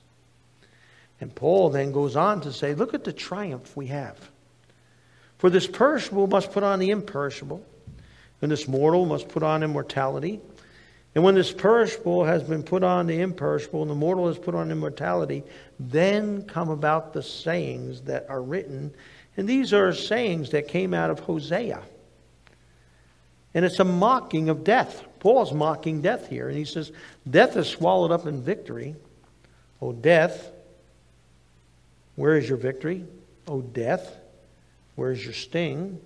And 1.21 1.33
Paul 1.33 1.69
then 1.69 1.93
goes 1.93 2.17
on 2.17 2.41
to 2.41 2.51
say, 2.51 2.75
Look 2.75 2.93
at 2.93 3.05
the 3.05 3.13
triumph 3.13 3.75
we 3.75 3.87
have. 3.87 4.29
For 5.37 5.49
this 5.49 5.67
perishable 5.67 6.27
must 6.27 6.51
put 6.51 6.63
on 6.63 6.79
the 6.79 6.91
imperishable, 6.91 7.65
and 8.41 8.51
this 8.51 8.67
mortal 8.67 9.05
must 9.05 9.27
put 9.27 9.43
on 9.43 9.63
immortality. 9.63 10.39
And 11.13 11.23
when 11.23 11.35
this 11.35 11.51
perishable 11.51 12.25
has 12.25 12.43
been 12.43 12.63
put 12.63 12.83
on 12.83 13.07
the 13.07 13.21
imperishable, 13.21 13.81
and 13.81 13.89
the 13.89 13.95
mortal 13.95 14.27
has 14.27 14.37
put 14.37 14.53
on 14.55 14.71
immortality, 14.71 15.43
then 15.79 16.43
come 16.43 16.69
about 16.69 17.13
the 17.13 17.23
sayings 17.23 18.01
that 18.01 18.29
are 18.29 18.41
written. 18.41 18.93
And 19.37 19.47
these 19.47 19.73
are 19.73 19.93
sayings 19.93 20.51
that 20.51 20.67
came 20.67 20.93
out 20.93 21.09
of 21.09 21.19
Hosea. 21.19 21.81
And 23.53 23.63
it's 23.63 23.79
a 23.79 23.85
mocking 23.85 24.49
of 24.49 24.65
death. 24.65 25.05
Paul's 25.19 25.53
mocking 25.53 26.01
death 26.01 26.27
here. 26.29 26.49
And 26.49 26.57
he 26.57 26.65
says, 26.65 26.91
Death 27.29 27.55
is 27.55 27.67
swallowed 27.67 28.11
up 28.11 28.25
in 28.27 28.41
victory. 28.41 28.95
O 29.81 29.93
death, 29.93 30.51
where 32.15 32.37
is 32.37 32.47
your 32.47 32.57
victory? 32.57 33.05
O 33.47 33.61
death, 33.61 34.17
where 34.95 35.11
is 35.11 35.23
your 35.23 35.33
sting? 35.33 35.99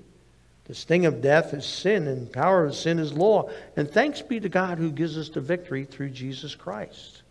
The 0.66 0.76
sting 0.76 1.06
of 1.06 1.22
death 1.22 1.54
is 1.54 1.66
sin, 1.66 2.08
and 2.08 2.32
power 2.32 2.66
of 2.66 2.76
sin 2.76 3.00
is 3.00 3.12
law. 3.14 3.50
And 3.76 3.90
thanks 3.90 4.22
be 4.22 4.40
to 4.40 4.50
God 4.50 4.78
who 4.78 4.92
gives 4.92 5.18
us 5.18 5.30
the 5.30 5.42
victory 5.42 5.86
through 5.86 6.12
Jesus 6.12 6.54
Christ. 6.54 7.24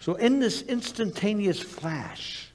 So, 0.00 0.14
in 0.14 0.40
this 0.40 0.60
instantaneous 0.62 1.60
flash, 1.60 2.50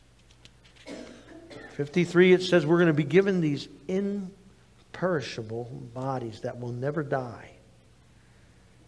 53, 1.77 2.33
it 2.33 2.43
says 2.43 2.65
we're 2.65 2.77
going 2.77 2.87
to 2.87 2.93
be 2.93 3.03
given 3.03 3.41
these 3.41 3.67
imperishable 3.87 5.63
bodies 5.93 6.41
that 6.41 6.59
will 6.59 6.73
never 6.73 7.01
die. 7.01 7.49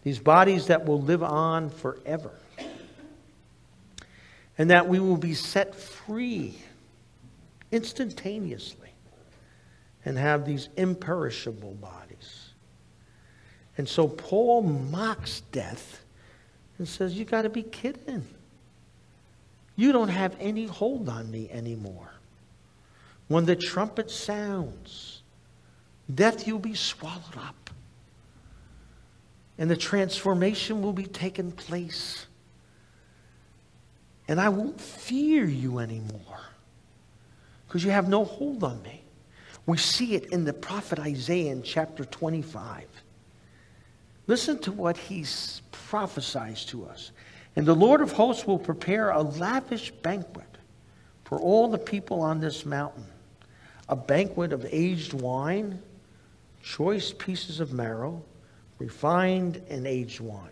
These 0.04 0.20
bodies 0.20 0.68
that 0.68 0.84
will 0.84 1.00
live 1.00 1.22
on 1.22 1.70
forever. 1.70 2.30
And 4.56 4.70
that 4.70 4.86
we 4.88 5.00
will 5.00 5.16
be 5.16 5.34
set 5.34 5.74
free 5.74 6.56
instantaneously 7.72 8.83
and 10.04 10.18
have 10.18 10.44
these 10.44 10.68
imperishable 10.76 11.74
bodies. 11.74 12.50
And 13.76 13.88
so 13.88 14.06
Paul 14.06 14.62
mocks 14.62 15.42
death 15.52 16.04
and 16.78 16.86
says, 16.86 17.14
You 17.14 17.24
got 17.24 17.42
to 17.42 17.50
be 17.50 17.62
kidding. 17.62 18.26
You 19.76 19.92
don't 19.92 20.08
have 20.08 20.36
any 20.38 20.66
hold 20.66 21.08
on 21.08 21.30
me 21.30 21.50
anymore. 21.50 22.10
When 23.28 23.44
the 23.46 23.56
trumpet 23.56 24.10
sounds, 24.10 25.22
Death, 26.12 26.46
you'll 26.46 26.58
be 26.58 26.74
swallowed 26.74 27.36
up. 27.36 27.70
And 29.56 29.70
the 29.70 29.76
transformation 29.76 30.82
will 30.82 30.92
be 30.92 31.06
taking 31.06 31.50
place. 31.52 32.26
And 34.28 34.40
I 34.40 34.48
won't 34.48 34.80
fear 34.80 35.44
you 35.44 35.78
anymore 35.78 36.40
because 37.66 37.84
you 37.84 37.90
have 37.90 38.08
no 38.08 38.24
hold 38.24 38.64
on 38.64 38.82
me. 38.82 39.03
We 39.66 39.78
see 39.78 40.14
it 40.14 40.26
in 40.26 40.44
the 40.44 40.52
prophet 40.52 40.98
Isaiah 40.98 41.52
in 41.52 41.62
chapter 41.62 42.04
25. 42.04 42.86
Listen 44.26 44.58
to 44.60 44.72
what 44.72 44.96
he 44.96 45.24
prophesies 45.72 46.64
to 46.66 46.86
us. 46.86 47.12
And 47.56 47.66
the 47.66 47.74
Lord 47.74 48.00
of 48.00 48.12
hosts 48.12 48.46
will 48.46 48.58
prepare 48.58 49.10
a 49.10 49.22
lavish 49.22 49.90
banquet 49.90 50.58
for 51.24 51.38
all 51.38 51.68
the 51.68 51.78
people 51.78 52.20
on 52.20 52.40
this 52.40 52.66
mountain, 52.66 53.06
a 53.88 53.96
banquet 53.96 54.52
of 54.52 54.66
aged 54.70 55.12
wine 55.12 55.80
choice 56.64 57.12
pieces 57.12 57.60
of 57.60 57.72
marrow, 57.72 58.22
refined 58.78 59.62
and 59.68 59.86
aged 59.86 60.20
wine. 60.20 60.50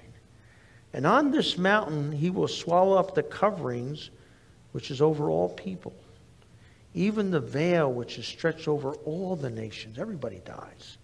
And 0.93 1.07
on 1.07 1.31
this 1.31 1.57
mountain 1.57 2.13
he 2.13 2.31
will 2.31 2.49
swallow 2.49 2.99
up 2.99 3.15
the 3.15 3.23
coverings 3.23 4.11
which 4.73 4.91
is 4.91 5.01
over 5.01 5.31
all 5.31 5.49
people, 5.49 5.95
even 6.95 7.31
the 7.31 7.41
veil 7.41 7.93
which 7.93 8.19
is 8.19 8.27
stretched 8.27 8.69
over 8.69 8.93
all 9.05 9.37
the 9.37 9.51
nations. 9.51 9.99
Everybody 9.99 10.41
dies. 10.45 10.99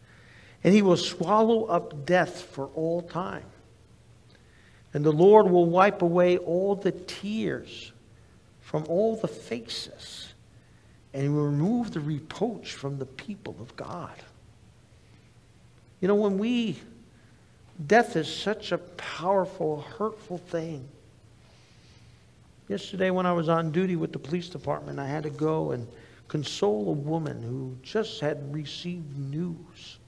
And 0.64 0.74
he 0.74 0.82
will 0.82 0.96
swallow 0.96 1.64
up 1.64 2.04
death 2.04 2.42
for 2.42 2.66
all 2.74 3.02
time. 3.02 3.44
And 4.92 5.04
the 5.04 5.12
Lord 5.12 5.50
will 5.50 5.66
wipe 5.66 6.02
away 6.02 6.38
all 6.38 6.74
the 6.74 6.92
tears 6.92 7.92
from 8.60 8.84
all 8.88 9.16
the 9.16 9.28
faces, 9.28 10.34
and 11.14 11.22
he 11.22 11.28
will 11.30 11.46
remove 11.46 11.92
the 11.92 12.00
reproach 12.00 12.74
from 12.74 12.98
the 12.98 13.06
people 13.06 13.56
of 13.60 13.74
God. 13.76 14.12
You 16.00 16.08
know, 16.08 16.14
when 16.14 16.36
we, 16.36 16.78
death 17.86 18.14
is 18.14 18.30
such 18.30 18.72
a 18.72 18.78
powerful, 18.78 19.80
hurtful 19.80 20.38
thing. 20.38 20.88
Yesterday, 22.68 23.10
when 23.10 23.24
I 23.24 23.32
was 23.32 23.48
on 23.48 23.72
duty 23.72 23.96
with 23.96 24.12
the 24.12 24.18
police 24.18 24.48
department, 24.48 24.98
I 24.98 25.06
had 25.06 25.22
to 25.22 25.30
go 25.30 25.70
and 25.70 25.88
console 26.28 26.90
a 26.90 26.92
woman 26.92 27.42
who 27.42 27.76
just 27.82 28.20
had 28.20 28.52
received 28.54 29.16
news 29.16 29.98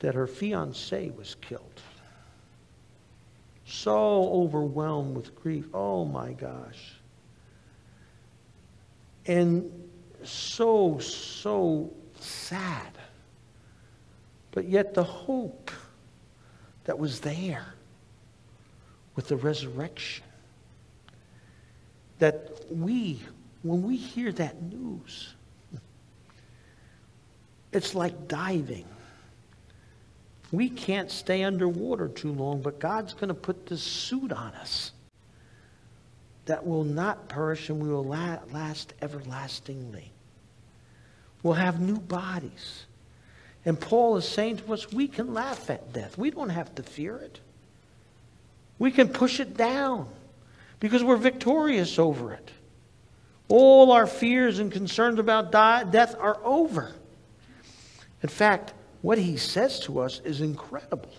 that 0.00 0.14
her 0.14 0.26
fiance 0.26 1.10
was 1.10 1.36
killed. 1.40 1.80
so 3.64 4.28
overwhelmed 4.32 5.16
with 5.16 5.34
grief. 5.34 5.66
Oh 5.72 6.04
my 6.04 6.32
gosh. 6.32 6.96
And 9.26 9.70
so, 10.24 10.98
so 10.98 11.90
sad. 12.20 12.98
But 14.50 14.66
yet 14.68 14.92
the 14.92 15.04
hope 15.04 15.70
that 16.84 16.98
was 16.98 17.20
there 17.20 17.74
with 19.14 19.28
the 19.28 19.36
resurrection, 19.36 20.24
that 22.22 22.64
we, 22.70 23.20
when 23.64 23.82
we 23.82 23.96
hear 23.96 24.30
that 24.30 24.62
news, 24.62 25.34
it's 27.72 27.96
like 27.96 28.28
diving. 28.28 28.84
We 30.52 30.68
can't 30.68 31.10
stay 31.10 31.42
underwater 31.42 32.06
too 32.06 32.30
long, 32.30 32.62
but 32.62 32.78
God's 32.78 33.12
going 33.12 33.26
to 33.26 33.34
put 33.34 33.66
this 33.66 33.82
suit 33.82 34.30
on 34.30 34.52
us 34.52 34.92
that 36.44 36.64
will 36.64 36.84
not 36.84 37.28
perish 37.28 37.70
and 37.70 37.82
we 37.82 37.88
will 37.88 38.04
last 38.04 38.94
everlastingly. 39.02 40.12
We'll 41.42 41.54
have 41.54 41.80
new 41.80 41.98
bodies. 41.98 42.84
And 43.64 43.80
Paul 43.80 44.16
is 44.16 44.28
saying 44.28 44.58
to 44.58 44.74
us, 44.74 44.92
we 44.92 45.08
can 45.08 45.34
laugh 45.34 45.70
at 45.70 45.92
death. 45.92 46.16
We 46.16 46.30
don't 46.30 46.50
have 46.50 46.72
to 46.76 46.84
fear 46.84 47.16
it. 47.16 47.40
We 48.78 48.92
can 48.92 49.08
push 49.08 49.40
it 49.40 49.56
down 49.56 50.06
because 50.82 51.04
we're 51.04 51.16
victorious 51.16 51.96
over 51.96 52.32
it. 52.32 52.50
All 53.46 53.92
our 53.92 54.08
fears 54.08 54.58
and 54.58 54.72
concerns 54.72 55.20
about 55.20 55.52
die, 55.52 55.84
death 55.84 56.16
are 56.18 56.40
over. 56.42 56.92
In 58.20 58.28
fact, 58.28 58.74
what 59.00 59.16
he 59.16 59.36
says 59.36 59.78
to 59.80 60.00
us 60.00 60.20
is 60.24 60.40
incredible. 60.40 61.14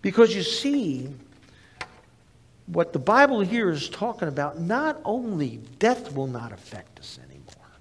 Because 0.00 0.32
you 0.32 0.44
see, 0.44 1.08
what 2.66 2.92
the 2.92 3.00
Bible 3.00 3.40
here 3.40 3.68
is 3.68 3.88
talking 3.88 4.28
about, 4.28 4.60
not 4.60 5.00
only 5.04 5.58
death 5.80 6.14
will 6.14 6.28
not 6.28 6.52
affect 6.52 7.00
us 7.00 7.18
anymore, 7.28 7.72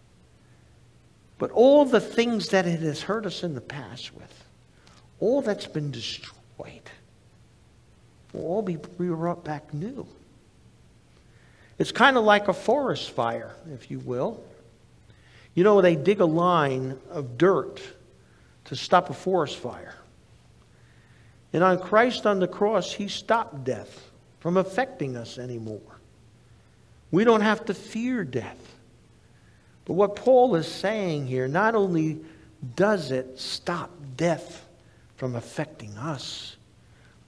but 1.37 1.51
all 1.51 1.85
the 1.85 2.01
things 2.01 2.49
that 2.49 2.65
it 2.65 2.79
has 2.79 3.03
hurt 3.03 3.27
us 3.27 3.43
in 3.43 3.53
the 3.53 3.61
past 3.61 4.15
with, 4.15 4.43
all 5.19 5.43
that's 5.43 5.67
been 5.67 5.91
destroyed, 5.91 6.89
will 8.33 8.47
all 8.47 8.63
be 8.63 8.77
brought 8.77 9.43
back 9.43 9.71
new. 9.75 10.07
It's 11.79 11.93
kind 11.93 12.17
of 12.17 12.25
like 12.25 12.49
a 12.49 12.53
forest 12.53 13.11
fire, 13.11 13.55
if 13.73 13.89
you 13.89 13.99
will. 13.99 14.43
You 15.55 15.63
know, 15.63 15.81
they 15.81 15.95
dig 15.95 16.19
a 16.19 16.25
line 16.25 16.99
of 17.09 17.37
dirt 17.37 17.81
to 18.65 18.75
stop 18.75 19.09
a 19.09 19.13
forest 19.13 19.57
fire. 19.57 19.95
And 21.53 21.63
on 21.63 21.79
Christ 21.79 22.25
on 22.25 22.39
the 22.39 22.47
cross, 22.47 22.93
he 22.93 23.07
stopped 23.07 23.63
death 23.63 24.11
from 24.41 24.57
affecting 24.57 25.15
us 25.15 25.37
anymore. 25.37 25.81
We 27.11 27.23
don't 27.23 27.41
have 27.41 27.65
to 27.65 27.73
fear 27.73 28.23
death. 28.25 28.75
But 29.85 29.93
what 29.93 30.17
Paul 30.17 30.55
is 30.55 30.67
saying 30.67 31.27
here, 31.27 31.47
not 31.47 31.75
only 31.75 32.19
does 32.75 33.09
it 33.11 33.39
stop 33.39 33.89
death 34.17 34.67
from 35.15 35.35
affecting 35.35 35.97
us, 35.97 36.57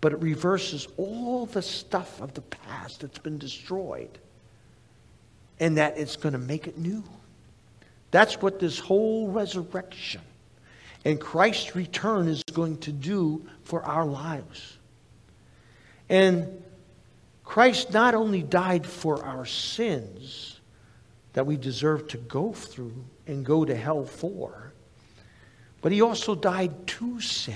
but 0.02 0.12
it 0.12 0.22
reverses 0.22 0.88
all 0.98 1.46
the 1.46 1.62
stuff 1.62 2.22
of 2.22 2.34
the 2.34 2.42
past 2.42 3.00
that's 3.00 3.18
been 3.18 3.38
destroyed 3.38 4.20
and 5.62 5.78
that 5.78 5.98
it's 5.98 6.18
going 6.18 6.34
to 6.34 6.40
make 6.40 6.68
it 6.68 6.78
new. 6.78 7.04
That's 8.10 8.42
what 8.42 8.60
this 8.60 8.78
whole 8.80 9.30
resurrection 9.30 10.20
and 11.04 11.20
Christ's 11.20 11.76
return 11.76 12.28
is 12.28 12.44
going 12.44 12.78
to 12.80 12.92
do 12.92 13.46
for 13.64 13.84
our 13.84 14.06
lives. 14.06 14.78
And 16.10 16.64
Christ 17.44 17.92
not 17.92 18.14
only 18.14 18.44
died 18.44 18.86
for 18.86 19.24
our 19.24 19.46
sins 19.46 20.60
that 21.34 21.46
we 21.46 21.58
deserve 21.58 22.08
to 22.10 22.18
go 22.18 22.54
through 22.54 23.04
and 23.26 23.46
go 23.46 23.66
to 23.66 23.76
hell 23.76 24.06
for, 24.06 24.74
but 25.82 25.92
he 25.92 26.02
also 26.02 26.36
died 26.36 26.86
to 26.86 27.20
sin. 27.20 27.56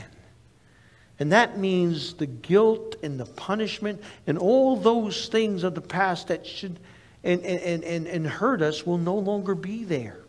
And 1.20 1.32
that 1.32 1.58
means 1.58 2.14
the 2.16 2.26
guilt 2.26 2.95
and 3.03 3.20
the 3.20 3.26
punishment 3.26 4.01
and 4.26 4.38
all 4.38 4.76
those 4.76 5.28
things 5.28 5.64
of 5.64 5.76
the 5.76 5.82
past 5.82 6.28
that 6.28 6.45
should 6.45 6.80
and, 7.26 7.43
and, 7.43 7.84
and, 7.84 8.07
and 8.07 8.28
hurt 8.28 8.61
us 8.61 8.86
will 8.86 8.99
no 8.99 9.15
longer 9.15 9.55
be 9.55 9.84
there. 9.84 10.19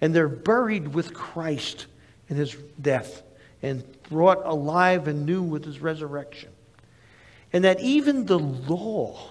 And 0.00 0.14
they're 0.14 0.28
buried 0.28 0.94
with 0.94 1.12
Christ 1.12 1.86
in 2.28 2.36
his 2.36 2.56
death 2.80 3.22
and 3.62 3.84
brought 4.04 4.44
alive 4.46 5.06
and 5.08 5.26
new 5.26 5.42
with 5.42 5.64
his 5.64 5.80
resurrection. 5.80 6.48
And 7.52 7.64
that 7.64 7.80
even 7.80 8.24
the 8.24 8.38
law 8.38 9.30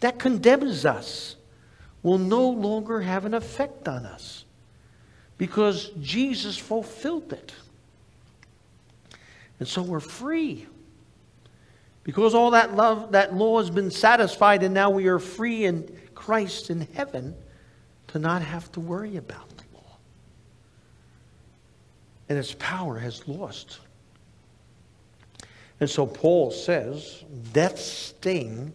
that 0.00 0.18
condemns 0.18 0.84
us 0.84 1.36
will 2.02 2.18
no 2.18 2.48
longer 2.48 3.02
have 3.02 3.24
an 3.24 3.34
effect 3.34 3.86
on 3.86 4.04
us 4.04 4.44
because 5.38 5.90
Jesus 6.00 6.58
fulfilled 6.58 7.32
it. 7.32 7.52
And 9.60 9.68
so 9.68 9.82
we're 9.82 10.00
free. 10.00 10.66
Because 12.02 12.34
all 12.34 12.52
that 12.52 12.74
love, 12.74 13.12
that 13.12 13.34
law 13.34 13.58
has 13.58 13.70
been 13.70 13.90
satisfied, 13.90 14.62
and 14.62 14.72
now 14.72 14.90
we 14.90 15.06
are 15.08 15.18
free 15.18 15.64
in 15.64 15.96
Christ 16.14 16.70
in 16.70 16.80
heaven 16.94 17.34
to 18.08 18.18
not 18.18 18.42
have 18.42 18.70
to 18.72 18.80
worry 18.80 19.16
about 19.16 19.48
the 19.48 19.64
law. 19.74 19.98
and 22.28 22.38
its 22.38 22.54
power 22.58 22.98
has 22.98 23.26
lost. 23.28 23.80
And 25.80 25.88
so 25.88 26.06
Paul 26.06 26.50
says 26.50 27.24
death's 27.52 27.84
sting 27.84 28.74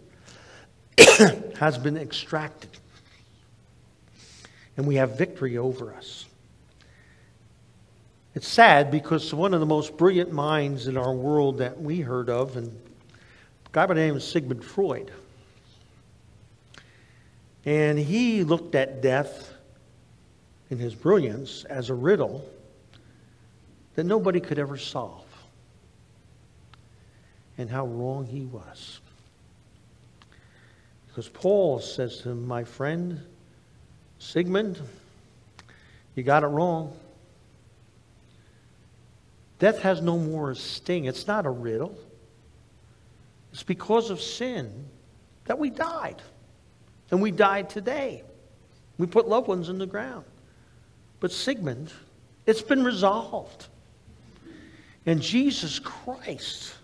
has 1.60 1.78
been 1.78 1.98
extracted. 1.98 2.72
And 4.78 4.88
we 4.88 4.96
have 4.96 5.18
victory 5.18 5.58
over 5.58 5.94
us. 5.94 6.26
It's 8.34 8.48
sad 8.48 8.92
because 8.92 9.34
one 9.34 9.54
of 9.54 9.62
the 9.62 9.66
most 9.66 9.96
brilliant 9.96 10.34
minds 10.34 10.88
in 10.88 10.98
our 10.98 11.14
world 11.14 11.60
that 11.60 11.80
we 11.80 12.02
heard 12.02 12.30
of, 12.30 12.58
and 12.58 12.78
guy 13.76 13.86
by 13.86 13.94
the 13.94 14.00
name 14.00 14.16
of 14.16 14.24
Sigmund 14.24 14.64
Freud, 14.64 15.12
and 17.66 18.00
he 18.00 18.46
looked 18.46 18.74
at 18.74 19.02
death 19.02 19.52
in 20.70 20.78
his 20.78 20.96
brilliance 20.96 21.66
as 21.66 21.90
a 21.90 21.94
riddle 21.94 22.50
that 23.96 24.06
nobody 24.06 24.40
could 24.40 24.60
ever 24.60 24.78
solve. 24.78 25.26
And 27.58 27.70
how 27.70 27.86
wrong 27.86 28.26
he 28.26 28.46
was. 28.46 29.02
Because 31.08 31.28
Paul 31.28 31.82
says 31.82 32.20
to 32.20 32.30
him, 32.30 32.48
My 32.48 32.64
friend, 32.64 33.20
Sigmund, 34.20 34.80
you 36.16 36.24
got 36.24 36.44
it 36.44 36.48
wrong. 36.48 36.96
Death 39.60 39.80
has 39.80 40.02
no 40.02 40.18
more 40.18 40.56
sting. 40.56 41.04
It's 41.04 41.28
not 41.28 41.46
a 41.46 41.50
riddle. 41.50 42.00
It's 43.56 43.64
because 43.64 44.10
of 44.10 44.20
sin 44.22 44.86
that 45.46 45.58
we 45.58 45.70
died. 45.70 46.22
And 47.10 47.22
we 47.22 47.32
died 47.32 47.70
today. 47.70 48.22
We 48.98 49.08
put 49.08 49.30
loved 49.30 49.48
ones 49.48 49.70
in 49.70 49.78
the 49.78 49.86
ground. 49.86 50.26
But 51.22 51.32
Sigmund, 51.32 51.94
it's 52.46 52.62
been 52.62 52.84
resolved. 52.84 53.68
And 55.06 55.22
Jesus 55.22 55.80
Christ 55.80 56.76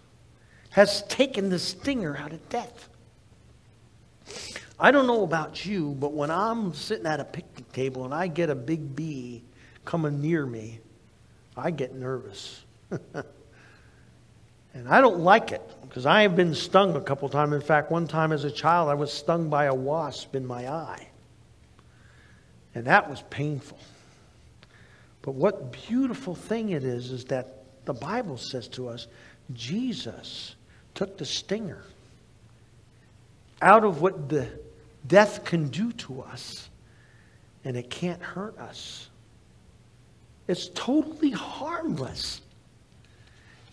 has 0.69 1.03
taken 1.09 1.49
the 1.49 1.59
stinger 1.59 2.15
out 2.15 2.32
of 2.32 2.47
death. 2.47 2.88
I 4.80 4.91
don't 4.91 5.07
know 5.07 5.24
about 5.24 5.65
you, 5.65 5.97
but 5.99 6.13
when 6.13 6.32
I'm 6.32 6.74
sitting 6.74 7.05
at 7.05 7.19
a 7.19 7.26
picnic 7.26 7.69
table 7.74 8.05
and 8.05 8.13
I 8.13 8.28
get 8.28 8.49
a 8.49 8.55
big 8.55 8.95
bee 8.95 9.43
coming 9.84 10.22
near 10.22 10.45
me, 10.45 10.80
I 11.57 11.69
get 11.72 11.93
nervous. 11.95 12.63
and 14.74 14.88
I 14.88 15.01
don't 15.01 15.19
like 15.19 15.51
it 15.51 15.69
because 15.91 16.05
I 16.05 16.21
have 16.21 16.37
been 16.37 16.55
stung 16.55 16.95
a 16.95 17.01
couple 17.01 17.27
times. 17.27 17.51
In 17.51 17.59
fact, 17.59 17.91
one 17.91 18.07
time 18.07 18.31
as 18.31 18.45
a 18.45 18.49
child, 18.49 18.87
I 18.87 18.93
was 18.93 19.11
stung 19.11 19.49
by 19.49 19.65
a 19.65 19.75
wasp 19.75 20.37
in 20.37 20.47
my 20.47 20.69
eye. 20.69 21.05
And 22.73 22.85
that 22.85 23.09
was 23.09 23.21
painful. 23.29 23.77
But 25.21 25.33
what 25.33 25.73
beautiful 25.73 26.33
thing 26.33 26.69
it 26.69 26.85
is 26.85 27.11
is 27.11 27.25
that 27.25 27.65
the 27.83 27.93
Bible 27.93 28.37
says 28.37 28.69
to 28.69 28.87
us 28.87 29.07
Jesus 29.53 30.55
took 30.95 31.17
the 31.17 31.25
stinger 31.25 31.83
out 33.61 33.83
of 33.83 34.01
what 34.01 34.29
the 34.29 34.47
death 35.05 35.43
can 35.43 35.67
do 35.67 35.91
to 35.91 36.21
us, 36.21 36.69
and 37.65 37.75
it 37.75 37.89
can't 37.89 38.21
hurt 38.21 38.57
us. 38.57 39.09
It's 40.47 40.69
totally 40.69 41.31
harmless. 41.31 42.39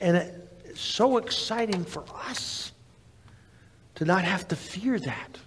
And 0.01 0.48
so 0.79 1.19
exciting 1.19 1.85
for 1.85 2.05
us 2.29 2.73
to 3.97 4.05
not 4.05 4.25
have 4.25 4.47
to 4.49 4.57
fear 4.57 4.99
that. 4.99 5.39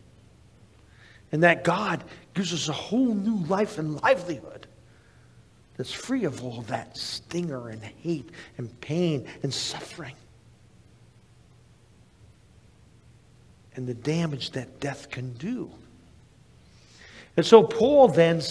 And 1.31 1.43
that 1.43 1.63
God 1.63 2.03
gives 2.33 2.53
us 2.53 2.67
a 2.67 2.73
whole 2.73 3.15
new 3.15 3.45
life 3.45 3.77
and 3.77 4.01
livelihood 4.01 4.67
that's 5.77 5.93
free 5.93 6.25
of 6.25 6.43
all 6.43 6.61
that 6.63 6.97
stinger 6.97 7.69
and 7.69 7.81
hate 7.81 8.29
and 8.57 8.81
pain 8.81 9.25
and 9.41 9.53
suffering. 9.53 10.15
and 13.75 13.87
the 13.87 13.93
damage 13.93 14.51
that 14.51 14.79
death 14.79 15.09
can 15.09 15.33
do. 15.33 15.71
And 17.37 17.45
so 17.45 17.63
Paul 17.63 18.09
then 18.09 18.41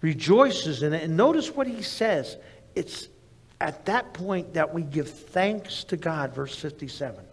rejoices 0.00 0.82
in 0.82 0.92
it. 0.92 1.02
And 1.02 1.16
notice 1.16 1.54
what 1.54 1.66
he 1.66 1.82
says. 1.82 2.36
It's 2.74 3.08
at 3.60 3.84
that 3.86 4.12
point 4.14 4.54
that 4.54 4.72
we 4.72 4.82
give 4.82 5.10
thanks 5.10 5.84
to 5.84 5.96
God, 5.96 6.34
verse 6.34 6.56
57, 6.56 7.24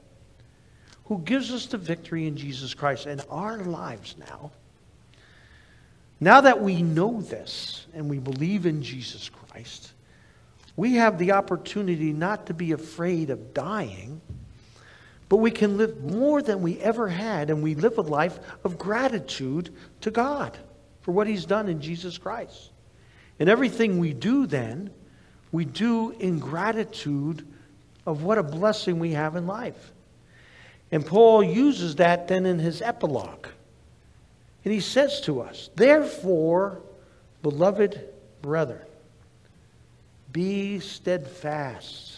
who 1.06 1.20
gives 1.20 1.52
us 1.52 1.68
the 1.68 1.78
victory 1.78 2.28
in 2.28 2.36
Jesus 2.36 2.74
Christ 2.74 3.08
in 3.08 3.22
our 3.30 3.58
lives 3.60 4.16
now. 4.20 4.52
Now 6.20 6.42
that 6.42 6.62
we 6.62 6.82
know 6.82 7.22
this 7.22 7.86
and 7.94 8.10
we 8.10 8.20
believe 8.20 8.66
in 8.66 8.82
Jesus 8.84 9.30
Christ, 9.30 9.94
we 10.76 10.96
have 10.96 11.18
the 11.18 11.32
opportunity 11.32 12.12
not 12.12 12.48
to 12.48 12.54
be 12.54 12.72
afraid 12.72 13.30
of 13.30 13.54
dying, 13.54 14.22
but 15.30 15.38
we 15.38 15.52
can 15.52 15.78
live 15.78 16.04
more 16.04 16.42
than 16.42 16.62
we 16.62 16.80
ever 16.80 17.08
had, 17.08 17.50
and 17.50 17.62
we 17.64 17.76
live 17.76 17.98
a 17.98 18.02
life 18.02 18.40
of 18.64 18.78
gratitude 18.78 19.74
to 20.02 20.12
God 20.12 20.58
for 21.02 21.12
what 21.12 21.28
He's 21.28 21.46
done 21.46 21.68
in 21.68 21.82
Jesus 21.82 22.18
Christ. 22.18 22.72
And 23.40 23.50
everything 23.50 24.00
we 24.00 24.14
do 24.14 24.46
then, 24.46 24.92
we 25.52 25.66
do 25.66 26.12
in 26.12 26.40
gratitude 26.40 27.48
of 28.06 28.24
what 28.24 28.38
a 28.38 28.44
blessing 28.44 29.00
we 29.00 29.12
have 29.12 29.36
in 29.36 29.48
life. 29.48 29.92
And 30.92 31.06
Paul 31.06 31.44
uses 31.44 31.96
that 31.96 32.28
then 32.28 32.46
in 32.46 32.60
his 32.60 32.82
epilogue. 32.82 33.48
And 34.64 34.74
he 34.74 34.80
says 34.80 35.22
to 35.22 35.42
us, 35.42 35.70
Therefore, 35.76 36.82
beloved 37.42 38.02
brethren, 38.42 38.86
be 40.32 40.80
steadfast. 40.80 42.18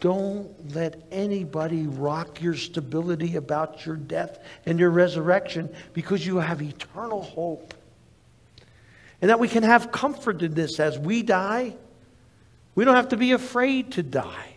Don't 0.00 0.74
let 0.74 1.00
anybody 1.10 1.86
rock 1.86 2.42
your 2.42 2.54
stability 2.54 3.36
about 3.36 3.86
your 3.86 3.96
death 3.96 4.38
and 4.66 4.78
your 4.78 4.90
resurrection 4.90 5.74
because 5.94 6.26
you 6.26 6.36
have 6.36 6.60
eternal 6.60 7.22
hope. 7.22 7.72
And 9.24 9.30
that 9.30 9.40
we 9.40 9.48
can 9.48 9.62
have 9.62 9.90
comfort 9.90 10.42
in 10.42 10.52
this 10.52 10.78
as 10.78 10.98
we 10.98 11.22
die. 11.22 11.74
We 12.74 12.84
don't 12.84 12.94
have 12.94 13.08
to 13.08 13.16
be 13.16 13.32
afraid 13.32 13.92
to 13.92 14.02
die. 14.02 14.52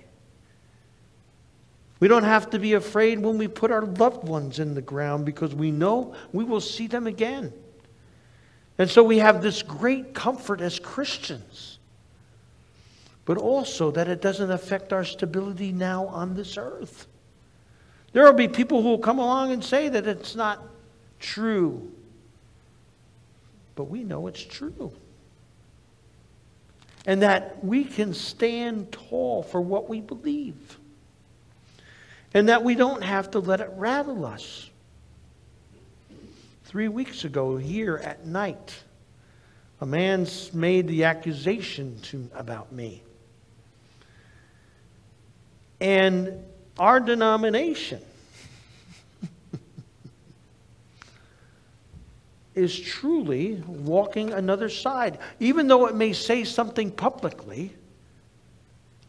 We 2.01 2.09
don't 2.09 2.25
have 2.25 2.49
to 2.49 2.59
be 2.59 2.73
afraid 2.73 3.19
when 3.19 3.37
we 3.37 3.47
put 3.47 3.71
our 3.71 3.85
loved 3.85 4.27
ones 4.27 4.59
in 4.59 4.73
the 4.73 4.81
ground 4.81 5.25
because 5.25 5.55
we 5.55 5.71
know 5.71 6.15
we 6.33 6.43
will 6.43 6.59
see 6.59 6.87
them 6.87 7.07
again. 7.07 7.53
And 8.77 8.89
so 8.89 9.05
we 9.05 9.19
have 9.19 9.41
this 9.41 9.63
great 9.63 10.13
comfort 10.13 10.59
as 10.59 10.79
Christians, 10.79 11.79
but 13.23 13.37
also 13.37 13.89
that 13.91 14.09
it 14.09 14.21
doesn't 14.21 14.51
affect 14.51 14.91
our 14.91 15.05
stability 15.05 15.71
now 15.71 16.07
on 16.07 16.35
this 16.35 16.57
earth. 16.57 17.07
There 18.11 18.25
will 18.25 18.33
be 18.33 18.49
people 18.49 18.81
who 18.81 18.89
will 18.89 18.99
come 18.99 19.19
along 19.19 19.53
and 19.53 19.63
say 19.63 19.87
that 19.87 20.07
it's 20.07 20.35
not 20.35 20.61
true, 21.21 21.89
but 23.77 23.85
we 23.85 24.03
know 24.03 24.27
it's 24.27 24.43
true. 24.43 24.91
And 27.05 27.21
that 27.21 27.63
we 27.63 27.85
can 27.85 28.13
stand 28.13 28.91
tall 28.91 29.43
for 29.43 29.61
what 29.61 29.87
we 29.87 30.01
believe 30.01 30.77
and 32.33 32.49
that 32.49 32.63
we 32.63 32.75
don't 32.75 33.03
have 33.03 33.31
to 33.31 33.39
let 33.39 33.61
it 33.61 33.69
rattle 33.75 34.25
us. 34.25 34.69
Three 36.65 36.89
weeks 36.89 37.23
ago, 37.23 37.55
here 37.55 37.95
at 37.97 38.25
night, 38.25 38.75
a 39.79 39.85
man 39.85 40.27
made 40.53 40.87
the 40.87 41.05
accusation 41.05 41.97
to, 42.03 42.29
about 42.35 42.71
me. 42.73 43.01
And 45.79 46.43
our 46.77 46.99
denomination 46.99 48.01
is 52.57 52.77
truly 52.77 53.61
walking 53.67 54.33
another 54.33 54.67
side. 54.67 55.19
Even 55.39 55.67
though 55.67 55.85
it 55.85 55.95
may 55.95 56.11
say 56.11 56.43
something 56.43 56.89
publicly, 56.89 57.71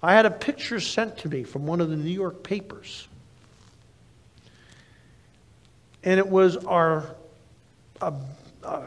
I 0.02 0.14
had 0.14 0.26
a 0.26 0.30
picture 0.30 0.78
sent 0.78 1.18
to 1.18 1.28
me 1.28 1.42
from 1.42 1.66
one 1.66 1.80
of 1.80 1.88
the 1.88 1.96
New 1.96 2.10
York 2.10 2.42
papers. 2.42 3.08
And 6.04 6.18
it 6.18 6.28
was 6.28 6.56
our 6.58 7.16
a, 8.00 8.12
a 8.62 8.82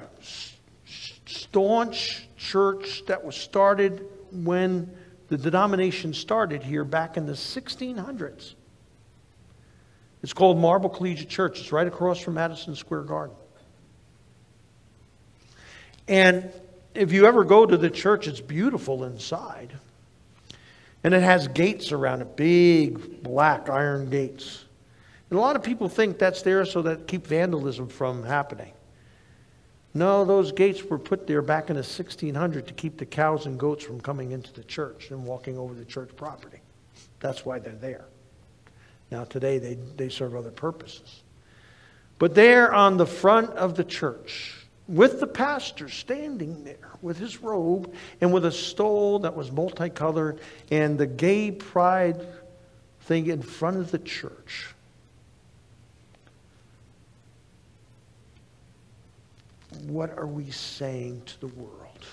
staunch 1.26 2.28
church 2.38 3.04
that 3.08 3.26
was 3.26 3.36
started 3.36 4.06
when 4.32 4.90
the 5.28 5.38
denomination 5.38 6.14
started 6.14 6.64
here 6.64 6.86
back 6.86 7.18
in 7.18 7.26
the 7.26 7.34
1600s. 7.34 8.54
It's 10.24 10.34
called 10.34 10.58
Marble 10.60 10.90
Collegiate 10.90 11.30
Church. 11.30 11.60
It's 11.60 11.72
right 11.72 11.88
across 11.88 12.20
from 12.20 12.36
Madison 12.36 12.76
Square 12.76 13.04
Garden. 13.04 13.36
And 16.08 16.52
if 16.94 17.12
you 17.12 17.26
ever 17.26 17.44
go 17.44 17.66
to 17.66 17.78
the 17.78 17.90
church, 17.90 18.28
it's 18.28 18.42
beautiful 18.42 19.04
inside. 19.04 19.72
And 21.04 21.14
it 21.14 21.24
has 21.24 21.48
gates 21.48 21.92
around 21.92 22.22
it, 22.22 22.36
big 22.36 23.24
black 23.24 23.70
iron 23.70 24.10
gates. 24.10 24.66
And 25.30 25.40
a 25.40 25.42
lot 25.42 25.56
of 25.56 25.64
people 25.64 25.90
think 25.90 26.20
that's 26.20 26.42
there 26.42 26.66
so 26.66 26.82
that 26.84 27.08
keep 27.08 27.26
vandalism 27.26 27.88
from 27.88 28.24
happening. 28.24 28.74
No, 29.94 30.24
those 30.24 30.52
gates 30.52 30.84
were 30.84 31.00
put 31.00 31.28
there 31.28 31.42
back 31.42 31.70
in 31.70 31.76
the 31.76 31.82
1600 31.82 32.68
to 32.68 32.74
keep 32.74 32.98
the 32.98 33.06
cows 33.06 33.46
and 33.46 33.60
goats 33.60 33.84
from 33.84 34.00
coming 34.00 34.32
into 34.32 34.54
the 34.54 34.64
church 34.64 35.12
and 35.12 35.26
walking 35.26 35.58
over 35.58 35.74
the 35.74 35.86
church 35.86 36.10
property. 36.16 36.60
That's 37.20 37.46
why 37.46 37.60
they're 37.60 37.74
there. 37.74 38.06
Now, 39.10 39.26
today 39.26 39.58
they, 39.58 39.78
they 39.98 40.08
serve 40.10 40.36
other 40.36 40.52
purposes. 40.52 41.24
But 42.20 42.36
there 42.36 42.74
on 42.74 42.98
the 42.98 43.06
front 43.06 43.50
of 43.52 43.76
the 43.76 43.84
church, 43.84 44.56
with 44.92 45.22
the 45.22 45.28
pastor 45.28 45.88
standing 45.88 46.66
there 46.66 46.90
with 47.02 47.18
his 47.18 47.42
robe 47.42 47.94
and 48.20 48.34
with 48.34 48.44
a 48.44 48.52
stole 48.52 49.20
that 49.20 49.34
was 49.34 49.50
multicolored 49.50 50.38
and 50.70 50.98
the 50.98 51.08
gay 51.08 51.50
pride 51.50 52.28
thing 53.04 53.28
in 53.28 53.42
front 53.42 53.78
of 53.78 53.90
the 53.90 54.00
church. 54.00 54.68
What 59.88 60.18
are 60.18 60.28
we 60.28 60.52
saying 60.52 61.22
to 61.26 61.40
the 61.40 61.48
world? 61.48 62.06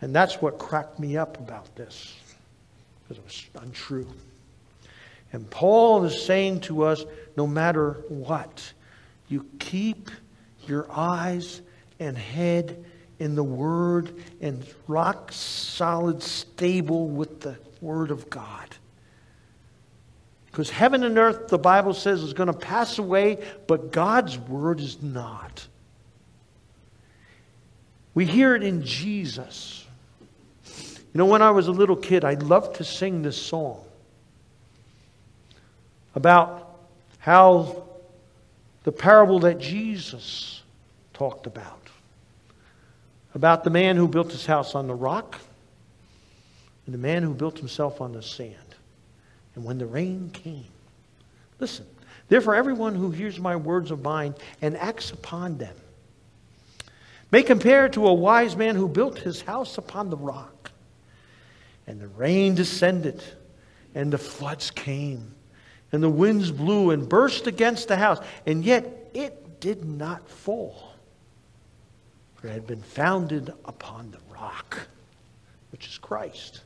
And 0.00 0.14
that's 0.14 0.40
what 0.40 0.58
cracked 0.58 1.00
me 1.00 1.16
up 1.16 1.40
about 1.40 1.74
this, 1.74 2.14
because 3.02 3.18
it 3.18 3.24
was 3.24 3.64
untrue. 3.64 4.06
And 5.32 5.50
Paul 5.50 6.04
is 6.04 6.22
saying 6.22 6.60
to 6.60 6.84
us 6.84 7.04
no 7.36 7.48
matter 7.48 8.04
what, 8.08 8.72
you 9.28 9.44
keep 9.58 10.08
your 10.66 10.86
eyes 10.90 11.60
and 11.98 12.16
head 12.16 12.84
in 13.18 13.34
the 13.34 13.44
Word 13.44 14.14
and 14.40 14.64
rock 14.88 15.30
solid, 15.32 16.22
stable 16.22 17.06
with 17.08 17.40
the 17.40 17.56
Word 17.80 18.10
of 18.10 18.30
God. 18.30 18.68
Because 20.46 20.70
heaven 20.70 21.04
and 21.04 21.16
earth, 21.18 21.48
the 21.48 21.58
Bible 21.58 21.94
says, 21.94 22.22
is 22.22 22.32
going 22.32 22.48
to 22.48 22.58
pass 22.58 22.98
away, 22.98 23.38
but 23.66 23.92
God's 23.92 24.36
Word 24.36 24.80
is 24.80 25.00
not. 25.02 25.66
We 28.14 28.26
hear 28.26 28.56
it 28.56 28.62
in 28.62 28.82
Jesus. 28.82 29.86
You 30.64 31.18
know, 31.18 31.26
when 31.26 31.42
I 31.42 31.50
was 31.50 31.68
a 31.68 31.72
little 31.72 31.96
kid, 31.96 32.24
I 32.24 32.34
loved 32.34 32.76
to 32.76 32.84
sing 32.84 33.22
this 33.22 33.40
song 33.40 33.84
about 36.14 36.78
how 37.18 37.84
the 38.84 38.92
parable 38.92 39.40
that 39.40 39.58
Jesus 39.58 40.62
talked 41.12 41.46
about 41.46 41.80
about 43.34 43.62
the 43.62 43.70
man 43.70 43.96
who 43.96 44.08
built 44.08 44.32
his 44.32 44.46
house 44.46 44.74
on 44.74 44.86
the 44.86 44.94
rock 44.94 45.38
and 46.86 46.94
the 46.94 46.98
man 46.98 47.22
who 47.22 47.32
built 47.32 47.58
himself 47.58 48.00
on 48.00 48.12
the 48.12 48.22
sand. 48.22 48.56
And 49.54 49.64
when 49.64 49.78
the 49.78 49.86
rain 49.86 50.30
came, 50.32 50.64
listen, 51.58 51.86
therefore, 52.28 52.54
everyone 52.54 52.94
who 52.94 53.10
hears 53.10 53.38
my 53.38 53.54
words 53.54 53.90
of 53.90 54.02
mine 54.02 54.34
and 54.62 54.76
acts 54.76 55.10
upon 55.12 55.58
them 55.58 55.74
may 57.30 57.42
compare 57.42 57.88
to 57.90 58.08
a 58.08 58.12
wise 58.12 58.56
man 58.56 58.74
who 58.74 58.88
built 58.88 59.18
his 59.18 59.42
house 59.42 59.78
upon 59.78 60.10
the 60.10 60.16
rock. 60.16 60.72
And 61.86 62.00
the 62.00 62.08
rain 62.08 62.54
descended, 62.54 63.22
and 63.94 64.12
the 64.12 64.18
floods 64.18 64.70
came, 64.70 65.34
and 65.92 66.02
the 66.02 66.10
winds 66.10 66.50
blew 66.50 66.90
and 66.90 67.08
burst 67.08 67.46
against 67.46 67.88
the 67.88 67.96
house, 67.96 68.18
and 68.46 68.64
yet 68.64 69.10
it 69.14 69.60
did 69.60 69.84
not 69.84 70.28
fall, 70.28 70.92
for 72.36 72.48
it 72.48 72.52
had 72.52 72.66
been 72.66 72.82
founded 72.82 73.52
upon 73.64 74.10
the 74.10 74.20
rock, 74.32 74.88
which 75.72 75.86
is 75.86 75.98
Christ. 75.98 76.62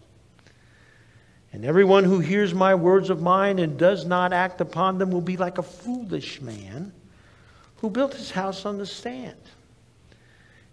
And 1.53 1.65
everyone 1.65 2.05
who 2.05 2.19
hears 2.19 2.53
my 2.53 2.75
words 2.75 3.11
of 3.11 3.23
mine 3.23 3.61
and 3.61 3.79
does 3.79 4.05
not 4.05 4.33
act 4.33 4.61
upon 4.61 4.99
them 4.99 5.11
will 5.11 5.21
be 5.21 5.37
like 5.37 5.59
a 5.59 5.63
foolish 5.63 6.41
man 6.41 6.93
who 7.77 7.91
built 7.91 8.15
his 8.15 8.31
house 8.33 8.67
on 8.67 8.77
the 8.77 8.87
sand. 8.87 9.39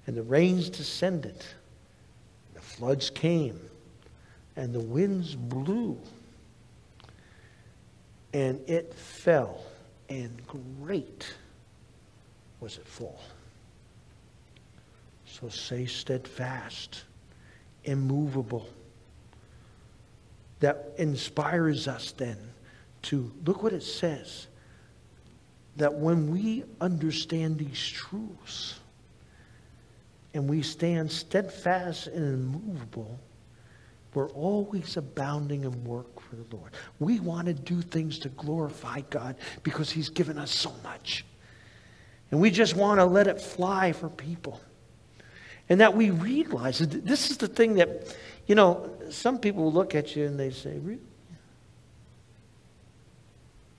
And 0.08 0.18
the 0.18 0.24
rains 0.24 0.70
descended, 0.70 1.36
the 2.56 2.62
floods 2.62 3.12
came, 3.12 3.60
and 4.56 4.74
the 4.74 4.80
winds 4.80 5.36
blew 5.36 6.00
And 8.34 8.62
it 8.70 8.94
fell, 8.94 9.62
and 10.10 10.42
great 10.48 11.34
was 12.60 12.78
it 12.78 12.88
full. 12.88 13.20
So 15.26 15.50
say 15.50 15.86
steadfast, 15.86 17.04
immovable. 17.84 18.70
That 20.60 20.94
inspires 20.98 21.88
us 21.88 22.12
then 22.12 22.38
to 23.04 23.32
look 23.46 23.64
what 23.64 23.74
it 23.74 23.84
says 23.84 24.48
that 25.78 25.94
when 25.94 26.30
we 26.30 26.64
understand 26.80 27.58
these 27.58 27.88
truths 27.88 28.80
and 30.34 30.48
we 30.48 30.62
stand 30.62 31.12
steadfast 31.12 32.08
and 32.08 32.34
immovable, 32.34 33.20
we're 34.14 34.30
always 34.30 34.98
abounding 34.98 35.64
in 35.64 35.84
work 35.84 36.21
for 36.32 36.38
the 36.38 36.56
Lord. 36.56 36.72
We 37.00 37.20
want 37.20 37.48
to 37.48 37.54
do 37.54 37.82
things 37.82 38.18
to 38.20 38.30
glorify 38.30 39.02
God 39.10 39.36
because 39.64 39.92
He's 39.92 40.08
given 40.08 40.38
us 40.38 40.50
so 40.50 40.74
much. 40.82 41.26
And 42.32 42.40
we 42.40 42.50
just 42.50 42.74
want 42.74 43.02
to 43.02 43.06
let 43.06 43.28
it 43.28 43.42
fly 43.42 43.92
for 43.92 44.08
people. 44.08 44.62
And 45.68 45.82
that 45.82 45.94
we 45.94 46.10
realize 46.10 46.80
that 46.80 47.06
this 47.06 47.30
is 47.32 47.38
the 47.38 47.50
thing 47.50 47.74
that, 47.76 48.16
you 48.48 48.56
know, 48.56 48.90
some 49.10 49.40
people 49.40 49.74
look 49.74 49.94
at 49.94 50.16
you 50.16 50.26
and 50.26 50.40
they 50.40 50.52
say, 50.52 50.78
really? 50.80 51.02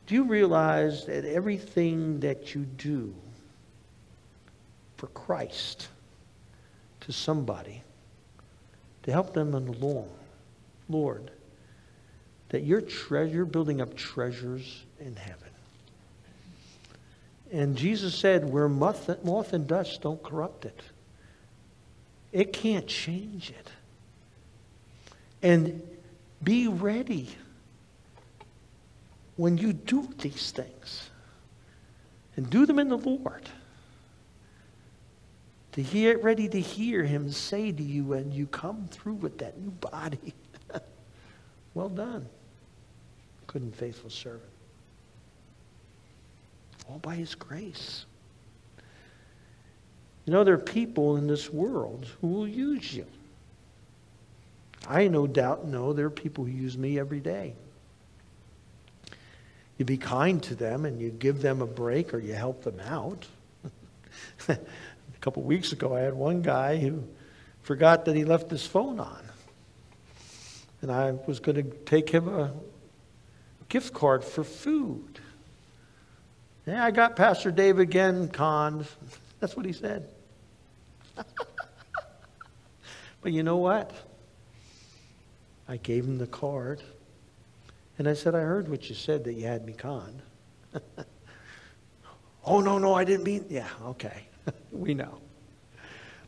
Do 0.07 0.15
you 0.15 0.25
realize 0.25 1.07
that 1.07 1.25
everything 1.25 2.21
that 2.21 2.55
you 2.55 2.67
do 2.67 3.15
for 4.99 5.07
Christ 5.07 5.89
to 7.01 7.13
somebody 7.13 7.83
to 9.05 9.11
help 9.11 9.33
them 9.33 9.55
in 9.55 9.65
the 9.65 9.73
long, 9.73 10.11
Lord, 10.91 11.31
that 12.53 12.63
you're, 12.65 12.83
tre- 12.83 13.31
you're 13.31 13.47
building 13.47 13.81
up 13.81 13.97
treasures 13.97 14.85
in 15.01 15.17
heaven. 15.17 15.49
And 17.51 17.77
Jesus 17.77 18.15
said, 18.15 18.51
where 18.51 18.69
moth, 18.69 19.25
moth 19.25 19.53
and 19.53 19.67
dust 19.67 20.03
don't 20.03 20.23
corrupt 20.23 20.67
it. 20.67 20.81
It 22.31 22.53
can't 22.53 22.87
change 22.87 23.51
it. 23.51 23.71
And 25.43 25.83
be 26.43 26.69
ready 26.69 27.29
when 29.37 29.59
you 29.59 29.73
do 29.73 30.09
these 30.19 30.51
things. 30.51 31.11
And 32.37 32.49
do 32.49 32.65
them 32.65 32.79
in 32.79 32.89
the 32.89 32.99
Lord. 32.99 33.49
To 35.73 35.83
get 35.83 36.23
ready 36.23 36.49
to 36.49 36.61
hear 36.61 37.03
him 37.03 37.33
say 37.33 37.73
to 37.73 37.83
you 37.83 38.05
when 38.05 38.31
you 38.31 38.47
come 38.47 38.89
through 38.91 39.15
with 39.15 39.39
that 39.39 39.59
new 39.59 39.71
body, 39.71 40.35
well 41.75 41.89
done, 41.89 42.29
good 43.53 43.63
and 43.63 43.75
faithful 43.75 44.11
servant 44.11 44.53
all 46.89 46.99
by 46.99 47.15
his 47.15 47.35
grace. 47.35 48.05
You 50.27 50.33
know, 50.33 50.45
there 50.45 50.55
are 50.55 50.59
people 50.59 51.17
in 51.17 51.27
this 51.27 51.51
world 51.51 52.07
who 52.21 52.29
will 52.29 52.49
use 52.49 52.95
you. 52.95 53.07
I 54.87 55.09
no 55.09 55.27
doubt 55.27 55.67
know 55.67 55.93
there 55.93 56.07
are 56.07 56.11
people 56.11 56.45
who 56.45 56.51
use 56.51 56.77
me 56.77 56.99
every 56.99 57.21
day. 57.21 57.55
You 59.79 59.85
be 59.85 59.97
kind 59.97 60.43
to 60.45 60.55
them 60.55 60.85
and 60.85 61.01
you 61.01 61.11
give 61.11 61.41
them 61.41 61.63
a 61.63 61.67
break 61.67 62.15
or 62.15 62.19
you 62.19 62.35
help 62.35 62.63
them 62.63 62.79
out. 62.81 63.27
a 64.49 64.59
couple 65.21 65.43
weeks 65.43 65.73
ago, 65.73 65.97
I 65.97 66.01
had 66.01 66.15
one 66.15 66.43
guy 66.43 66.77
who 66.77 67.03
forgot 67.63 68.05
that 68.05 68.15
he 68.15 68.25
left 68.25 68.51
his 68.51 68.67
phone 68.67 69.01
on. 69.01 69.23
And 70.83 70.91
I 70.91 71.13
was 71.27 71.41
going 71.41 71.57
to 71.57 71.77
take 71.85 72.11
him 72.11 72.29
a 72.29 72.53
gift 73.73 73.95
card 73.95 74.23
for 74.23 74.45
food. 74.45 75.19
Yeah, 76.67 76.85
I 76.85 76.91
got 76.91 77.17
Pastor 77.17 77.51
Dave 77.51 77.79
again 77.79 78.29
conned. 78.29 78.87
That's 79.41 79.57
what 79.57 79.65
he 79.65 79.73
said. 79.73 80.11
but 83.23 83.33
you 83.33 83.43
know 83.43 83.57
what? 83.57 83.91
I 85.67 85.79
gave 85.79 86.05
him 86.05 86.19
the 86.19 86.27
card. 86.27 86.83
And 87.97 88.07
I 88.07 88.13
said, 88.13 88.35
I 88.35 88.41
heard 88.41 88.69
what 88.69 88.91
you 88.91 88.95
said 88.95 89.25
that 89.25 89.33
you 89.33 89.47
had 89.47 89.65
me 89.65 89.73
conned. 89.73 90.21
oh, 92.45 92.61
no, 92.61 92.77
no, 92.77 92.93
I 92.93 93.05
didn't 93.05 93.25
mean. 93.25 93.47
Yeah, 93.49 93.69
okay. 93.87 94.27
we 94.71 94.93
know. 94.93 95.19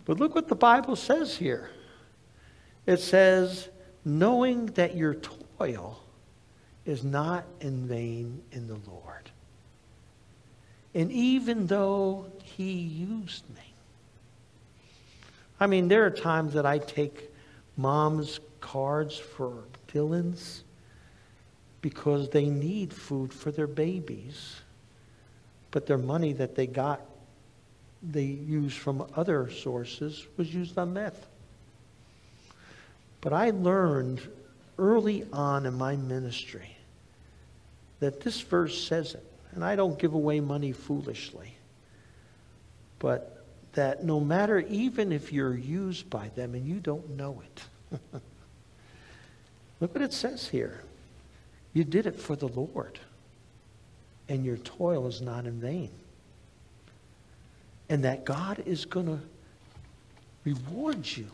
But 0.07 0.19
look 0.19 0.35
what 0.35 0.49
the 0.49 0.57
Bible 0.57 0.97
says 0.97 1.37
here 1.37 1.69
it 2.87 3.01
says, 3.01 3.69
knowing 4.03 4.67
that 4.67 4.97
your 4.97 5.15
toil 5.15 6.04
is 6.87 7.03
not 7.03 7.45
in 7.61 7.87
vain 7.87 8.43
in 8.53 8.67
the 8.67 8.79
Lord. 8.87 9.31
And 10.95 11.11
even 11.11 11.67
though 11.67 12.27
he 12.43 12.73
used 12.73 13.49
me, 13.51 13.63
I 15.59 15.67
mean, 15.67 15.89
there 15.89 16.05
are 16.05 16.11
times 16.11 16.53
that 16.55 16.67
I 16.67 16.79
take 16.79 17.33
mom's 17.77 18.39
cards 18.61 19.17
for 19.17 19.65
Dylan's 19.89 20.63
because 21.81 22.29
they 22.31 22.47
need 22.47 22.93
food 22.93 23.33
for 23.33 23.51
their 23.51 23.67
babies. 23.67 24.57
But 25.71 25.87
their 25.87 25.99
money 25.99 26.33
that 26.35 26.55
they 26.55 26.67
got, 26.67 27.01
they 28.03 28.25
used 28.25 28.79
from 28.79 29.07
other 29.17 29.51
sources, 29.51 30.27
was 30.37 30.55
used 30.55 30.79
on 30.79 30.93
meth. 30.93 31.27
But 33.21 33.33
I 33.33 33.51
learned 33.51 34.21
early 34.79 35.27
on 35.33 35.67
in 35.67 35.75
my 35.75 35.97
ministry 35.97 36.74
that 38.01 38.21
this 38.21 38.41
verse 38.41 38.87
says 38.87 39.15
it. 39.15 39.25
And 39.55 39.65
I 39.65 39.77
don't 39.77 39.99
give 39.99 40.15
away 40.15 40.41
money 40.41 40.73
foolishly. 40.73 41.55
But 42.99 43.45
that 43.75 44.05
no 44.05 44.21
matter, 44.21 44.61
even 44.61 45.13
if 45.13 45.33
you're 45.33 45.57
used 45.57 46.09
by 46.11 46.29
them 46.31 46.55
and 46.55 46.67
you 46.67 46.81
don't 46.81 47.11
know 47.11 47.43
it, 47.45 48.01
look 49.81 49.95
what 49.95 50.03
it 50.03 50.13
says 50.13 50.49
here. 50.49 50.83
You 51.73 51.85
did 51.85 52.07
it 52.07 52.19
for 52.19 52.37
the 52.37 52.49
Lord, 52.49 52.99
and 54.29 54.45
your 54.45 54.57
toil 54.59 55.07
is 55.09 55.21
not 55.21 55.45
in 55.45 55.61
vain. 55.61 55.91
And 57.89 58.05
that 58.05 58.25
God 58.25 58.63
is 58.65 58.85
going 58.85 59.07
to 59.07 59.19
reward 60.45 61.05
you 61.17 61.27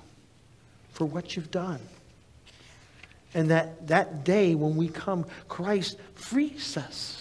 for 0.90 1.04
what 1.04 1.36
you've 1.36 1.50
done. 1.50 1.80
And 3.34 3.50
that 3.50 3.86
that 3.88 4.24
day 4.24 4.54
when 4.54 4.76
we 4.76 4.88
come, 4.88 5.24
Christ 5.48 5.98
frees 6.14 6.76
us 6.76 7.20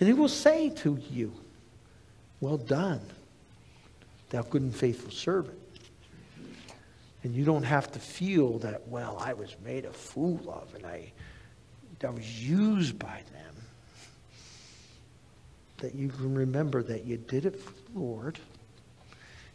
and 0.00 0.06
he 0.06 0.12
will 0.12 0.28
say 0.28 0.70
to 0.70 0.98
you, 1.10 1.32
Well 2.40 2.58
done, 2.58 3.00
thou 4.30 4.42
good 4.42 4.62
and 4.62 4.74
faithful 4.74 5.10
servant. 5.10 5.58
And 7.24 7.34
you 7.34 7.44
don't 7.44 7.64
have 7.64 7.90
to 7.92 7.98
feel 7.98 8.58
that, 8.60 8.86
well, 8.86 9.18
I 9.20 9.32
was 9.32 9.56
made 9.64 9.84
a 9.84 9.92
fool 9.92 10.40
of 10.48 10.72
and 10.74 10.86
I, 10.86 11.12
I 12.04 12.10
was 12.10 12.48
used 12.48 12.98
by 12.98 13.22
them. 13.32 13.54
That 15.78 15.94
you 15.94 16.08
can 16.08 16.34
remember 16.34 16.82
that 16.84 17.04
you 17.04 17.16
did 17.16 17.44
it 17.44 17.60
for 17.60 17.72
the 17.72 17.98
Lord, 17.98 18.38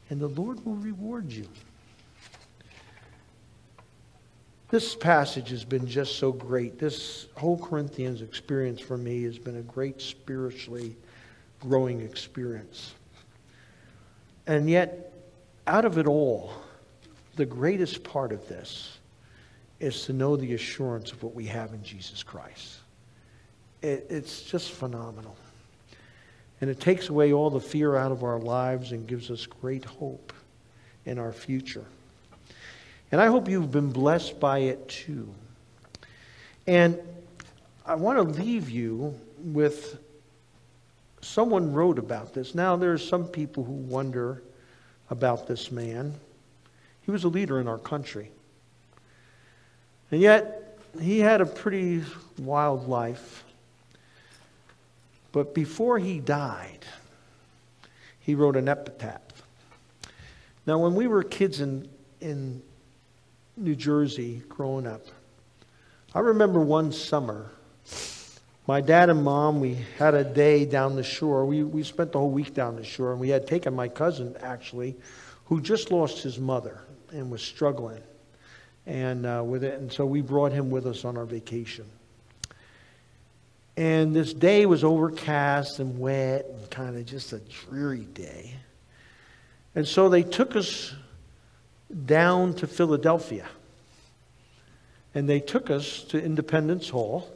and 0.10 0.20
the 0.20 0.28
Lord 0.28 0.66
will 0.66 0.76
reward 0.76 1.32
you. 1.32 1.48
This 4.74 4.96
passage 4.96 5.50
has 5.50 5.64
been 5.64 5.86
just 5.86 6.18
so 6.18 6.32
great. 6.32 6.80
This 6.80 7.28
whole 7.36 7.60
Corinthians 7.60 8.24
experience 8.24 8.82
for 8.82 8.98
me 8.98 9.22
has 9.22 9.38
been 9.38 9.58
a 9.58 9.62
great 9.62 10.02
spiritually 10.02 10.96
growing 11.60 12.02
experience. 12.02 12.96
And 14.48 14.68
yet, 14.68 15.14
out 15.68 15.86
of 15.86 16.00
it 16.00 16.08
all, 16.08 16.54
the 17.36 17.46
greatest 17.46 18.04
part 18.04 18.32
of 18.32 18.48
this 18.48 18.98
is 19.80 20.06
to 20.06 20.14
know 20.14 20.36
the 20.36 20.56
assurance 20.56 21.12
of 21.12 21.22
what 21.22 21.36
we 21.36 21.46
have 21.46 21.72
in 21.76 21.84
Jesus 21.84 22.24
Christ. 22.24 22.78
It, 23.84 24.08
it's 24.10 24.42
just 24.42 24.72
phenomenal. 24.72 25.36
And 26.62 26.70
it 26.72 26.80
takes 26.80 27.10
away 27.10 27.32
all 27.32 27.52
the 27.52 27.62
fear 27.62 27.96
out 27.96 28.12
of 28.12 28.24
our 28.24 28.40
lives 28.40 28.92
and 28.92 29.06
gives 29.06 29.30
us 29.30 29.46
great 29.46 29.86
hope 29.86 30.34
in 31.06 31.20
our 31.20 31.32
future. 31.32 31.86
And 33.14 33.22
I 33.22 33.28
hope 33.28 33.48
you've 33.48 33.70
been 33.70 33.92
blessed 33.92 34.40
by 34.40 34.58
it 34.58 34.88
too. 34.90 35.32
And 36.66 36.98
I 37.86 37.94
want 37.94 38.18
to 38.18 38.24
leave 38.24 38.72
you 38.72 39.14
with 39.38 40.00
someone 41.22 41.74
wrote 41.74 42.00
about 42.00 42.34
this. 42.34 42.56
Now, 42.56 42.76
there 42.76 42.92
are 42.92 42.98
some 42.98 43.28
people 43.28 43.64
who 43.64 43.74
wonder 43.74 44.42
about 45.12 45.46
this 45.46 45.72
man. 45.72 46.16
He 47.04 47.12
was 47.12 47.24
a 47.24 47.28
leader 47.28 47.62
in 47.62 47.68
our 47.68 47.78
country. 47.78 48.32
And 50.10 50.20
yet, 50.20 50.80
he 51.00 51.20
had 51.20 51.40
a 51.40 51.46
pretty 51.46 52.02
wild 52.40 52.90
life. 52.90 53.44
But 55.32 55.54
before 55.54 56.00
he 56.00 56.20
died, 56.20 56.84
he 58.22 58.34
wrote 58.34 58.56
an 58.56 58.68
epitaph. 58.68 59.22
Now, 60.66 60.80
when 60.80 60.96
we 60.96 61.06
were 61.06 61.22
kids 61.22 61.62
in, 61.62 61.88
in 62.20 62.64
New 63.56 63.76
Jersey 63.76 64.44
growing 64.50 64.88
up. 64.88 65.06
I 66.16 66.20
remember 66.20 66.60
one 66.60 66.92
summer 66.92 67.52
my 68.66 68.80
dad 68.80 69.10
and 69.10 69.24
mom, 69.24 69.60
we 69.60 69.78
had 69.98 70.14
a 70.14 70.24
day 70.24 70.66
down 70.66 70.96
the 70.96 71.04
shore. 71.04 71.46
We, 71.46 71.64
we 71.64 71.84
spent 71.84 72.14
the 72.14 72.20
whole 72.20 72.30
week 72.30 72.54
down 72.54 72.78
the 72.78 72.84
shore, 72.84 73.12
and 73.12 73.20
we 73.20 73.28
had 73.28 73.46
taken 73.46 73.76
my 73.76 73.90
cousin, 73.90 74.38
actually, 74.42 74.96
who 75.46 75.60
just 75.60 75.92
lost 75.92 76.24
his 76.24 76.40
mother 76.40 76.80
and 77.12 77.30
was 77.30 77.42
struggling 77.42 78.02
and 78.86 79.26
uh, 79.26 79.44
with 79.46 79.66
it. 79.66 79.80
And 79.82 79.92
so 79.92 80.06
we 80.06 80.22
brought 80.22 80.54
him 80.54 80.70
with 80.70 80.88
us 80.88 81.04
on 81.04 81.18
our 81.18 81.26
vacation. 81.26 81.86
And 83.76 84.16
this 84.16 84.34
day 84.34 84.66
was 84.66 84.86
overcast 84.86 85.80
and 85.80 86.00
wet 86.00 86.46
and 86.46 86.70
kind 86.70 86.96
of 86.96 87.06
just 87.06 87.34
a 87.34 87.40
dreary 87.40 88.08
day. 88.14 88.54
And 89.76 89.86
so 89.86 90.08
they 90.08 90.24
took 90.24 90.56
us 90.56 90.96
down 92.06 92.54
to 92.56 92.68
Philadelphia. 92.68 93.46
And 95.16 95.30
they 95.30 95.40
took 95.40 95.70
us 95.70 96.04
to 96.06 96.22
Independence 96.22 96.90
Hall. 96.90 97.30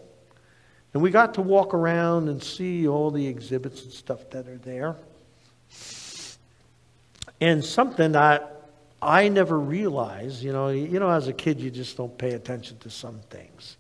And 0.94 1.04
we 1.04 1.12
got 1.12 1.36
to 1.36 1.42
walk 1.42 1.74
around 1.74 2.28
and 2.28 2.42
see 2.42 2.88
all 2.88 3.12
the 3.12 3.28
exhibits 3.28 3.84
and 3.84 3.92
stuff 3.92 4.30
that 4.32 4.48
are 4.48 4.58
there. 4.58 4.96
And 7.40 7.64
something 7.64 8.14
that 8.14 8.70
I 9.02 9.28
never 9.28 9.60
realized, 9.60 10.42
you 10.42 10.52
know, 10.52 10.70
you 10.70 11.00
know, 11.00 11.10
as 11.10 11.28
a 11.28 11.34
kid, 11.34 11.60
you 11.60 11.70
just 11.70 11.98
don't 11.98 12.18
pay 12.18 12.32
attention 12.32 12.80
to 12.80 12.90
some 12.90 13.20
things. 13.30 13.78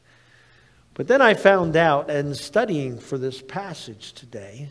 But 0.93 1.07
then 1.07 1.21
I 1.21 1.33
found 1.33 1.75
out, 1.75 2.09
and 2.09 2.35
studying 2.35 2.99
for 2.99 3.17
this 3.17 3.41
passage 3.41 4.13
today, 4.13 4.69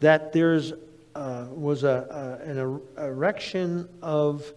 that 0.00 0.32
there's 0.32 0.72
uh, 1.14 1.46
was 1.50 1.82
a, 1.82 2.38
a, 2.46 2.48
an 2.48 2.80
erection 2.98 3.88
of 4.02 4.52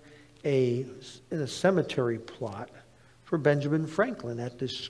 a 0.45 0.85
in 1.31 1.41
a 1.41 1.47
cemetery 1.47 2.17
plot 2.17 2.69
for 3.23 3.37
Benjamin 3.37 3.87
Franklin 3.87 4.39
at 4.39 4.59
this 4.59 4.89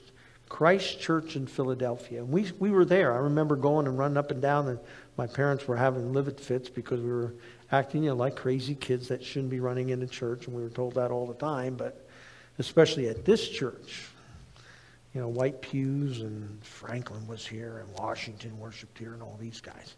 Christ 0.52 1.00
Church 1.00 1.34
in 1.36 1.46
Philadelphia. 1.46 2.18
And 2.18 2.28
we, 2.30 2.52
we 2.58 2.70
were 2.70 2.84
there. 2.84 3.14
I 3.14 3.20
remember 3.20 3.56
going 3.56 3.86
and 3.86 3.96
running 3.96 4.18
up 4.18 4.30
and 4.30 4.42
down, 4.42 4.68
and 4.68 4.78
my 5.16 5.26
parents 5.26 5.66
were 5.66 5.76
having 5.76 6.12
livid 6.12 6.38
fits 6.38 6.68
because 6.68 7.00
we 7.00 7.08
were 7.08 7.32
acting 7.70 8.02
you 8.02 8.10
know, 8.10 8.16
like 8.16 8.36
crazy 8.36 8.74
kids 8.74 9.08
that 9.08 9.24
shouldn't 9.24 9.50
be 9.50 9.60
running 9.60 9.88
into 9.88 10.06
church, 10.06 10.46
and 10.46 10.54
we 10.54 10.62
were 10.62 10.68
told 10.68 10.94
that 10.96 11.10
all 11.10 11.26
the 11.26 11.34
time, 11.34 11.74
but 11.74 12.06
especially 12.58 13.08
at 13.08 13.24
this 13.24 13.48
church. 13.48 14.08
You 15.14 15.22
know, 15.22 15.28
White 15.28 15.62
Pews 15.62 16.20
and 16.20 16.62
Franklin 16.62 17.26
was 17.26 17.46
here, 17.46 17.78
and 17.78 17.98
Washington 17.98 18.58
worshiped 18.58 18.98
here, 18.98 19.14
and 19.14 19.22
all 19.22 19.38
these 19.40 19.62
guys. 19.62 19.94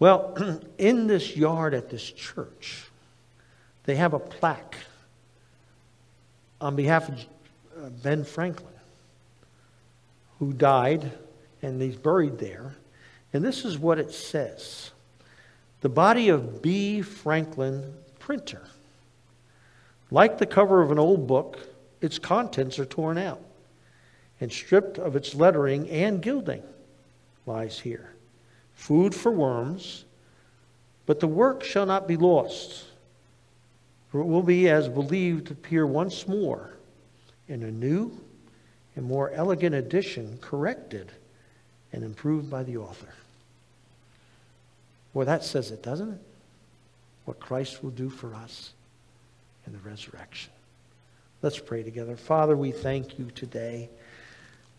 Well, 0.00 0.60
in 0.78 1.06
this 1.06 1.36
yard 1.36 1.72
at 1.72 1.88
this 1.88 2.10
church, 2.10 2.84
they 3.84 3.96
have 3.96 4.14
a 4.14 4.18
plaque 4.18 4.76
on 6.60 6.76
behalf 6.76 7.08
of 7.08 7.18
uh, 7.18 7.88
Ben 8.02 8.24
Franklin, 8.24 8.72
who 10.38 10.52
died, 10.52 11.12
and 11.62 11.80
he's 11.80 11.96
buried 11.96 12.38
there. 12.38 12.74
And 13.32 13.44
this 13.44 13.64
is 13.64 13.78
what 13.78 13.98
it 13.98 14.12
says 14.12 14.90
the 15.80 15.88
body 15.88 16.30
of 16.30 16.62
B. 16.62 17.02
Franklin, 17.02 17.94
printer. 18.18 18.62
Like 20.10 20.38
the 20.38 20.46
cover 20.46 20.80
of 20.80 20.90
an 20.90 20.98
old 20.98 21.26
book, 21.26 21.58
its 22.00 22.18
contents 22.18 22.78
are 22.78 22.86
torn 22.86 23.18
out 23.18 23.42
and 24.40 24.50
stripped 24.50 24.98
of 24.98 25.16
its 25.16 25.34
lettering 25.34 25.88
and 25.90 26.22
gilding, 26.22 26.62
lies 27.46 27.78
here. 27.80 28.14
Food 28.74 29.14
for 29.14 29.30
worms, 29.30 30.04
but 31.06 31.20
the 31.20 31.26
work 31.26 31.62
shall 31.62 31.86
not 31.86 32.08
be 32.08 32.16
lost, 32.16 32.84
for 34.14 34.20
it 34.20 34.26
will 34.26 34.44
be, 34.44 34.68
as 34.68 34.88
believed, 34.88 35.48
to 35.48 35.54
appear 35.54 35.84
once 35.84 36.28
more 36.28 36.70
in 37.48 37.64
a 37.64 37.70
new 37.72 38.16
and 38.94 39.04
more 39.04 39.32
elegant 39.32 39.74
edition, 39.74 40.38
corrected 40.40 41.10
and 41.92 42.04
improved 42.04 42.48
by 42.48 42.62
the 42.62 42.76
author. 42.76 43.12
Well, 45.14 45.26
that 45.26 45.42
says 45.42 45.72
it, 45.72 45.82
doesn't 45.82 46.12
it? 46.12 46.20
What 47.24 47.40
Christ 47.40 47.82
will 47.82 47.90
do 47.90 48.08
for 48.08 48.32
us 48.36 48.72
in 49.66 49.72
the 49.72 49.80
resurrection. 49.80 50.52
Let's 51.42 51.58
pray 51.58 51.82
together. 51.82 52.14
Father, 52.14 52.56
we 52.56 52.70
thank 52.70 53.18
you 53.18 53.32
today 53.34 53.90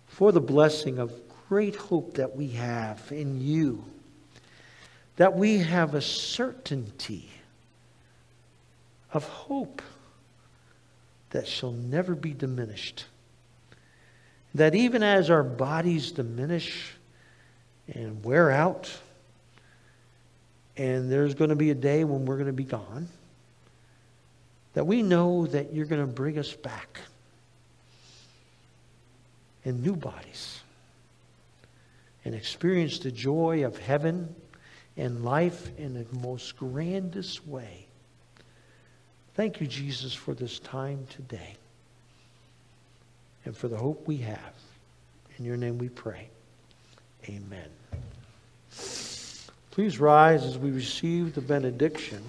for 0.08 0.32
the 0.32 0.40
blessing 0.40 0.98
of 0.98 1.12
great 1.50 1.76
hope 1.76 2.14
that 2.14 2.38
we 2.38 2.48
have 2.52 3.12
in 3.12 3.42
you, 3.42 3.84
that 5.18 5.36
we 5.36 5.58
have 5.58 5.94
a 5.94 6.02
certainty 6.02 7.30
of 9.16 9.24
hope 9.24 9.82
that 11.30 11.48
shall 11.48 11.72
never 11.72 12.16
be 12.16 12.34
diminished. 12.34 13.06
That 14.54 14.76
even 14.76 15.04
as 15.04 15.30
our 15.30 15.44
bodies 15.44 16.12
diminish 16.12 16.94
and 17.94 18.24
wear 18.24 18.52
out, 18.52 18.92
and 20.76 21.10
there's 21.10 21.34
going 21.34 21.50
to 21.50 21.56
be 21.56 21.72
a 21.72 21.76
day 21.76 22.04
when 22.04 22.26
we're 22.26 22.36
going 22.36 22.48
to 22.48 22.54
be 22.54 22.66
gone, 22.66 23.08
that 24.74 24.86
we 24.86 25.02
know 25.02 25.48
that 25.48 25.74
you're 25.74 25.86
going 25.86 26.02
to 26.02 26.08
bring 26.08 26.38
us 26.38 26.54
back 26.54 27.00
in 29.64 29.82
new 29.82 29.96
bodies 29.96 30.60
and 32.26 32.36
experience 32.36 33.00
the 33.00 33.12
joy 33.12 33.66
of 33.66 33.78
heaven 33.78 34.36
and 34.98 35.24
life 35.24 35.70
in 35.78 35.94
the 35.94 36.06
most 36.20 36.58
grandest 36.58 37.48
way. 37.48 37.85
Thank 39.36 39.60
you, 39.60 39.68
Jesus, 39.68 40.14
for 40.14 40.34
this 40.34 40.60
time 40.60 41.06
today 41.10 41.56
and 43.44 43.56
for 43.56 43.68
the 43.68 43.76
hope 43.76 44.08
we 44.08 44.18
have. 44.18 44.54
In 45.38 45.44
your 45.44 45.58
name 45.58 45.78
we 45.78 45.90
pray. 45.90 46.30
Amen. 47.28 47.70
Please 49.72 50.00
rise 50.00 50.46
as 50.46 50.58
we 50.58 50.72
receive 50.72 51.36
the 51.36 51.42
benediction. 51.42 52.24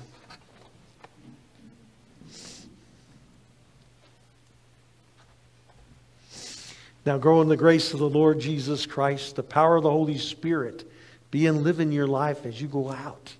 Now, 7.04 7.18
grow 7.18 7.40
in 7.40 7.48
the 7.48 7.56
grace 7.56 7.92
of 7.92 8.00
the 8.00 8.10
Lord 8.10 8.40
Jesus 8.40 8.84
Christ, 8.84 9.36
the 9.36 9.44
power 9.44 9.76
of 9.76 9.84
the 9.84 9.90
Holy 9.90 10.18
Spirit 10.18 10.90
be 11.30 11.46
and 11.46 11.62
live 11.62 11.78
in 11.78 11.92
your 11.92 12.08
life 12.08 12.44
as 12.44 12.60
you 12.60 12.66
go 12.66 12.90
out 12.90 13.34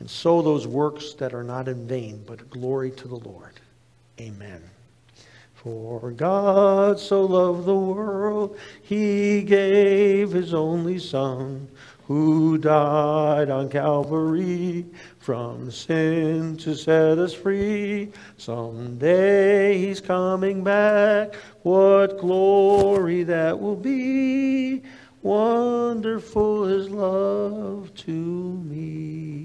and 0.00 0.08
so 0.08 0.42
those 0.42 0.66
works 0.66 1.14
that 1.14 1.34
are 1.34 1.44
not 1.44 1.68
in 1.68 1.86
vain, 1.86 2.22
but 2.26 2.48
glory 2.50 2.90
to 2.92 3.08
the 3.08 3.16
Lord. 3.16 3.60
Amen. 4.20 4.62
For 5.54 6.12
God 6.12 7.00
so 7.00 7.24
loved 7.24 7.66
the 7.66 7.74
world, 7.74 8.56
he 8.82 9.42
gave 9.42 10.30
his 10.30 10.54
only 10.54 10.98
Son 10.98 11.68
who 12.06 12.56
died 12.56 13.50
on 13.50 13.68
Calvary 13.68 14.86
from 15.18 15.70
sin 15.70 16.56
to 16.56 16.74
set 16.74 17.18
us 17.18 17.34
free. 17.34 18.10
Someday 18.38 19.76
he's 19.76 20.00
coming 20.00 20.64
back. 20.64 21.34
What 21.64 22.18
glory 22.18 23.24
that 23.24 23.60
will 23.60 23.76
be! 23.76 24.82
Wonderful 25.22 26.64
his 26.64 26.88
love 26.88 27.92
to 27.96 28.10
me. 28.10 29.44